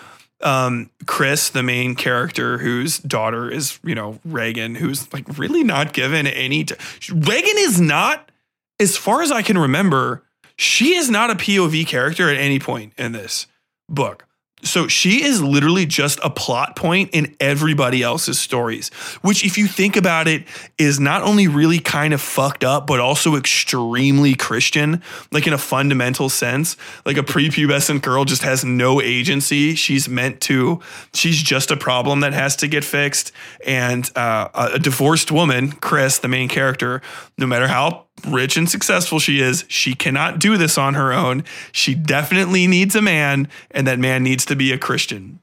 [0.42, 5.92] Um, Chris, the main character whose daughter is, you know, Regan, who's like really not
[5.92, 6.64] given any.
[6.64, 6.74] T-
[7.10, 8.30] Regan is not,
[8.78, 10.22] as far as I can remember,
[10.56, 13.46] she is not a POV character at any point in this
[13.88, 14.26] book.
[14.62, 18.88] So she is literally just a plot point in everybody else's stories,
[19.20, 20.44] which, if you think about it,
[20.78, 25.58] is not only really kind of fucked up, but also extremely Christian, like in a
[25.58, 26.76] fundamental sense.
[27.04, 29.74] Like a prepubescent girl just has no agency.
[29.74, 30.80] She's meant to,
[31.12, 33.32] she's just a problem that has to get fixed.
[33.64, 37.02] And uh, a divorced woman, Chris, the main character,
[37.36, 41.44] no matter how rich and successful she is, she cannot do this on her own.
[41.72, 45.40] She definitely needs a man, and that man needs to be a Christian,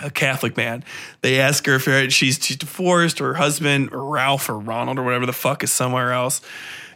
[0.00, 0.84] a Catholic man.
[1.22, 5.02] They ask her if she's, she's divorced, or her husband, or Ralph, or Ronald, or
[5.04, 6.40] whatever the fuck is somewhere else.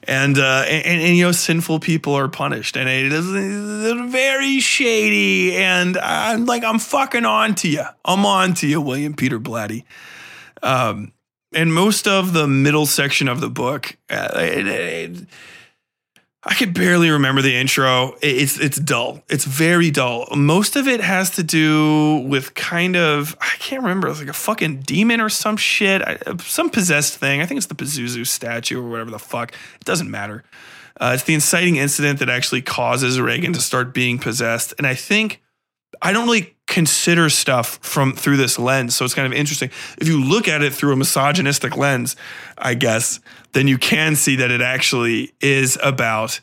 [0.07, 5.57] And, uh, and, and you know, sinful people are punished, and it is very shady.
[5.57, 7.85] And I'm like, I'm fucking on to you.
[8.05, 9.85] I'm on to you, William Peter Blatty.
[10.62, 11.14] Um,
[11.55, 15.27] and most of the middle section of the book, uh, it, it,
[16.47, 18.17] I could barely remember the intro.
[18.21, 19.23] It's it's dull.
[19.31, 20.27] It's very dull.
[20.37, 24.09] Most of it has to do with kind of I can't remember.
[24.09, 26.03] It's like a fucking demon or some shit,
[26.41, 27.41] some possessed thing.
[27.41, 29.53] I think it's the Pazuzu statue or whatever the fuck.
[29.53, 30.45] It doesn't matter.
[31.01, 34.95] Uh, it's the inciting incident that actually causes Regan to start being possessed, and I
[34.95, 35.43] think
[36.03, 38.95] I don't really consider stuff from through this lens.
[38.95, 39.71] So it's kind of interesting.
[39.99, 42.17] If you look at it through a misogynistic lens,
[42.57, 43.21] I guess,
[43.53, 46.41] then you can see that it actually is about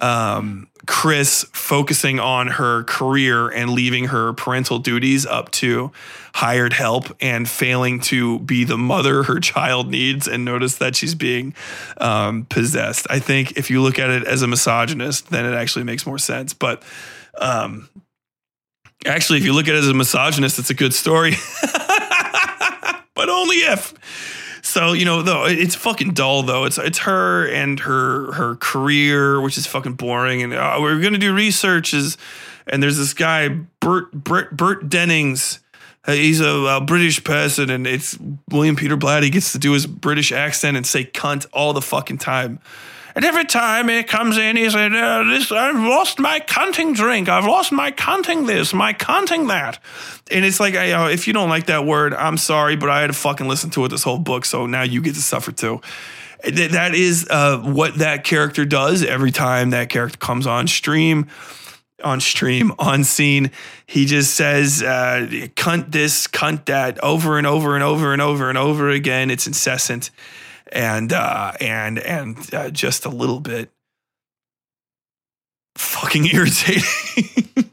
[0.00, 5.90] um, Chris focusing on her career and leaving her parental duties up to
[6.34, 11.14] hired help and failing to be the mother her child needs and notice that she's
[11.14, 11.54] being
[11.98, 13.06] um, possessed.
[13.08, 16.18] I think if you look at it as a misogynist, then it actually makes more
[16.18, 16.52] sense.
[16.52, 16.82] But
[17.38, 17.88] um,
[19.06, 21.32] Actually, if you look at it as a misogynist, it's a good story.
[23.14, 23.94] but only if.
[24.62, 26.42] So you know, though it's fucking dull.
[26.42, 30.42] Though it's it's her and her her career, which is fucking boring.
[30.42, 32.18] And oh, we're gonna do researches,
[32.66, 33.48] and there's this guy
[33.80, 35.60] Bert Bert Bert Dennings,
[36.06, 38.18] uh, he's a, a British person, and it's
[38.50, 42.18] William Peter Blatty gets to do his British accent and say cunt all the fucking
[42.18, 42.60] time.
[43.16, 47.30] And every time he comes in, he said, uh, this, I've lost my cunting drink.
[47.30, 49.78] I've lost my cunting this, my cunting that.
[50.30, 53.14] And it's like, if you don't like that word, I'm sorry, but I had to
[53.14, 54.44] fucking listen to it this whole book.
[54.44, 55.80] So now you get to suffer too.
[56.44, 61.26] Th- That is uh, what that character does every time that character comes on stream
[62.04, 63.50] on stream, on scene.
[63.86, 68.50] He just says, uh, cunt this, cunt that, over and over and over and over
[68.50, 69.30] and over again.
[69.30, 70.10] It's incessant
[70.72, 73.70] and, uh, and, and uh, just a little bit
[75.76, 76.82] fucking irritating.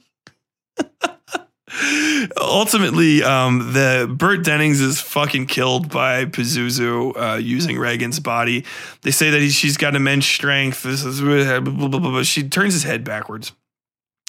[2.40, 8.64] Ultimately, um, the Burt Dennings is fucking killed by Pazuzu uh, using Regan's body.
[9.02, 10.84] They say that he, she's got immense strength.
[10.84, 12.24] This is blah, blah, blah.
[12.24, 13.54] She turns his head backwards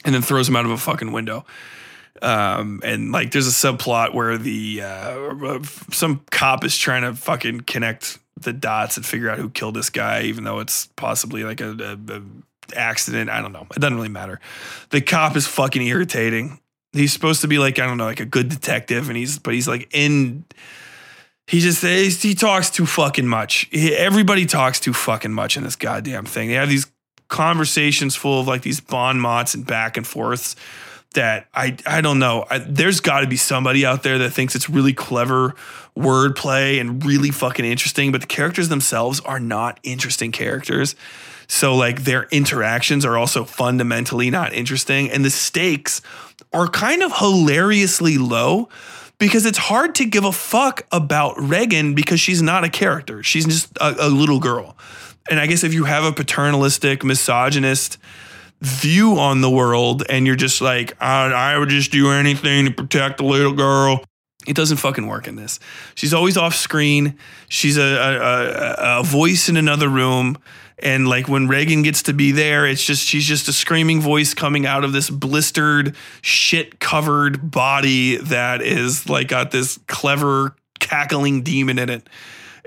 [0.05, 1.45] and then throws him out of a fucking window.
[2.23, 7.62] Um, and like there's a subplot where the uh, some cop is trying to fucking
[7.62, 11.61] connect the dots and figure out who killed this guy, even though it's possibly like
[11.61, 12.22] a, a, a
[12.74, 13.30] accident.
[13.30, 13.66] I don't know.
[13.74, 14.41] It doesn't really matter.
[14.91, 16.61] The cop is fucking irritating.
[16.93, 19.55] He's supposed to be like I don't know, like a good detective, and he's but
[19.55, 20.45] he's like in.
[21.47, 23.68] He just he's, he talks too fucking much.
[23.70, 26.49] He, everybody talks too fucking much in this goddamn thing.
[26.49, 26.87] They have these
[27.28, 30.57] conversations full of like these bon mots and back and forths
[31.15, 32.47] that I I don't know.
[32.51, 35.55] I, there's got to be somebody out there that thinks it's really clever
[35.97, 40.95] wordplay and really fucking interesting, but the characters themselves are not interesting characters.
[41.47, 46.01] So like their interactions are also fundamentally not interesting, and the stakes
[46.53, 48.69] are kind of hilariously low
[49.19, 53.23] because it's hard to give a fuck about Regan because she's not a character.
[53.23, 54.77] She's just a, a little girl.
[55.31, 57.99] And I guess if you have a paternalistic, misogynist
[58.61, 62.71] view on the world and you're just like, I, I would just do anything to
[62.71, 64.05] protect the little girl.
[64.47, 65.59] It doesn't fucking work in this.
[65.95, 67.19] She's always off screen.
[67.49, 70.39] She's a, a, a, a voice in another room.
[70.79, 74.35] And like when Regan gets to be there, it's just she's just a screaming voice
[74.35, 81.43] coming out of this blistered, shit covered body that is like got this clever cackling
[81.43, 82.09] demon in it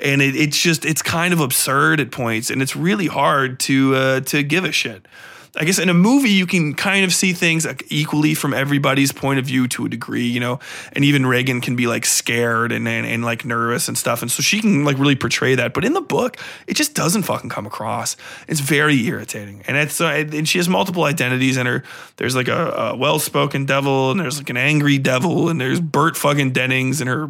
[0.02, 3.96] and it, it's just it's kind of absurd at points and it's really hard to
[3.96, 5.08] uh, to give a shit
[5.56, 9.40] i guess in a movie you can kind of see things equally from everybody's point
[9.40, 10.60] of view to a degree you know?
[10.94, 14.22] And even regan can be like scared and, and, and like nervous and stuff.
[14.22, 15.74] And so she can like really portray that.
[15.74, 16.38] But in the book
[16.68, 18.16] it just doesn't fucking come across.
[18.48, 19.64] It's very irritating.
[19.68, 21.84] And it's uh, and she has multiple identities in her.
[22.18, 26.16] There's like a, a well-spoken devil and there's like an angry devil and there's burt
[26.18, 27.30] fucking dennings and her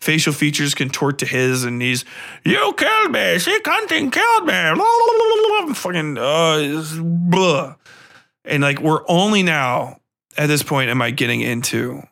[0.00, 2.04] facial features contort to his, and he's,
[2.44, 7.76] you killed me, she hunting killed me, fucking, uh, blah.
[8.44, 10.00] And like, we're only now
[10.36, 12.02] at this point am I getting into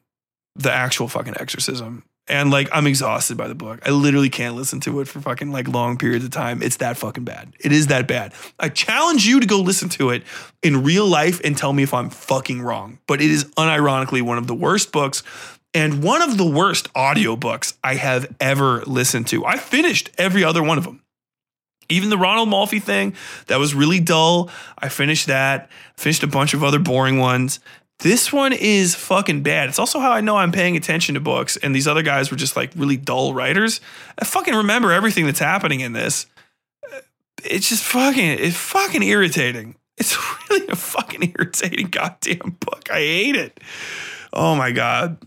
[0.56, 2.04] the actual fucking exorcism.
[2.28, 3.80] And like, I'm exhausted by the book.
[3.84, 6.62] I literally can't listen to it for fucking like long periods of time.
[6.62, 7.52] It's that fucking bad.
[7.58, 8.32] It is that bad.
[8.60, 10.22] I challenge you to go listen to it
[10.62, 13.00] in real life and tell me if I'm fucking wrong.
[13.08, 15.24] But it is unironically one of the worst books
[15.74, 19.44] and one of the worst audiobooks I have ever listened to.
[19.44, 21.02] I finished every other one of them.
[21.88, 23.14] Even the Ronald Malfi thing,
[23.46, 24.50] that was really dull.
[24.78, 25.70] I finished that.
[25.96, 27.60] Finished a bunch of other boring ones.
[28.00, 29.68] This one is fucking bad.
[29.68, 32.36] It's also how I know I'm paying attention to books, and these other guys were
[32.36, 33.80] just like really dull writers.
[34.18, 36.26] I fucking remember everything that's happening in this.
[37.44, 39.76] It's just fucking, it's fucking irritating.
[39.98, 40.16] It's
[40.50, 42.90] really a fucking irritating goddamn book.
[42.90, 43.60] I hate it.
[44.32, 45.18] Oh my god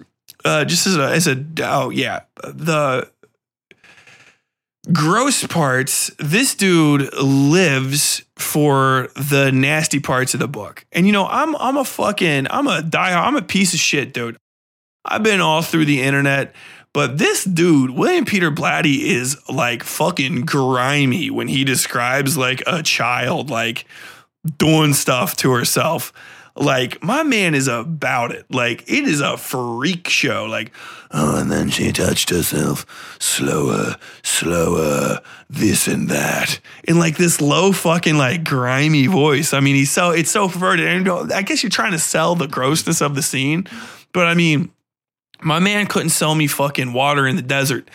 [0.46, 2.22] uh, just as a, as a oh yeah.
[2.44, 3.10] The
[4.94, 10.86] gross parts this dude lives for the nasty parts of the book.
[10.92, 14.14] And you know i'm i'm a fucking i'm a die i'm a piece of shit
[14.14, 14.38] dude.
[15.04, 16.54] I've been all through the internet
[16.94, 22.84] but this dude william peter blatty is like fucking grimy when he describes like a
[22.84, 23.86] child like
[24.58, 26.14] doing stuff to herself
[26.56, 28.46] like my man is about it.
[28.50, 30.46] Like it is a freak show.
[30.46, 30.72] Like,
[31.12, 32.86] oh, and then she touched herself
[33.20, 36.60] slower, slower, this and that.
[36.86, 39.54] In like this low fucking like grimy voice.
[39.54, 40.88] I mean, he's so it's so perverted.
[40.88, 43.68] And I guess you're trying to sell the grossness of the scene.
[44.14, 44.72] But I mean,
[45.42, 47.90] my man couldn't sell me fucking water in the desert.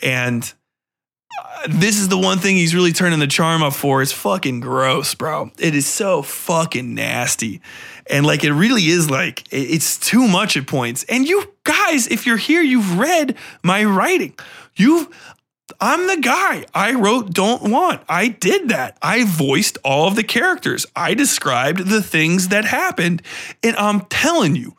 [0.00, 0.50] And
[1.38, 4.00] uh, this is the one thing he's really turning the charm up for.
[4.00, 5.50] It's fucking gross, bro.
[5.58, 7.60] It is so fucking nasty.
[8.08, 11.04] And like, it really is like, it's too much at points.
[11.08, 14.34] And you guys, if you're here, you've read my writing.
[14.76, 15.08] You've,
[15.80, 16.64] I'm the guy.
[16.74, 18.02] I wrote Don't Want.
[18.08, 18.96] I did that.
[19.02, 20.86] I voiced all of the characters.
[20.96, 23.22] I described the things that happened.
[23.62, 24.74] And I'm telling you,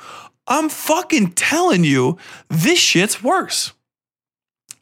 [0.47, 2.17] I'm fucking telling you,
[2.49, 3.73] this shit's worse.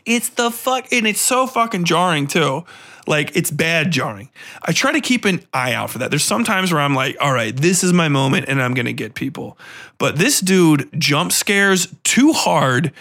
[0.05, 2.63] It's the fuck, and it's so fucking jarring too.
[3.07, 4.29] Like it's bad jarring.
[4.61, 6.09] I try to keep an eye out for that.
[6.09, 9.15] There's sometimes where I'm like, all right, this is my moment and I'm gonna get
[9.15, 9.57] people.
[9.97, 12.91] But this dude jump scares too hard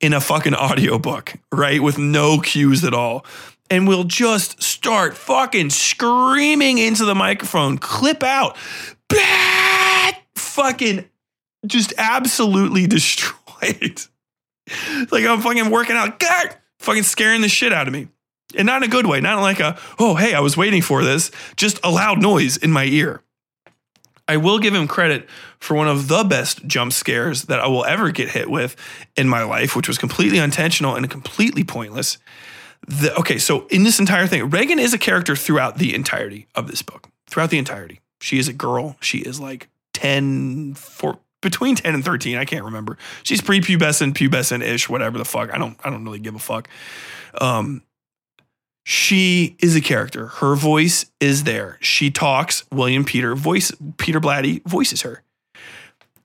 [0.00, 1.82] in a fucking audiobook, right?
[1.82, 3.24] With no cues at all.
[3.70, 8.56] And will just start fucking screaming into the microphone, clip out,
[9.08, 11.06] bad fucking
[11.66, 14.02] just absolutely destroyed.
[15.10, 18.08] like I'm fucking working out, God, fucking scaring the shit out of me.
[18.56, 21.02] And not in a good way, not like a, oh, hey, I was waiting for
[21.02, 23.22] this, just a loud noise in my ear.
[24.26, 25.28] I will give him credit
[25.58, 28.76] for one of the best jump scares that I will ever get hit with
[29.16, 32.18] in my life, which was completely intentional and completely pointless.
[32.86, 36.68] The, okay, so in this entire thing, Regan is a character throughout the entirety of
[36.68, 37.08] this book.
[37.26, 38.96] Throughout the entirety, she is a girl.
[39.00, 42.36] She is like 10, for, between 10 and 13.
[42.36, 42.96] I can't remember.
[43.22, 45.52] She's prepubescent, pubescent ish, whatever the fuck.
[45.52, 46.68] I don't, I don't really give a fuck.
[47.40, 47.82] Um,
[48.84, 50.26] she is a character.
[50.26, 51.78] Her voice is there.
[51.80, 52.64] She talks.
[52.70, 55.22] William Peter voice Peter Blatty voices her.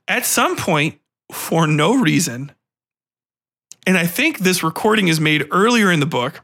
[0.07, 0.99] At some point,
[1.31, 2.51] for no reason,
[3.87, 6.41] and I think this recording is made earlier in the book.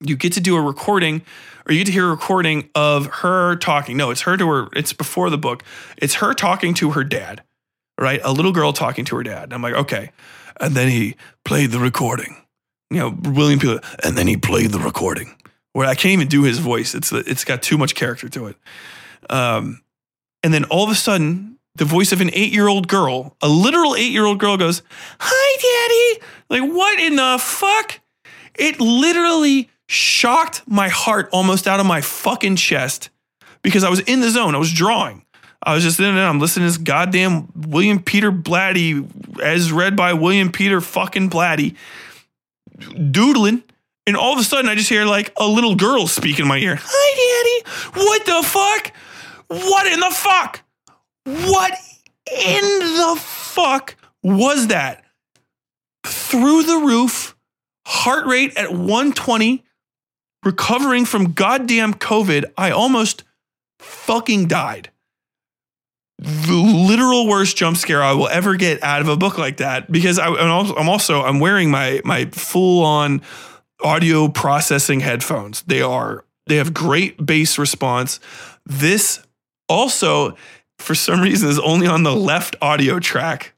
[0.00, 1.22] You get to do a recording,
[1.66, 3.96] or you get to hear a recording of her talking.
[3.96, 4.68] No, it's her to her.
[4.74, 5.64] It's before the book.
[5.96, 7.42] It's her talking to her dad,
[7.98, 8.20] right?
[8.22, 9.44] A little girl talking to her dad.
[9.44, 10.12] And I'm like, okay.
[10.60, 12.36] And then he played the recording
[12.90, 15.34] you know, William Peter, and then he played the recording
[15.72, 16.94] where I can't even do his voice.
[16.94, 18.56] It's it's got too much character to it.
[19.30, 19.82] Um,
[20.42, 23.48] and then all of a sudden, the voice of an eight year old girl, a
[23.48, 24.82] literal eight year old girl, goes,
[25.20, 28.00] "Hi, daddy!" Like what in the fuck?
[28.54, 33.10] It literally shocked my heart almost out of my fucking chest
[33.62, 34.54] because I was in the zone.
[34.54, 35.24] I was drawing.
[35.62, 36.20] I was just in it.
[36.20, 41.76] I'm listening to this goddamn William Peter Blatty, as read by William Peter fucking Blatty
[43.10, 43.62] doodling.
[44.06, 46.58] And all of a sudden, I just hear like a little girl speak in my
[46.58, 46.78] ear.
[46.80, 48.06] Hi, daddy.
[48.06, 48.92] What the fuck?
[49.48, 50.62] What in the fuck?
[51.24, 51.72] What
[52.26, 55.04] in the fuck was that?
[56.04, 57.36] Through the roof,
[57.86, 59.64] heart rate at 120,
[60.44, 62.46] recovering from goddamn COVID.
[62.56, 63.24] I almost
[63.78, 64.90] fucking died
[66.18, 69.90] the literal worst jump scare I will ever get out of a book like that
[69.90, 73.22] because I, am also I'm wearing my my full on
[73.82, 75.62] audio processing headphones.
[75.62, 78.18] They are they have great bass response.
[78.66, 79.22] This
[79.68, 80.36] also
[80.78, 83.54] for some reason is only on the left audio track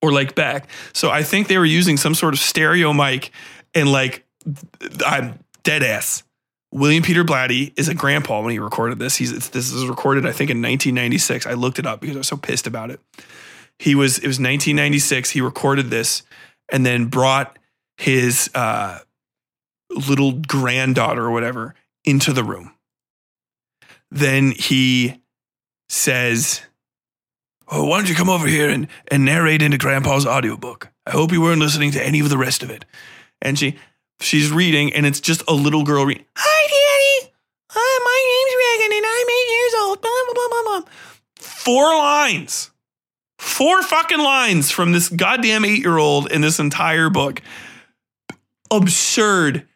[0.00, 0.68] or like back.
[0.92, 3.32] So I think they were using some sort of stereo mic
[3.74, 4.24] and like
[5.04, 6.22] I'm dead ass.
[6.70, 9.16] William Peter Blatty is a grandpa when he recorded this.
[9.16, 11.46] He's this is recorded, I think, in 1996.
[11.46, 13.00] I looked it up because I was so pissed about it.
[13.78, 15.30] He was it was 1996.
[15.30, 16.22] He recorded this
[16.70, 17.58] and then brought
[17.96, 18.98] his uh,
[19.90, 21.74] little granddaughter or whatever
[22.04, 22.74] into the room.
[24.10, 25.22] Then he
[25.88, 26.62] says,
[27.68, 30.90] "Oh, why don't you come over here and and narrate into Grandpa's audiobook?
[31.06, 32.84] I hope you weren't listening to any of the rest of it."
[33.40, 33.78] And she
[34.20, 36.24] she's reading, and it's just a little girl reading.
[36.36, 37.32] Hi, Daddy.
[37.70, 40.00] Hi, my name's Regan, and I'm eight years old.
[40.00, 40.92] Blah, blah, blah, blah.
[41.36, 42.70] Four lines.
[43.38, 47.42] Four fucking lines from this goddamn eight year old in this entire book.
[48.70, 49.66] Absurd.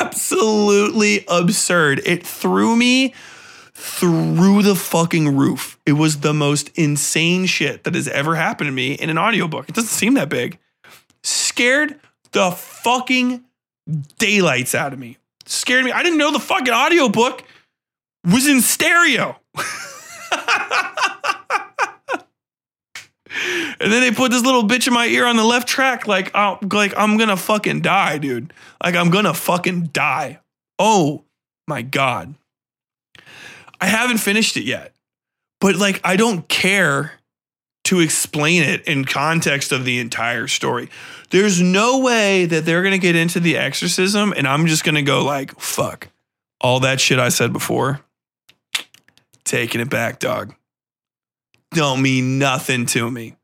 [0.00, 2.02] Absolutely absurd.
[2.04, 3.14] It threw me
[3.74, 5.78] through the fucking roof.
[5.86, 9.68] It was the most insane shit that has ever happened to me in an audiobook.
[9.68, 10.58] It doesn't seem that big.
[11.22, 11.98] Scared
[12.32, 12.50] the
[12.88, 13.44] fucking
[14.18, 15.18] daylights out of me.
[15.44, 15.92] Scared me.
[15.92, 17.44] I didn't know the fucking audiobook
[18.24, 19.36] was in stereo.
[23.78, 26.30] and then they put this little bitch in my ear on the left track like
[26.34, 28.54] oh, like I'm to fucking die, dude.
[28.82, 30.40] Like I'm to fucking die.
[30.78, 31.24] Oh
[31.66, 32.34] my god.
[33.82, 34.94] I haven't finished it yet.
[35.60, 37.17] But like I don't care
[37.88, 40.90] to explain it in context of the entire story.
[41.30, 44.96] There's no way that they're going to get into the exorcism and I'm just going
[44.96, 46.08] to go like, fuck.
[46.60, 48.00] All that shit I said before,
[49.44, 50.54] taking it back, dog.
[51.70, 53.36] Don't mean nothing to me.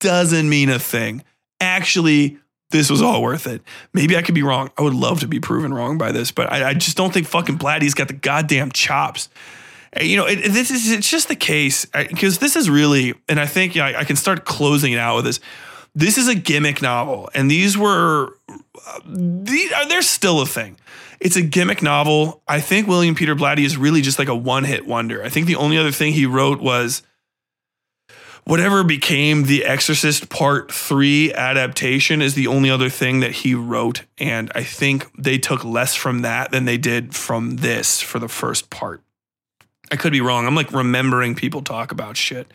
[0.00, 1.22] Doesn't mean a thing.
[1.60, 2.38] Actually,
[2.70, 3.60] this was all worth it.
[3.92, 4.70] Maybe I could be wrong.
[4.78, 7.26] I would love to be proven wrong by this, but I, I just don't think
[7.26, 9.28] fucking Blatty's got the goddamn chops
[9.96, 13.14] Uh, you know, it, this is it's just the case uh, because this is really,
[13.28, 15.40] and I think yeah, I can start closing it out with this.
[15.94, 20.76] This is a gimmick novel, and these were uh, these, uh, they're still a thing.
[21.20, 22.42] It's a gimmick novel.
[22.46, 25.22] I think William Peter Blatty is really just like a one hit wonder.
[25.22, 27.02] I think the only other thing he wrote was
[28.44, 34.02] whatever became the Exorcist Part 3 adaptation is the only other thing that he wrote.
[34.18, 38.28] And I think they took less from that than they did from this for the
[38.28, 39.02] first part.
[39.90, 40.46] I could be wrong.
[40.46, 42.50] I'm like remembering people talk about shit.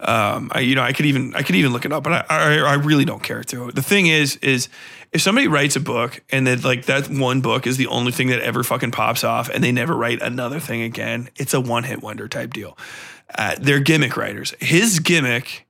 [0.00, 2.24] Um, I, you know, I could even I could even look it up, but I,
[2.28, 3.70] I, I really don't care to.
[3.70, 4.68] The thing is, is
[5.12, 8.28] if somebody writes a book and then like that one book is the only thing
[8.28, 11.84] that ever fucking pops off, and they never write another thing again, it's a one
[11.84, 12.76] hit wonder type deal.
[13.36, 14.54] Uh, they're gimmick writers.
[14.60, 15.63] His gimmick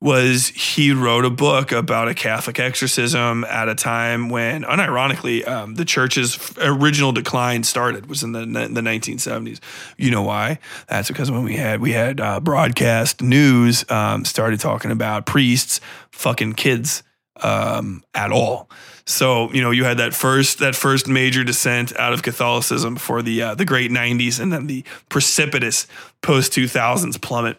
[0.00, 5.76] was he wrote a book about a Catholic exorcism at a time when, unironically, um,
[5.76, 9.58] the church's original decline started was in the the 1970s.
[9.96, 10.58] You know why?
[10.88, 15.80] That's because when we had we had uh, broadcast news um, started talking about priests
[16.12, 17.02] fucking kids
[17.42, 18.68] um, at all.
[19.06, 23.22] So you know you had that first that first major descent out of Catholicism for
[23.22, 25.86] the uh, the great 90s, and then the precipitous
[26.20, 27.56] post 2000s plummet.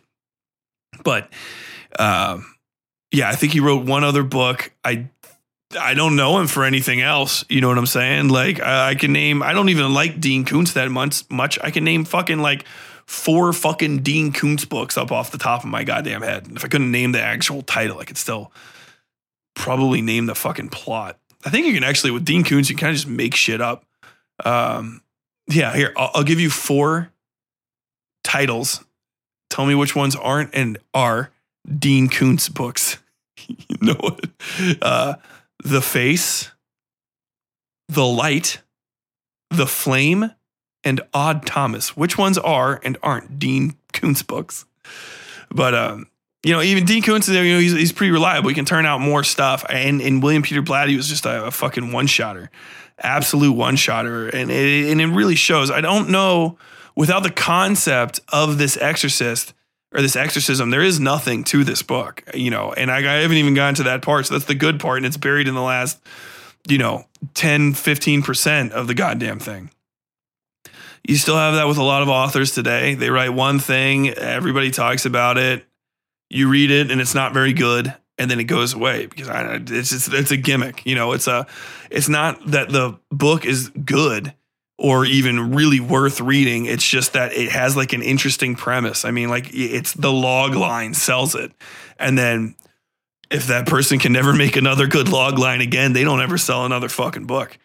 [1.03, 1.31] But
[1.99, 2.55] um,
[3.11, 4.71] yeah, I think he wrote one other book.
[4.83, 5.07] I
[5.79, 7.43] I don't know him for anything else.
[7.49, 8.29] You know what I'm saying?
[8.29, 9.43] Like I, I can name.
[9.43, 11.29] I don't even like Dean Koontz that much.
[11.29, 12.65] Much I can name fucking like
[13.05, 16.47] four fucking Dean Koontz books up off the top of my goddamn head.
[16.51, 18.51] If I couldn't name the actual title, I could still
[19.55, 21.19] probably name the fucking plot.
[21.45, 23.85] I think you can actually with Dean Koontz, you kind of just make shit up.
[24.43, 25.01] Um,
[25.47, 27.11] yeah, here I'll, I'll give you four
[28.23, 28.83] titles.
[29.49, 31.31] Tell me which ones aren't and are
[31.67, 32.97] Dean Koontz books.
[33.47, 34.25] you know what?
[34.81, 35.15] Uh,
[35.63, 36.51] the Face,
[37.89, 38.61] The Light,
[39.49, 40.31] The Flame,
[40.83, 41.97] and Odd Thomas.
[41.97, 44.65] Which ones are and aren't Dean Koontz books?
[45.49, 46.07] But um,
[46.43, 48.49] you know, even Dean Koontz, you know, he's, he's pretty reliable.
[48.49, 49.65] He can turn out more stuff.
[49.69, 52.49] And, and William Peter Blatty was just a, a fucking one shotter,
[52.99, 55.71] absolute one shotter, and it, and it really shows.
[55.71, 56.57] I don't know
[56.95, 59.53] without the concept of this exorcist
[59.93, 63.37] or this exorcism, there is nothing to this book, you know, and I, I haven't
[63.37, 64.25] even gotten to that part.
[64.25, 64.97] So that's the good part.
[64.97, 65.99] And it's buried in the last,
[66.67, 67.05] you know,
[67.35, 69.71] 10, 15% of the goddamn thing.
[71.07, 72.95] You still have that with a lot of authors today.
[72.95, 75.65] They write one thing, everybody talks about it.
[76.29, 79.55] You read it and it's not very good and then it goes away because I,
[79.67, 80.85] it's just, it's a gimmick.
[80.85, 81.47] You know, it's a
[81.89, 84.33] it's not that the book is good
[84.77, 86.65] or even really worth reading.
[86.65, 89.05] It's just that it has like an interesting premise.
[89.05, 91.51] I mean, like it's the log line sells it.
[91.99, 92.55] And then
[93.31, 96.65] if that person can never make another good log line again, they don't ever sell
[96.65, 97.57] another fucking book.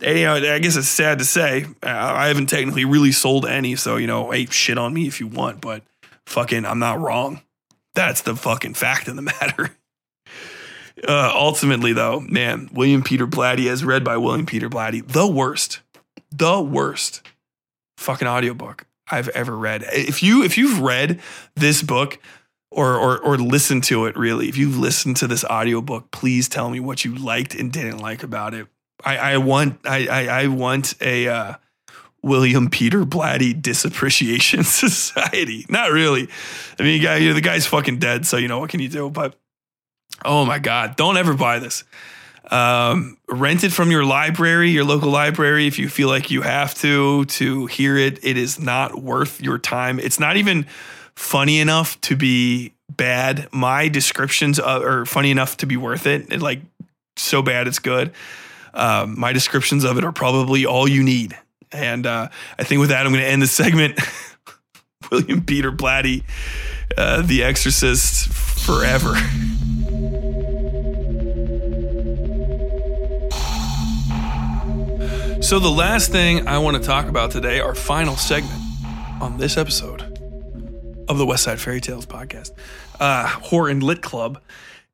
[0.00, 3.76] You know, I guess it's sad to say, I haven't technically really sold any.
[3.76, 5.84] So, you know, hey, shit on me if you want, but
[6.26, 7.42] fucking, I'm not wrong.
[7.94, 9.76] That's the fucking fact of the matter.
[11.06, 15.80] Uh, ultimately, though, man, William Peter Blatty, as read by William Peter Blatty, the worst
[16.32, 17.22] the worst
[17.96, 19.84] fucking audiobook I've ever read.
[19.92, 21.20] If you if you've read
[21.54, 22.18] this book
[22.70, 26.70] or or or listened to it really, if you've listened to this audiobook, please tell
[26.70, 28.66] me what you liked and didn't like about it.
[29.04, 31.54] I, I want I, I, I want a uh,
[32.22, 35.66] William Peter Blatty Disappreciation Society.
[35.68, 36.28] Not really.
[36.78, 38.80] I mean, you got, you know, the guy's fucking dead, so you know what can
[38.80, 39.10] you do?
[39.10, 39.34] But
[40.24, 41.84] oh my god, don't ever buy this.
[42.50, 46.74] Um, rent it from your library, your local library, if you feel like you have
[46.76, 48.18] to to hear it.
[48.22, 49.98] It is not worth your time.
[49.98, 50.66] It's not even
[51.14, 53.48] funny enough to be bad.
[53.52, 56.32] My descriptions are funny enough to be worth it.
[56.32, 56.60] it like
[57.16, 58.12] so bad it's good.
[58.74, 61.36] Um, my descriptions of it are probably all you need.
[61.70, 62.28] And uh,
[62.58, 63.98] I think with that, I'm going to end the segment.
[65.10, 66.22] William Peter Blatty,
[66.96, 69.14] uh, The Exorcist, forever.
[75.42, 78.62] So, the last thing I want to talk about today, our final segment
[79.20, 80.00] on this episode
[81.08, 82.52] of the Westside Fairytales podcast,
[83.00, 84.40] uh, Horror and Lit Club,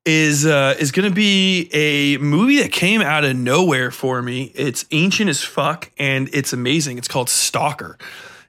[0.07, 4.51] is uh, is going to be a movie that came out of nowhere for me.
[4.55, 6.97] It's ancient as fuck and it's amazing.
[6.97, 7.99] It's called Stalker.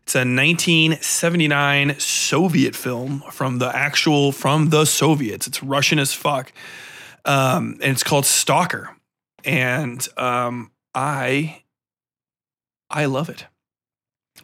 [0.03, 5.47] It's a 1979 Soviet film from the actual from the Soviets.
[5.47, 6.53] It's Russian as fuck,
[7.26, 8.95] um, and it's called Stalker.
[9.43, 11.61] And um, I
[12.90, 13.45] I love it.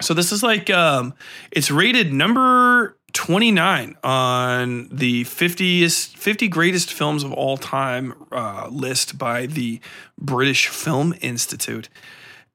[0.01, 1.13] So this is like um
[1.51, 9.17] it's rated number 29 on the 50th 50 greatest films of all time uh, list
[9.17, 9.79] by the
[10.19, 11.87] British Film Institute.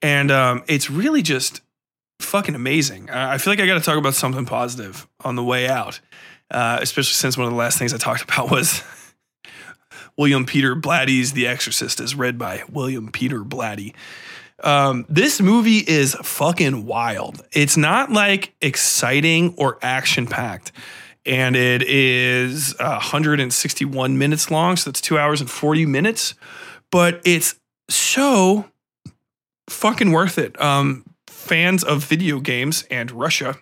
[0.03, 1.63] And um, it's really just
[2.21, 3.09] fucking amazing.
[3.09, 6.01] I feel like I got to talk about something positive on the way out,
[6.51, 8.83] uh, especially since one of the last things I talked about was
[10.19, 13.95] William Peter Blatty's The Exorcist, as read by William Peter Blatty.
[14.63, 17.43] Um, this movie is fucking wild.
[17.53, 20.73] It's not like exciting or action packed.
[21.27, 24.77] and it is 161 minutes long.
[24.77, 26.35] So that's two hours and 40 minutes,
[26.91, 27.57] but it's
[27.91, 28.67] so
[29.69, 30.61] fucking worth it.
[30.61, 33.57] Um, fans of video games and Russia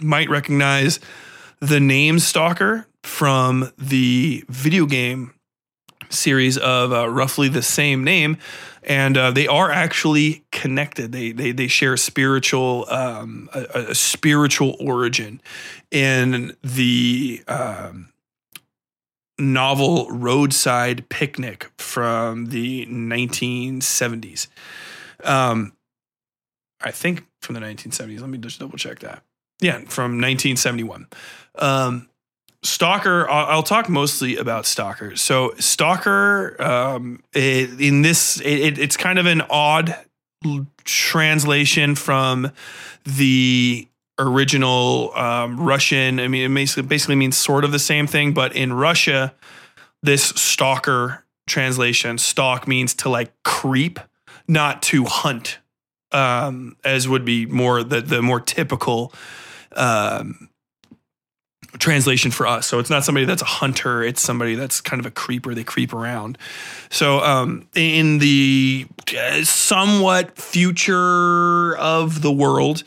[0.00, 0.98] might recognize
[1.60, 5.34] the name Stalker from the video game
[6.10, 8.36] series of uh, roughly the same name,
[8.86, 11.12] and uh, they are actually connected.
[11.12, 15.40] They they they share spiritual um, a, a spiritual origin
[15.90, 18.12] in the um,
[19.38, 24.48] novel Roadside Picnic from the 1970s.
[25.22, 25.72] Um,
[26.80, 28.20] I think from the 1970s.
[28.20, 29.22] Let me just double check that.
[29.60, 31.06] Yeah, from 1971.
[31.56, 32.08] Um,
[32.64, 35.16] Stalker, I'll, talk mostly about Stalker.
[35.16, 39.96] So, Stalker, um, it, in this, it, it's kind of an odd
[40.84, 42.50] translation from
[43.04, 43.86] the
[44.18, 46.18] original um, Russian.
[46.18, 49.34] I mean, it basically, basically means sort of the same thing, but in Russia,
[50.02, 54.00] this Stalker translation, stalk means to like creep,
[54.48, 55.58] not to hunt,
[56.12, 59.12] um, as would be more the the more typical.
[59.72, 60.48] Um,
[61.78, 62.66] translation for us.
[62.66, 65.54] So it's not somebody that's a hunter, it's somebody that's kind of a creeper.
[65.54, 66.38] They creep around.
[66.90, 68.86] So um, in the
[69.18, 72.84] uh, somewhat future of the world,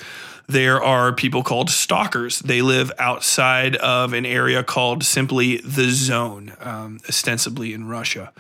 [0.48, 2.40] there are people called stalkers.
[2.40, 8.32] They live outside of an area called simply the zone, um, ostensibly in Russia.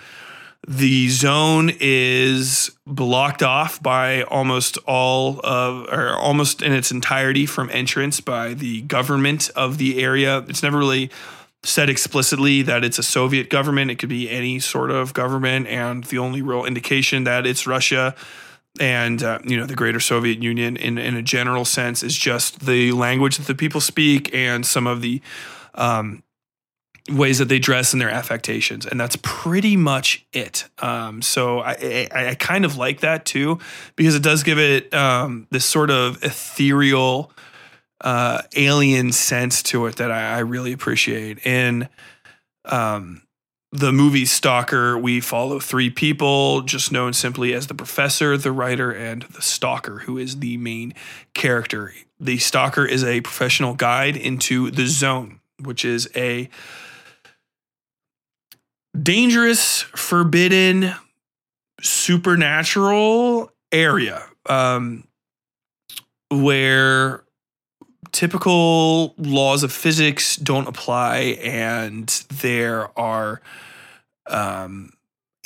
[0.70, 7.70] The zone is blocked off by almost all of, or almost in its entirety from
[7.70, 10.40] entrance by the government of the area.
[10.50, 11.10] It's never really
[11.64, 13.92] said explicitly that it's a Soviet government.
[13.92, 18.14] It could be any sort of government, and the only real indication that it's Russia
[18.80, 22.66] and uh, you know the greater Soviet Union in in a general sense is just
[22.66, 25.22] the language that the people speak and some of the
[25.76, 26.24] um,
[27.10, 30.68] ways that they dress and their affectations, and that's pretty much it.
[30.80, 33.60] Um, so I, I, I, kind of like that too
[33.96, 37.32] because it does give it um, this sort of ethereal,
[38.02, 41.46] uh, alien sense to it that I, I really appreciate.
[41.46, 41.88] In
[42.66, 43.24] um,
[43.72, 48.92] the movie Stalker, we follow three people, just known simply as the professor, the writer,
[48.92, 50.94] and the stalker, who is the main
[51.34, 51.94] character.
[52.20, 56.50] The stalker is a professional guide into the zone, which is a
[59.02, 60.94] dangerous, forbidden,
[61.82, 65.04] supernatural area um,
[66.30, 67.24] where
[68.12, 72.08] typical laws of physics don't apply, and
[72.40, 73.42] there are
[74.28, 74.92] um,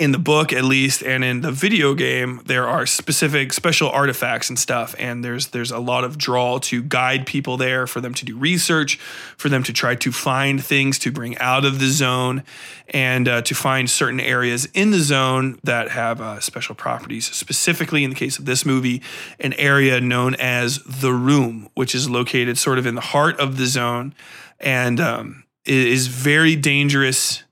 [0.01, 4.49] in the book at least and in the video game there are specific special artifacts
[4.49, 8.11] and stuff and there's there's a lot of draw to guide people there for them
[8.11, 8.95] to do research
[9.37, 12.41] for them to try to find things to bring out of the zone
[12.87, 17.31] and uh, to find certain areas in the zone that have uh, special properties.
[17.31, 19.03] Specifically in the case of this movie
[19.39, 23.57] an area known as the room which is located sort of in the heart of
[23.57, 24.15] the zone
[24.59, 27.43] and um, is very dangerous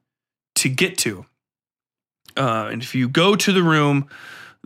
[0.55, 1.27] to get to
[2.39, 4.07] uh, and if you go to the room,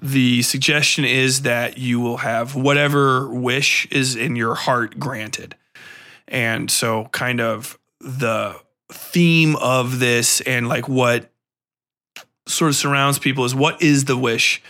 [0.01, 5.55] the suggestion is that you will have whatever wish is in your heart granted.
[6.27, 8.59] And so, kind of the
[8.91, 11.31] theme of this and like what
[12.47, 14.61] sort of surrounds people is what is the wish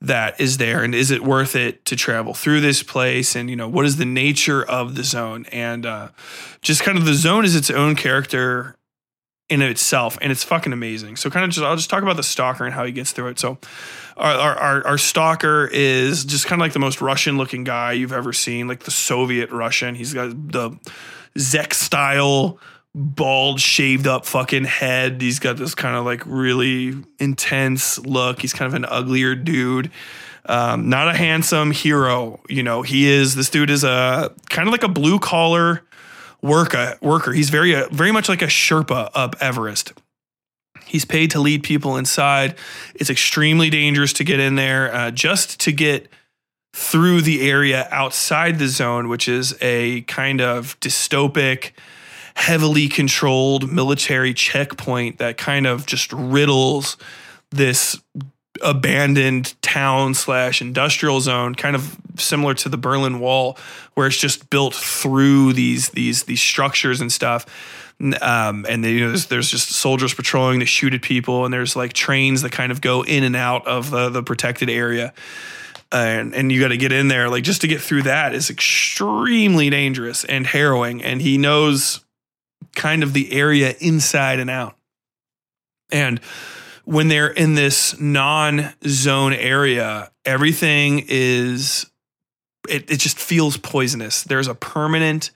[0.00, 3.56] that is there and is it worth it to travel through this place and you
[3.56, 6.08] know what is the nature of the zone and uh,
[6.62, 8.76] just kind of the zone is its own character
[9.48, 11.16] in itself, and it's fucking amazing.
[11.16, 13.28] So, kind of just I'll just talk about the stalker and how he gets through
[13.28, 13.38] it.
[13.38, 13.58] So,
[14.16, 18.12] our our, our stalker is just kind of like the most Russian looking guy you've
[18.12, 19.94] ever seen, like the Soviet Russian.
[19.94, 20.76] He's got the
[21.38, 22.58] Zek style
[22.94, 25.20] bald shaved up fucking head.
[25.20, 28.40] He's got this kind of like really intense look.
[28.40, 29.90] He's kind of an uglier dude.
[30.48, 32.82] Um, not a handsome hero, you know.
[32.82, 35.82] He is this dude is a kind of like a blue collar
[36.42, 36.96] worker.
[37.00, 37.32] Worker.
[37.32, 39.92] He's very uh, very much like a Sherpa up Everest.
[40.84, 42.54] He's paid to lead people inside.
[42.94, 44.94] It's extremely dangerous to get in there.
[44.94, 46.08] Uh, just to get
[46.72, 51.72] through the area outside the zone, which is a kind of dystopic,
[52.34, 56.98] heavily controlled military checkpoint that kind of just riddles
[57.50, 57.98] this
[58.62, 63.58] abandoned town slash industrial zone, kind of similar to the Berlin Wall,
[63.94, 67.46] where it's just built through these these these structures and stuff.
[68.20, 71.54] Um, and they, you know, there's, there's, just soldiers patrolling to shoot at people, and
[71.54, 75.14] there's like trains that kind of go in and out of the, the protected area.
[75.90, 78.50] And, and you got to get in there, like just to get through that is
[78.50, 81.02] extremely dangerous and harrowing.
[81.02, 82.04] And he knows
[82.74, 84.76] kind of the area inside and out.
[85.90, 86.20] And
[86.86, 91.84] when they're in this non-zone area, everything is
[92.68, 94.22] it, it just feels poisonous.
[94.22, 95.32] There's a permanent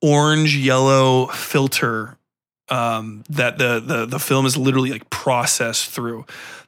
[0.00, 2.18] orange yellow filter
[2.68, 6.24] um, that the, the the film is literally like processed through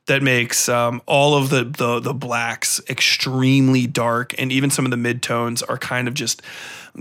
[0.06, 4.90] that makes um, all of the, the the blacks extremely dark and even some of
[4.90, 6.42] the midtones are kind of just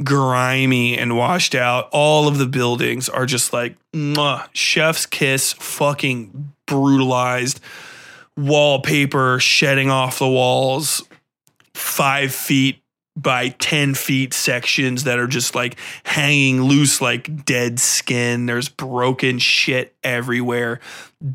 [0.03, 3.75] grimy and washed out all of the buildings are just like
[4.53, 7.59] chef's kiss fucking brutalized
[8.35, 11.03] wallpaper shedding off the walls
[11.73, 12.83] five feet
[13.15, 18.47] by 10 feet sections that are just like hanging loose like dead skin.
[18.47, 20.79] There's broken shit everywhere,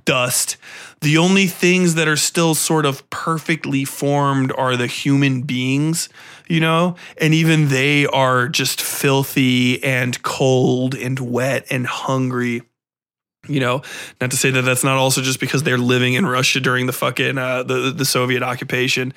[0.05, 0.57] dust.
[1.03, 6.09] The only things that are still sort of perfectly formed are the human beings,
[6.49, 6.97] you know?
[7.17, 12.63] And even they are just filthy and cold and wet and hungry
[13.49, 13.83] you know
[14.20, 16.93] not to say that that's not also just because they're living in russia during the
[16.93, 19.12] fucking uh, the, the soviet occupation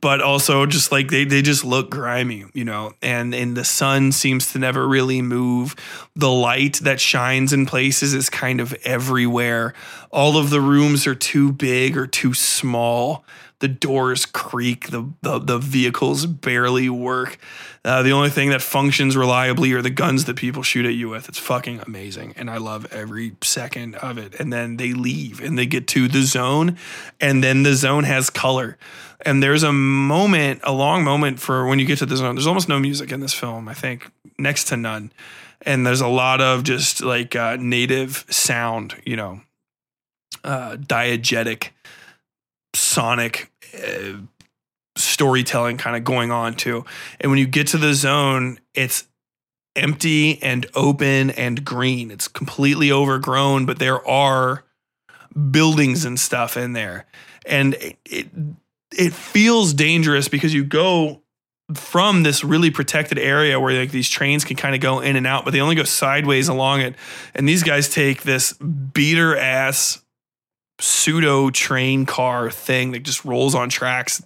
[0.00, 4.12] but also just like they, they just look grimy you know and and the sun
[4.12, 5.76] seems to never really move.
[6.16, 9.74] The light that shines in places is kind of everywhere.
[10.10, 13.24] All of the rooms are too big or too small
[13.60, 17.38] the doors creak the the, the vehicles barely work
[17.84, 21.10] uh, the only thing that functions reliably are the guns that people shoot at you
[21.10, 21.28] with.
[21.28, 22.32] It's fucking amazing.
[22.34, 24.40] And I love every second of it.
[24.40, 26.78] And then they leave and they get to the zone,
[27.20, 28.78] and then the zone has color.
[29.20, 32.36] And there's a moment, a long moment for when you get to the zone.
[32.36, 35.12] There's almost no music in this film, I think, next to none.
[35.60, 39.42] And there's a lot of just like uh, native sound, you know,
[40.42, 41.70] uh, diegetic,
[42.74, 43.50] sonic.
[43.74, 44.18] Uh,
[44.96, 46.84] storytelling kind of going on too.
[47.20, 49.06] And when you get to the zone, it's
[49.76, 52.10] empty and open and green.
[52.10, 54.64] It's completely overgrown, but there are
[55.50, 57.06] buildings and stuff in there.
[57.46, 58.28] And it it,
[58.96, 61.22] it feels dangerous because you go
[61.72, 65.26] from this really protected area where like these trains can kind of go in and
[65.26, 66.94] out, but they only go sideways along it.
[67.34, 70.03] And these guys take this beater ass
[70.80, 74.22] pseudo train car thing that just rolls on tracks.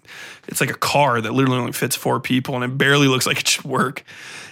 [0.47, 3.41] It's like a car that literally only fits four people and it barely looks like
[3.41, 4.05] it should work.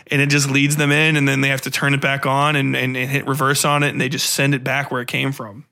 [0.09, 2.55] And it just leads them in and then they have to turn it back on
[2.55, 5.09] and, and, and hit reverse on it and they just send it back where it
[5.09, 5.65] came from.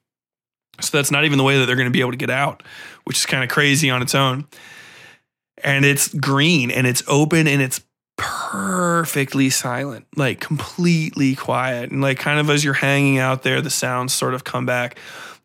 [0.80, 2.62] So that's not even the way that they're going to be able to get out,
[3.05, 4.46] which is kind of crazy on its own.
[5.62, 7.80] And it's green and it's open and it's
[8.16, 11.92] perfectly silent, like completely quiet.
[11.92, 14.98] And like kind of as you're hanging out there, the sounds sort of come back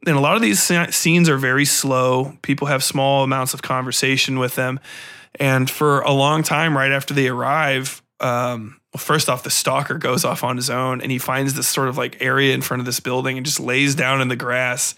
[0.05, 2.37] and a lot of these scenes are very slow.
[2.41, 4.79] People have small amounts of conversation with them.
[5.35, 9.97] And for a long time, right after they arrive, um, well, first off, the stalker
[9.97, 12.79] goes off on his own and he finds this sort of like area in front
[12.79, 14.95] of this building and just lays down in the grass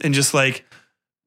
[0.00, 0.64] and just like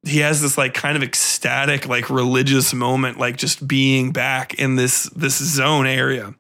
[0.04, 4.76] he has this like kind of ecstatic like religious moment like just being back in
[4.76, 6.34] this this zone area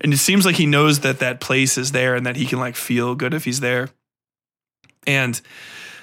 [0.00, 2.58] and it seems like he knows that that place is there and that he can
[2.58, 3.88] like feel good if he's there
[5.06, 5.40] and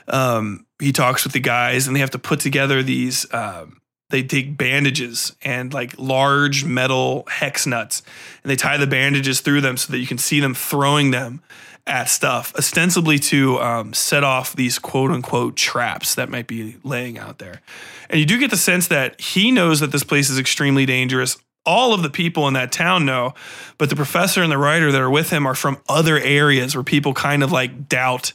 [0.07, 4.23] um, he talks with the guys and they have to put together these um, they
[4.23, 8.03] take bandages and like large metal hex nuts.
[8.43, 11.41] And they tie the bandages through them so that you can see them throwing them
[11.87, 17.17] at stuff ostensibly to um, set off these quote unquote traps that might be laying
[17.17, 17.61] out there.
[18.09, 21.37] And you do get the sense that he knows that this place is extremely dangerous.
[21.65, 23.33] All of the people in that town know,
[23.77, 26.83] but the professor and the writer that are with him are from other areas where
[26.83, 28.33] people kind of like doubt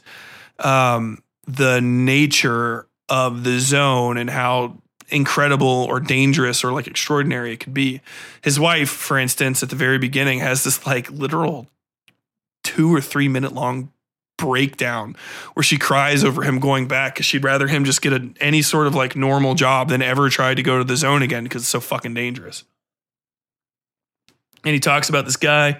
[0.59, 4.77] um, the nature of the zone and how
[5.09, 8.01] incredible or dangerous or like extraordinary it could be.
[8.41, 11.67] His wife, for instance, at the very beginning has this like literal
[12.63, 13.91] two or three minute long
[14.37, 15.15] breakdown
[15.53, 18.61] where she cries over him going back because she'd rather him just get a, any
[18.61, 21.63] sort of like normal job than ever try to go to the zone again because
[21.63, 22.63] it's so fucking dangerous.
[24.63, 25.79] And he talks about this guy,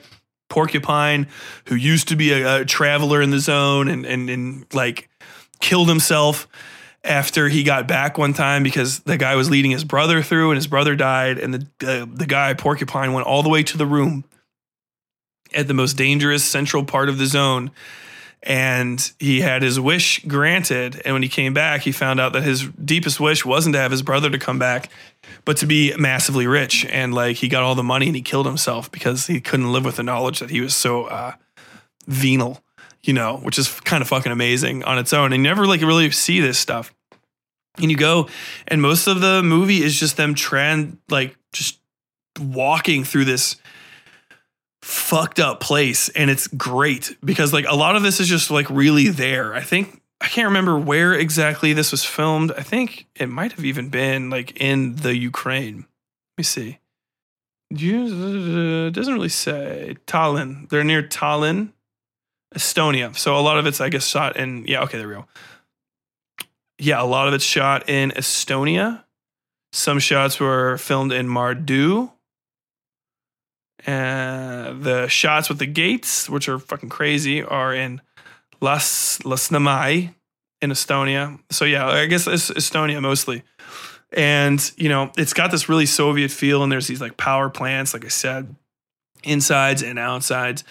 [0.49, 1.27] Porcupine,
[1.67, 5.09] who used to be a, a traveler in the zone and, and, and like
[5.59, 6.47] killed himself
[7.03, 10.57] after he got back one time because the guy was leading his brother through and
[10.57, 11.37] his brother died.
[11.37, 14.23] And the uh, the guy porcupine went all the way to the room
[15.53, 17.71] at the most dangerous central part of the zone.
[18.43, 21.01] And he had his wish granted.
[21.03, 23.91] And when he came back he found out that his deepest wish wasn't to have
[23.91, 24.89] his brother to come back
[25.45, 26.85] but to be massively rich.
[26.85, 29.85] And like he got all the money and he killed himself because he couldn't live
[29.85, 31.33] with the knowledge that he was so uh,
[32.05, 32.61] venal
[33.03, 35.33] you know, which is kind of fucking amazing on its own.
[35.33, 36.93] And you never like really see this stuff.
[37.77, 38.27] And you go,
[38.67, 41.79] and most of the movie is just them trend like just
[42.39, 43.57] walking through this
[44.81, 48.69] fucked up place and it's great because like a lot of this is just like
[48.69, 49.53] really there.
[49.53, 52.51] I think I can't remember where exactly this was filmed.
[52.57, 55.77] I think it might have even been like in the Ukraine.
[55.77, 56.79] Let me see.
[57.69, 60.69] It doesn't really say Tallinn.
[60.69, 61.73] They're near Tallinn,
[62.57, 63.15] Estonia.
[63.15, 64.65] So a lot of it's, I guess, shot in.
[64.65, 65.25] Yeah, okay, there we go.
[66.79, 69.03] Yeah, a lot of it's shot in Estonia.
[69.71, 72.11] Some shots were filmed in Maardu.
[73.85, 78.01] Uh, the shots with the gates, which are fucking crazy, are in
[78.59, 80.13] Las Lasnamäe
[80.61, 81.39] in Estonia.
[81.51, 83.43] So yeah, I guess it's Estonia mostly.
[84.11, 87.93] And you know, it's got this really Soviet feel, and there's these like power plants,
[87.93, 88.55] like I said,
[89.23, 90.63] insides and outsides.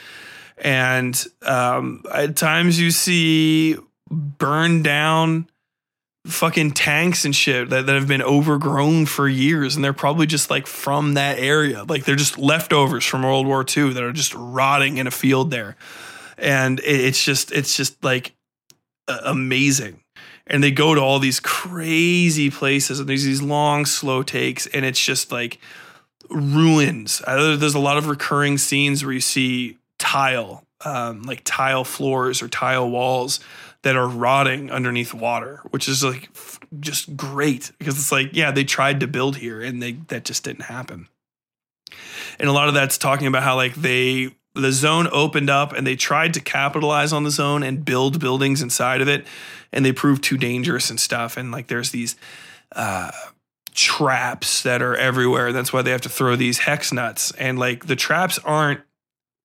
[0.59, 3.77] And um, at times you see
[4.11, 5.49] burned down
[6.27, 9.77] fucking tanks and shit that, that have been overgrown for years.
[9.77, 11.85] And they're probably just like from that area.
[11.85, 15.51] Like they're just leftovers from world war ii that are just rotting in a field
[15.51, 15.77] there.
[16.39, 18.35] And it's just it's just like
[19.09, 20.03] amazing.
[20.47, 24.67] And they go to all these crazy places and there's these long slow takes.
[24.67, 25.59] And it's just like
[26.31, 27.23] ruins.
[27.27, 29.79] There's a lot of recurring scenes where you see
[30.17, 33.41] tile um, like tile floors or tile walls
[33.83, 38.51] that are rotting underneath water, which is like f- just great because it's like, yeah,
[38.51, 41.09] they tried to build here and they that just didn't happen.
[42.39, 45.87] And a lot of that's talking about how like they the zone opened up and
[45.87, 49.27] they tried to capitalize on the zone and build buildings inside of it
[49.71, 51.37] and they proved too dangerous and stuff.
[51.37, 52.17] And like there's these
[52.75, 53.11] uh
[53.73, 55.53] traps that are everywhere.
[55.53, 57.31] That's why they have to throw these hex nuts.
[57.33, 58.81] And like the traps aren't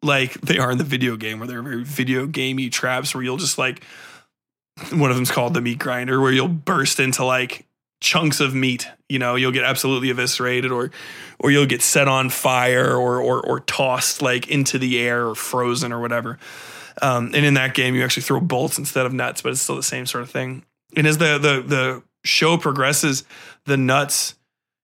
[0.01, 3.37] like they are in the video game where they're very video gamey traps where you'll
[3.37, 3.83] just like
[4.91, 7.65] one of them's called the meat grinder where you'll burst into like
[7.99, 10.89] chunks of meat you know you'll get absolutely eviscerated or
[11.39, 15.35] or you'll get set on fire or or, or tossed like into the air or
[15.35, 16.39] frozen or whatever.
[17.01, 19.75] Um, and in that game you actually throw bolts instead of nuts but it's still
[19.75, 20.63] the same sort of thing.
[20.95, 23.23] And as the the the show progresses
[23.65, 24.35] the nuts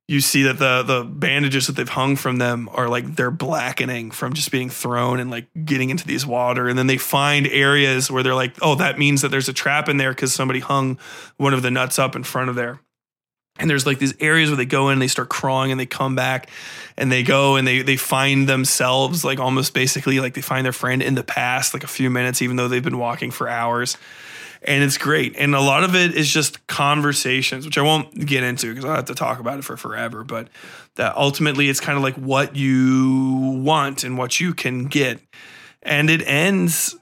[0.07, 4.09] you see that the the bandages that they've hung from them are like they're blackening
[4.11, 6.69] from just being thrown and like getting into these water.
[6.69, 9.89] And then they find areas where they're like oh that means that there's a trap
[9.89, 10.97] in there because somebody hung
[11.35, 12.79] one of the nuts up in front of there.
[13.59, 15.87] And there's like these areas where they go in and they start crawling and they
[15.87, 16.49] come back
[16.95, 20.73] and they go and they they find themselves like almost basically like they find their
[20.73, 23.97] friend in the past like a few minutes even though they've been walking for hours
[24.61, 25.35] and it's great.
[25.37, 28.95] And a lot of it is just conversations, which I won't get into because I'll
[28.95, 30.23] have to talk about it for forever.
[30.23, 30.49] But
[30.95, 35.19] that ultimately it's kind of like what you want and what you can get.
[35.83, 36.95] And it ends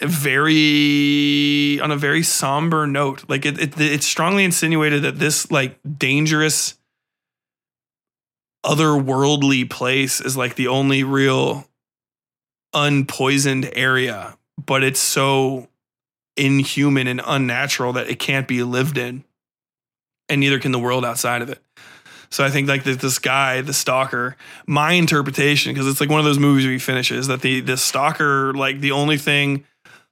[0.00, 3.24] very on a very somber note.
[3.28, 6.74] Like it, it it's strongly insinuated that this like dangerous
[8.64, 11.66] otherworldly place is like the only real
[12.74, 15.68] unpoisoned area, but it's so
[16.38, 19.24] inhuman and unnatural that it can't be lived in.
[20.28, 21.62] And neither can the world outside of it.
[22.30, 24.36] So I think like this guy, the stalker,
[24.66, 27.78] my interpretation, because it's like one of those movies where he finishes that the the
[27.78, 29.64] stalker, like the only thing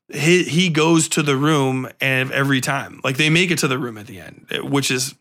[0.08, 3.00] he he goes to the room and every time.
[3.04, 5.14] Like they make it to the room at the end, eh, which is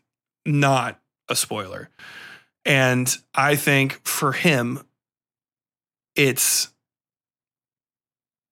[0.46, 1.90] not a spoiler.
[2.64, 4.80] And I think for him,
[6.14, 6.72] it's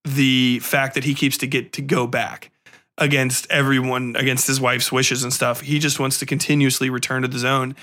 [0.04, 2.50] the fact that he keeps to get to go back
[2.98, 5.60] against everyone, against his wife's wishes and stuff.
[5.60, 7.74] He just wants to continuously return to the zone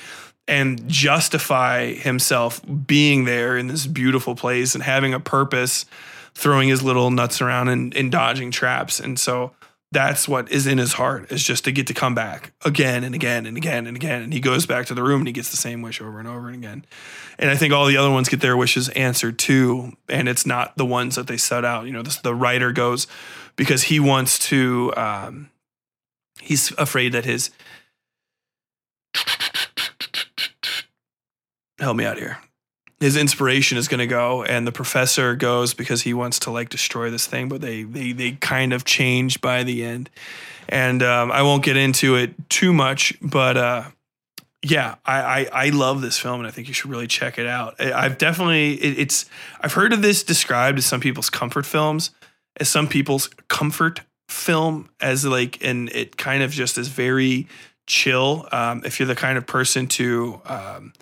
[0.48, 5.86] and justify himself being there in this beautiful place and having a purpose,
[6.34, 9.00] throwing his little nuts around and, and dodging traps.
[9.00, 9.52] And so
[9.92, 13.14] that's what is in his heart is just to get to come back again and
[13.14, 14.22] again and again and again.
[14.22, 16.28] And he goes back to the room and he gets the same wish over and
[16.28, 16.86] over and again.
[17.38, 19.98] And I think all the other ones get their wishes answered too.
[20.08, 21.88] And it's not the ones that they set out.
[21.88, 23.06] You know, this, the writer goes
[23.58, 25.50] because he wants to, um,
[26.40, 27.52] he's afraid that his,
[31.80, 32.38] help me out here
[33.02, 36.70] his inspiration is going to go and the professor goes because he wants to like
[36.70, 40.10] destroy this thing but they they they kind of change by the end.
[40.70, 43.84] And um, i won't get into it too much but uh,
[44.64, 47.48] yeah I, I, I love this film and i think you should really check it
[47.48, 47.82] out.
[47.82, 49.26] I've definitely it, it's
[49.60, 52.12] i've heard of this described as some people's comfort films
[52.58, 57.48] as some people's comfort film as like and it kind of just is very
[57.88, 58.48] chill.
[58.52, 60.94] Um, if you're the kind of person to um,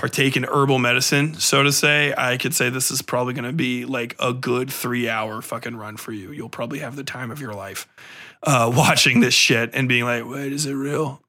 [0.00, 3.52] partake in herbal medicine, so to say, I could say this is probably going to
[3.52, 6.32] be like a good three hour fucking run for you.
[6.32, 7.86] You'll probably have the time of your life
[8.42, 11.20] uh, watching this shit and being like, wait, is it real?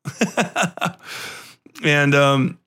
[1.84, 2.60] and um,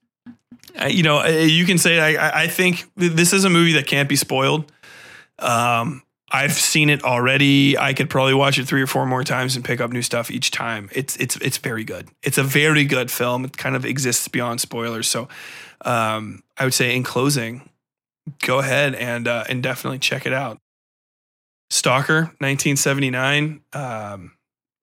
[0.89, 4.09] you know, you can say I, I- I think this is a movie that can't
[4.09, 4.71] be spoiled.
[5.39, 7.79] Um, I've seen it already.
[7.79, 10.31] I could probably watch it three or four more times and pick up new stuff
[10.31, 10.89] each time.
[10.93, 12.09] It's it's it's very good.
[12.23, 13.45] It's a very good film.
[13.45, 15.07] It kind of exists beyond spoilers.
[15.09, 15.29] So,
[15.83, 17.69] um, I would say in closing,
[18.43, 20.59] go ahead and uh, and definitely check it out.
[21.71, 23.63] Stalker, 1979.
[23.73, 24.33] Um,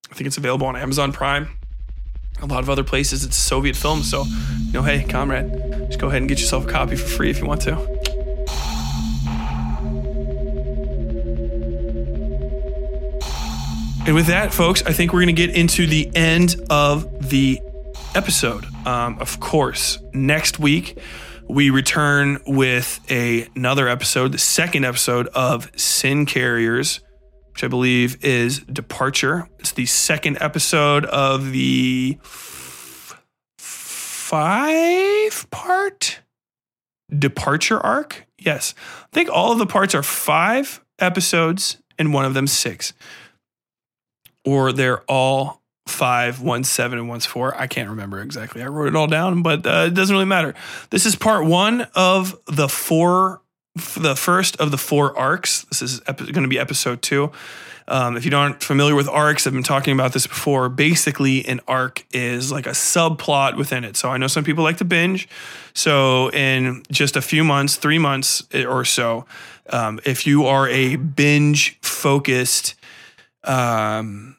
[0.09, 1.57] I think it's available on Amazon Prime.
[2.41, 3.23] A lot of other places.
[3.23, 5.51] It's a Soviet film, so you know, hey, comrade,
[5.87, 8.01] just go ahead and get yourself a copy for free if you want to.
[14.03, 17.61] And with that, folks, I think we're going to get into the end of the
[18.15, 18.65] episode.
[18.85, 20.97] Um, of course, next week
[21.47, 27.01] we return with a, another episode, the second episode of Sin Carriers,
[27.51, 29.47] which I believe is Departure.
[29.59, 32.17] It's the second episode of the
[33.57, 36.21] five part
[37.09, 38.25] departure arc.
[38.37, 38.73] Yes,
[39.03, 42.93] I think all of the parts are five episodes and one of them six
[44.45, 45.60] or they're all
[45.91, 47.59] five, one's seven, and one's four.
[47.59, 48.61] I can't remember exactly.
[48.63, 50.53] I wrote it all down, but uh, it doesn't really matter.
[50.89, 53.41] This is part one of the four,
[53.95, 55.63] the first of the four arcs.
[55.65, 57.31] This is going to be episode two.
[57.87, 60.69] Um, if you aren't familiar with arcs, I've been talking about this before.
[60.69, 63.97] Basically, an arc is like a subplot within it.
[63.97, 65.27] So I know some people like to binge.
[65.73, 69.25] So in just a few months, three months or so,
[69.69, 72.75] um, if you are a binge focused
[73.43, 74.30] um,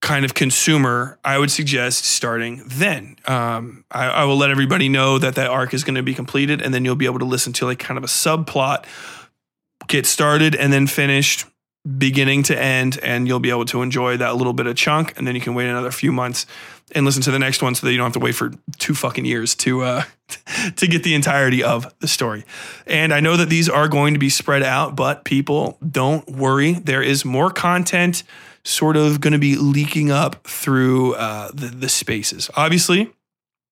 [0.00, 3.16] kind of consumer, I would suggest starting then.
[3.26, 6.62] Um, I, I will let everybody know that that arc is going to be completed,
[6.62, 8.84] and then you'll be able to listen to like kind of a subplot
[9.88, 11.46] get started and then finished
[11.96, 15.26] beginning to end and you'll be able to enjoy that little bit of chunk and
[15.26, 16.44] then you can wait another few months
[16.92, 18.94] and listen to the next one so that you don't have to wait for two
[18.94, 20.02] fucking years to uh
[20.76, 22.44] to get the entirety of the story.
[22.86, 26.74] And I know that these are going to be spread out, but people don't worry.
[26.74, 28.24] There is more content
[28.64, 32.50] sort of going to be leaking up through uh, the, the spaces.
[32.56, 33.12] Obviously,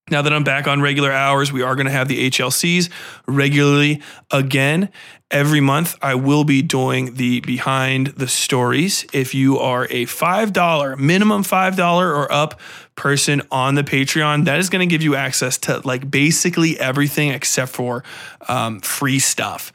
[0.08, 2.90] now that I'm back on regular hours, we are going to have the HLCs
[3.26, 4.00] regularly
[4.30, 4.90] again.
[5.32, 9.04] Every month, I will be doing the behind the stories.
[9.12, 12.60] If you are a $5, minimum $5 or up
[12.94, 17.30] person on the Patreon, that is going to give you access to like basically everything
[17.30, 18.04] except for
[18.46, 19.72] um, free stuff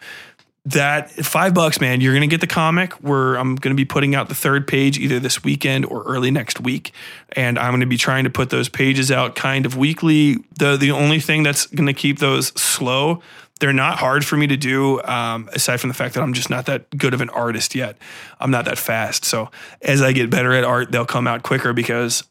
[0.66, 3.86] that five bucks, man, you're going to get the comic where I'm going to be
[3.86, 6.92] putting out the third page either this weekend or early next week.
[7.32, 10.38] And I'm going to be trying to put those pages out kind of weekly.
[10.60, 13.24] The, the only thing that's going to keep those slow,
[13.60, 16.52] they're not hard for me to do, um, aside from the fact that I'm just
[16.52, 17.98] not that good of an artist yet.
[18.40, 19.26] I'm not that fast.
[19.26, 19.50] So
[19.82, 22.24] as I get better at art, they'll come out quicker because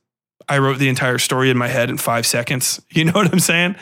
[0.50, 2.80] I wrote the entire story in my head in five seconds.
[2.92, 3.76] You know what I'm saying?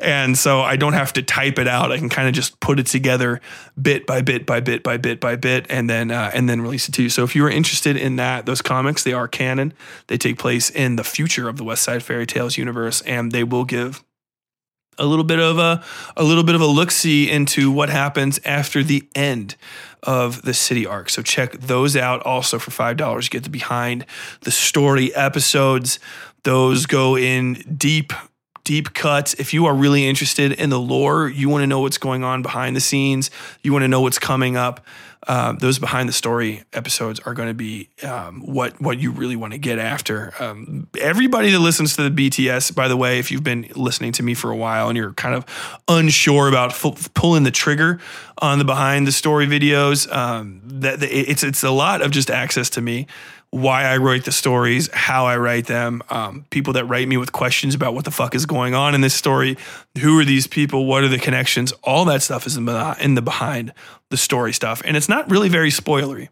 [0.00, 1.92] And so I don't have to type it out.
[1.92, 3.40] I can kind of just put it together
[3.80, 6.88] bit by bit by bit by bit by bit, and then uh, and then release
[6.88, 7.08] it to you.
[7.08, 9.74] So if you are interested in that, those comics they are canon.
[10.08, 14.02] They take place in the future of the Westside Fairytales universe, and they will give
[14.98, 15.82] a little bit of a
[16.16, 19.56] a little bit of a look see into what happens after the end
[20.02, 21.08] of the city arc.
[21.10, 23.28] So check those out also for five dollars.
[23.28, 24.06] Get the behind
[24.42, 25.98] the story episodes.
[26.42, 28.12] Those go in deep
[28.64, 29.34] deep cuts.
[29.34, 32.42] If you are really interested in the lore, you want to know what's going on
[32.42, 33.30] behind the scenes,
[33.62, 34.84] you want to know what's coming up.
[35.26, 39.36] Um, those behind the story episodes are going to be um, what what you really
[39.36, 40.34] want to get after.
[40.38, 44.22] Um, everybody that listens to the BTS, by the way, if you've been listening to
[44.22, 45.46] me for a while and you're kind of
[45.88, 48.00] unsure about f- pulling the trigger
[48.38, 52.30] on the behind the story videos, um, that that it's it's a lot of just
[52.30, 53.06] access to me
[53.54, 57.30] why I write the stories, how I write them, um, people that write me with
[57.30, 59.56] questions about what the fuck is going on in this story,
[60.00, 63.14] who are these people, what are the connections, all that stuff is in the, in
[63.14, 63.72] the behind
[64.10, 64.82] the story stuff.
[64.84, 66.30] And it's not really very spoilery,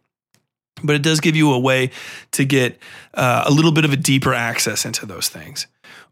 [0.83, 1.93] but it does give you a way
[2.33, 2.77] to get
[3.15, 5.69] uh, a little bit of a deeper access into those things.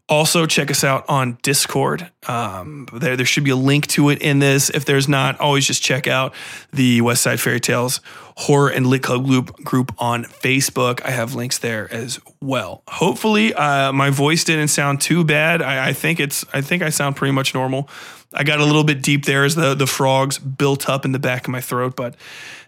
[0.07, 2.09] Also, check us out on Discord.
[2.27, 4.69] Um, there, there should be a link to it in this.
[4.69, 6.33] If there's not, always just check out
[6.71, 7.99] the Westside Fairytales
[8.37, 11.01] Horror and Lit Club group, group on Facebook.
[11.03, 12.83] I have links there as well.
[12.87, 15.61] Hopefully, uh, my voice didn't sound too bad.
[15.61, 16.45] I, I think it's.
[16.53, 17.89] I think I sound pretty much normal.
[18.33, 21.19] I got a little bit deep there as the the frogs built up in the
[21.19, 22.15] back of my throat, but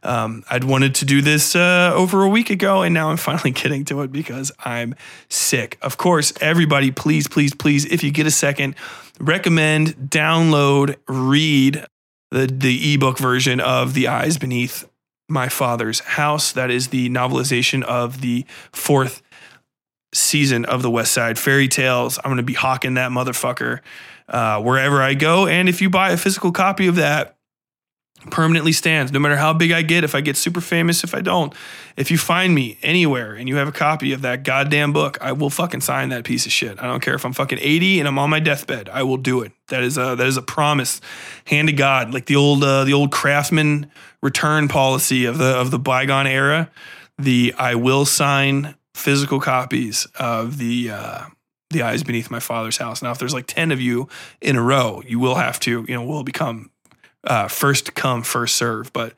[0.04, 3.52] um, I'd wanted to do this uh, over a week ago, and now I'm finally
[3.52, 4.96] getting to it because I'm
[5.30, 5.78] sick.
[5.82, 8.76] Of course, everybody, please, please, please, if you get a second,
[9.24, 11.86] recommend, download, read
[12.32, 14.90] the the ebook version of The Eyes Beneath
[15.30, 16.52] My Father's House.
[16.52, 19.22] That is the novelization of the fourth
[20.14, 22.20] season of the Westside Fairytales.
[22.24, 23.80] I'm going to be hawking that motherfucker
[24.28, 25.48] uh, wherever I go.
[25.48, 27.36] And if you buy a physical copy of that,
[28.32, 31.22] permanently stands no matter how big I get, if I get super famous, if I
[31.22, 31.54] don't.
[31.96, 35.32] If you find me anywhere and you have a copy of that goddamn book, I
[35.32, 36.80] will fucking sign that piece of shit.
[36.82, 38.90] I don't care if I'm fucking 80 and I'm on my deathbed.
[38.90, 39.52] I will do it.
[39.68, 41.02] That is a that is a promise.
[41.46, 43.92] Hand to God, like the old uh, the old craftsman
[44.22, 46.70] return policy of the of the bygone era.
[47.18, 51.26] The I will sign physical copies of the uh,
[51.74, 53.02] the eyes beneath my father's house.
[53.02, 54.08] Now, if there's like 10 of you
[54.40, 56.70] in a row, you will have to, you know, will become
[57.24, 58.92] uh, first come, first serve.
[58.94, 59.14] But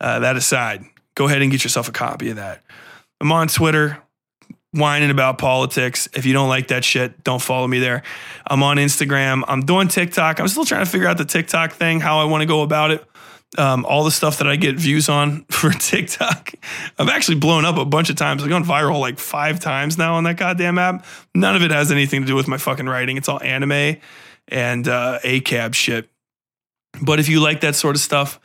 [0.00, 0.84] uh, that aside,
[1.14, 2.62] go ahead and get yourself a copy of that.
[3.20, 4.02] I'm on Twitter
[4.72, 6.08] whining about politics.
[6.14, 8.02] If you don't like that shit, don't follow me there.
[8.46, 9.42] I'm on Instagram.
[9.48, 10.38] I'm doing TikTok.
[10.38, 12.90] I'm still trying to figure out the TikTok thing, how I want to go about
[12.90, 13.04] it.
[13.56, 16.52] Um, all the stuff that I get views on for TikTok.
[16.98, 18.42] I've actually blown up a bunch of times.
[18.42, 21.06] I've gone viral like five times now on that goddamn app.
[21.34, 23.16] None of it has anything to do with my fucking writing.
[23.16, 23.96] It's all anime
[24.48, 26.10] and uh, ACAB shit.
[27.02, 28.40] But if you like that sort of stuff,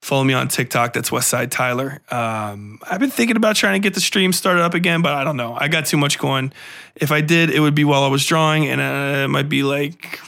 [0.00, 0.92] follow me on TikTok.
[0.92, 2.00] That's Westside Tyler.
[2.10, 5.24] Um, I've been thinking about trying to get the stream started up again, but I
[5.24, 5.54] don't know.
[5.58, 6.52] I got too much going.
[6.94, 9.62] If I did, it would be while I was drawing, and uh, it might be
[9.62, 10.20] like,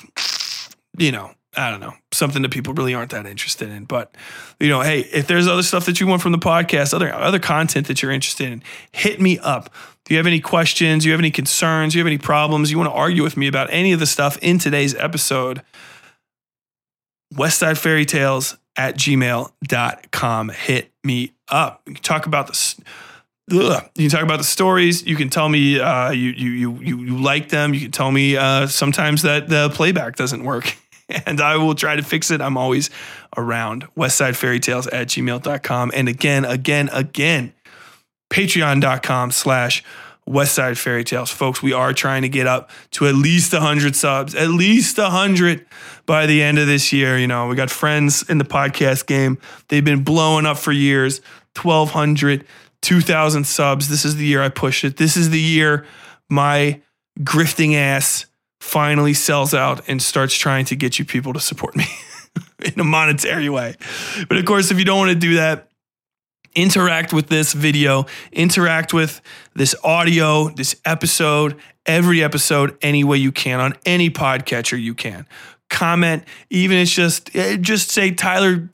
[0.96, 3.84] you know, I don't know, something that people really aren't that interested in.
[3.84, 4.14] But
[4.60, 7.38] you know, hey, if there's other stuff that you want from the podcast, other other
[7.38, 9.72] content that you're interested in, hit me up.
[10.04, 11.02] Do you have any questions?
[11.02, 11.92] Do you have any concerns?
[11.92, 12.70] Do you have any problems?
[12.70, 15.62] You want to argue with me about any of the stuff in today's episode?
[17.38, 20.48] Westside Fairytales at gmail.com.
[20.50, 21.82] Hit me up.
[21.86, 22.84] You can talk about the
[23.52, 25.06] ugh, you can talk about the stories.
[25.06, 27.74] You can tell me uh, you, you you you you like them.
[27.74, 30.76] You can tell me uh, sometimes that the playback doesn't work.
[31.24, 32.42] And I will try to fix it.
[32.42, 32.90] I'm always
[33.34, 33.86] around.
[33.96, 35.90] Westside Fairytales at gmail.com.
[35.94, 37.54] And again, again, again,
[38.30, 39.82] patreon.com slash
[40.28, 41.32] Westside Fairytales.
[41.32, 45.64] Folks, we are trying to get up to at least 100 subs, at least 100
[46.06, 47.18] by the end of this year.
[47.18, 49.38] You know, we got friends in the podcast game.
[49.68, 51.20] They've been blowing up for years
[51.60, 52.44] 1,200,
[52.82, 53.88] 2,000 subs.
[53.88, 54.96] This is the year I push it.
[54.96, 55.86] This is the year
[56.28, 56.80] my
[57.20, 58.26] grifting ass
[58.60, 61.86] finally sells out and starts trying to get you people to support me
[62.64, 63.76] in a monetary way.
[64.28, 65.67] But of course, if you don't want to do that,
[66.54, 69.20] interact with this video, interact with
[69.54, 71.56] this audio, this episode,
[71.86, 75.26] every episode any way you can on any podcatcher you can.
[75.70, 78.68] Comment, even it's just eh, just say Tyler,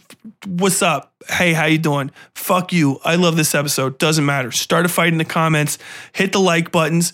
[0.46, 1.12] what's up?
[1.28, 2.10] Hey, how you doing?
[2.34, 3.00] Fuck you.
[3.04, 3.98] I love this episode.
[3.98, 4.52] Doesn't matter.
[4.52, 5.78] Start a fight in the comments.
[6.12, 7.12] Hit the like buttons.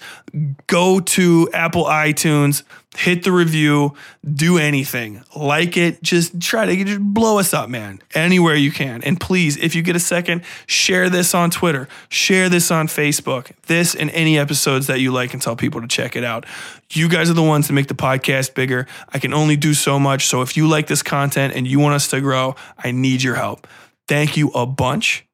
[0.67, 2.63] Go to Apple iTunes
[2.97, 3.95] hit the review,
[4.29, 9.03] do anything, like it, just try to just blow us up, man, anywhere you can.
[9.05, 13.53] And please, if you get a second, share this on Twitter, share this on Facebook,
[13.67, 16.45] this and any episodes that you like and tell people to check it out.
[16.93, 18.87] You guys are the ones that make the podcast bigger.
[19.09, 20.27] I can only do so much.
[20.27, 23.37] So if you like this content and you want us to grow, I need your
[23.37, 23.69] help.
[24.09, 25.27] Thank you a bunch.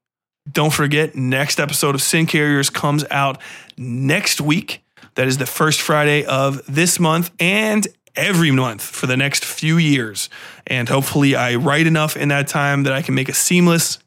[0.51, 3.41] Don't forget, next episode of Sin Carriers comes out
[3.77, 4.83] next week.
[5.17, 9.79] That is the first Friday of this month and every month for the next few
[9.79, 10.29] years.
[10.67, 13.99] And hopefully, I write enough in that time that I can make a seamless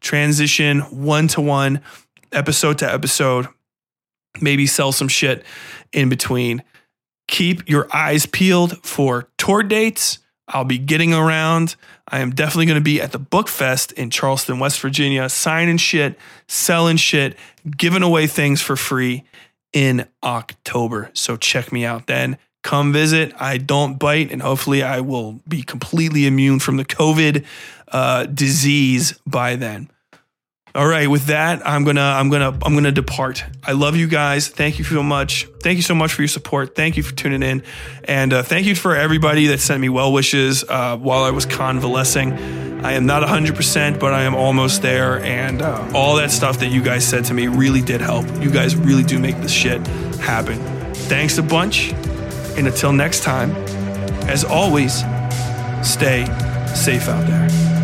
[0.00, 1.80] transition one to one,
[2.32, 3.46] episode to episode,
[4.40, 5.44] maybe sell some shit
[5.92, 6.62] in between.
[7.28, 10.18] Keep your eyes peeled for tour dates.
[10.48, 11.76] I'll be getting around.
[12.08, 15.78] I am definitely going to be at the Book Fest in Charleston, West Virginia, signing
[15.78, 17.36] shit, selling shit,
[17.76, 19.24] giving away things for free
[19.74, 21.10] in October.
[21.12, 22.38] So check me out then.
[22.62, 23.34] Come visit.
[23.38, 27.44] I don't bite, and hopefully, I will be completely immune from the COVID
[27.88, 29.90] uh, disease by then.
[30.76, 33.44] All right, with that, I'm gonna I'm gonna I'm gonna depart.
[33.62, 34.48] I love you guys.
[34.48, 35.46] Thank you so much.
[35.62, 36.74] Thank you so much for your support.
[36.74, 37.62] Thank you for tuning in,
[38.02, 41.46] and uh, thank you for everybody that sent me well wishes uh, while I was
[41.46, 42.32] convalescing.
[42.84, 46.72] I am not 100%, but I am almost there, and uh, all that stuff that
[46.72, 48.26] you guys said to me really did help.
[48.42, 49.86] You guys really do make this shit
[50.18, 50.58] happen.
[50.92, 51.92] Thanks a bunch,
[52.58, 53.52] and until next time,
[54.28, 55.04] as always,
[55.84, 56.26] stay
[56.74, 57.83] safe out there.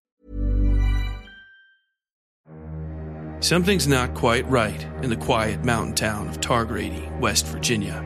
[3.41, 7.99] Something's not quite right in the quiet mountain town of Targrady, West Virginia.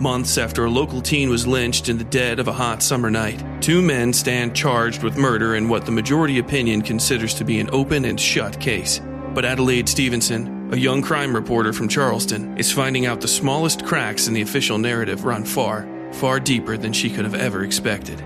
[0.00, 3.42] Months after a local teen was lynched in the dead of a hot summer night,
[3.60, 7.68] two men stand charged with murder in what the majority opinion considers to be an
[7.72, 9.00] open and shut case.
[9.34, 14.28] But Adelaide Stevenson, a young crime reporter from Charleston, is finding out the smallest cracks
[14.28, 18.22] in the official narrative run far, far deeper than she could have ever expected.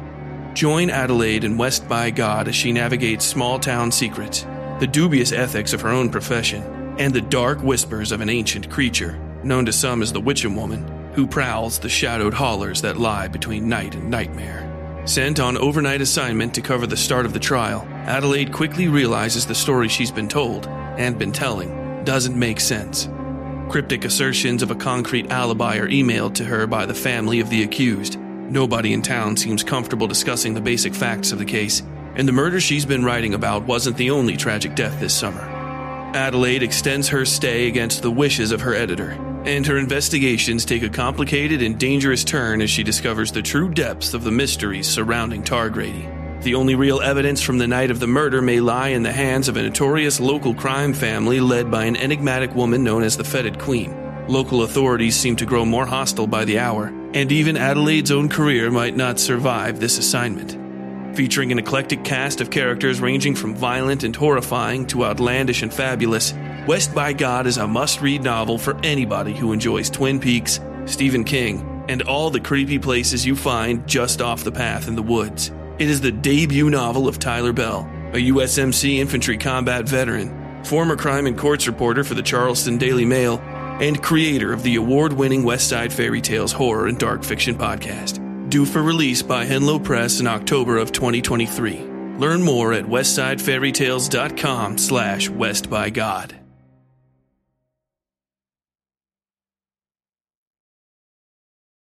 [0.53, 4.45] Join Adelaide in West by God as she navigates small town secrets,
[4.83, 6.61] the dubious ethics of her own profession,
[6.99, 10.85] and the dark whispers of an ancient creature, known to some as the Witching Woman,
[11.13, 14.69] who prowls the shadowed hollers that lie between night and nightmare.
[15.05, 19.55] Sent on overnight assignment to cover the start of the trial, Adelaide quickly realizes the
[19.55, 23.09] story she's been told and been telling doesn't make sense.
[23.69, 27.63] Cryptic assertions of a concrete alibi are emailed to her by the family of the
[27.63, 28.19] accused.
[28.19, 31.85] Nobody in town seems comfortable discussing the basic facts of the case,
[32.17, 35.41] and the murder she's been writing about wasn't the only tragic death this summer.
[36.15, 39.13] Adelaide extends her stay against the wishes of her editor,
[39.45, 44.13] and her investigations take a complicated and dangerous turn as she discovers the true depths
[44.13, 46.43] of the mysteries surrounding Targrady.
[46.43, 49.49] The only real evidence from the night of the murder may lie in the hands
[49.49, 53.59] of a notorious local crime family led by an enigmatic woman known as the Fetid
[53.59, 53.97] Queen.
[54.29, 58.71] Local authorities seem to grow more hostile by the hour, and even Adelaide's own career
[58.71, 60.62] might not survive this assignment.
[61.15, 66.33] Featuring an eclectic cast of characters ranging from violent and horrifying to outlandish and fabulous,
[66.67, 71.25] West by God is a must read novel for anybody who enjoys Twin Peaks, Stephen
[71.25, 75.53] King, and all the creepy places you find just off the path in the woods.
[75.79, 77.81] It is the debut novel of Tyler Bell,
[78.15, 83.39] a USMC infantry combat veteran, former crime and courts reporter for the Charleston Daily Mail,
[83.83, 88.32] and creator of the award winning Westside Fairytales horror and dark fiction podcast.
[88.53, 91.79] Due for release by Henlow Press in October of 2023.
[92.19, 96.42] Learn more at westsidefairytales.com slash westbygod.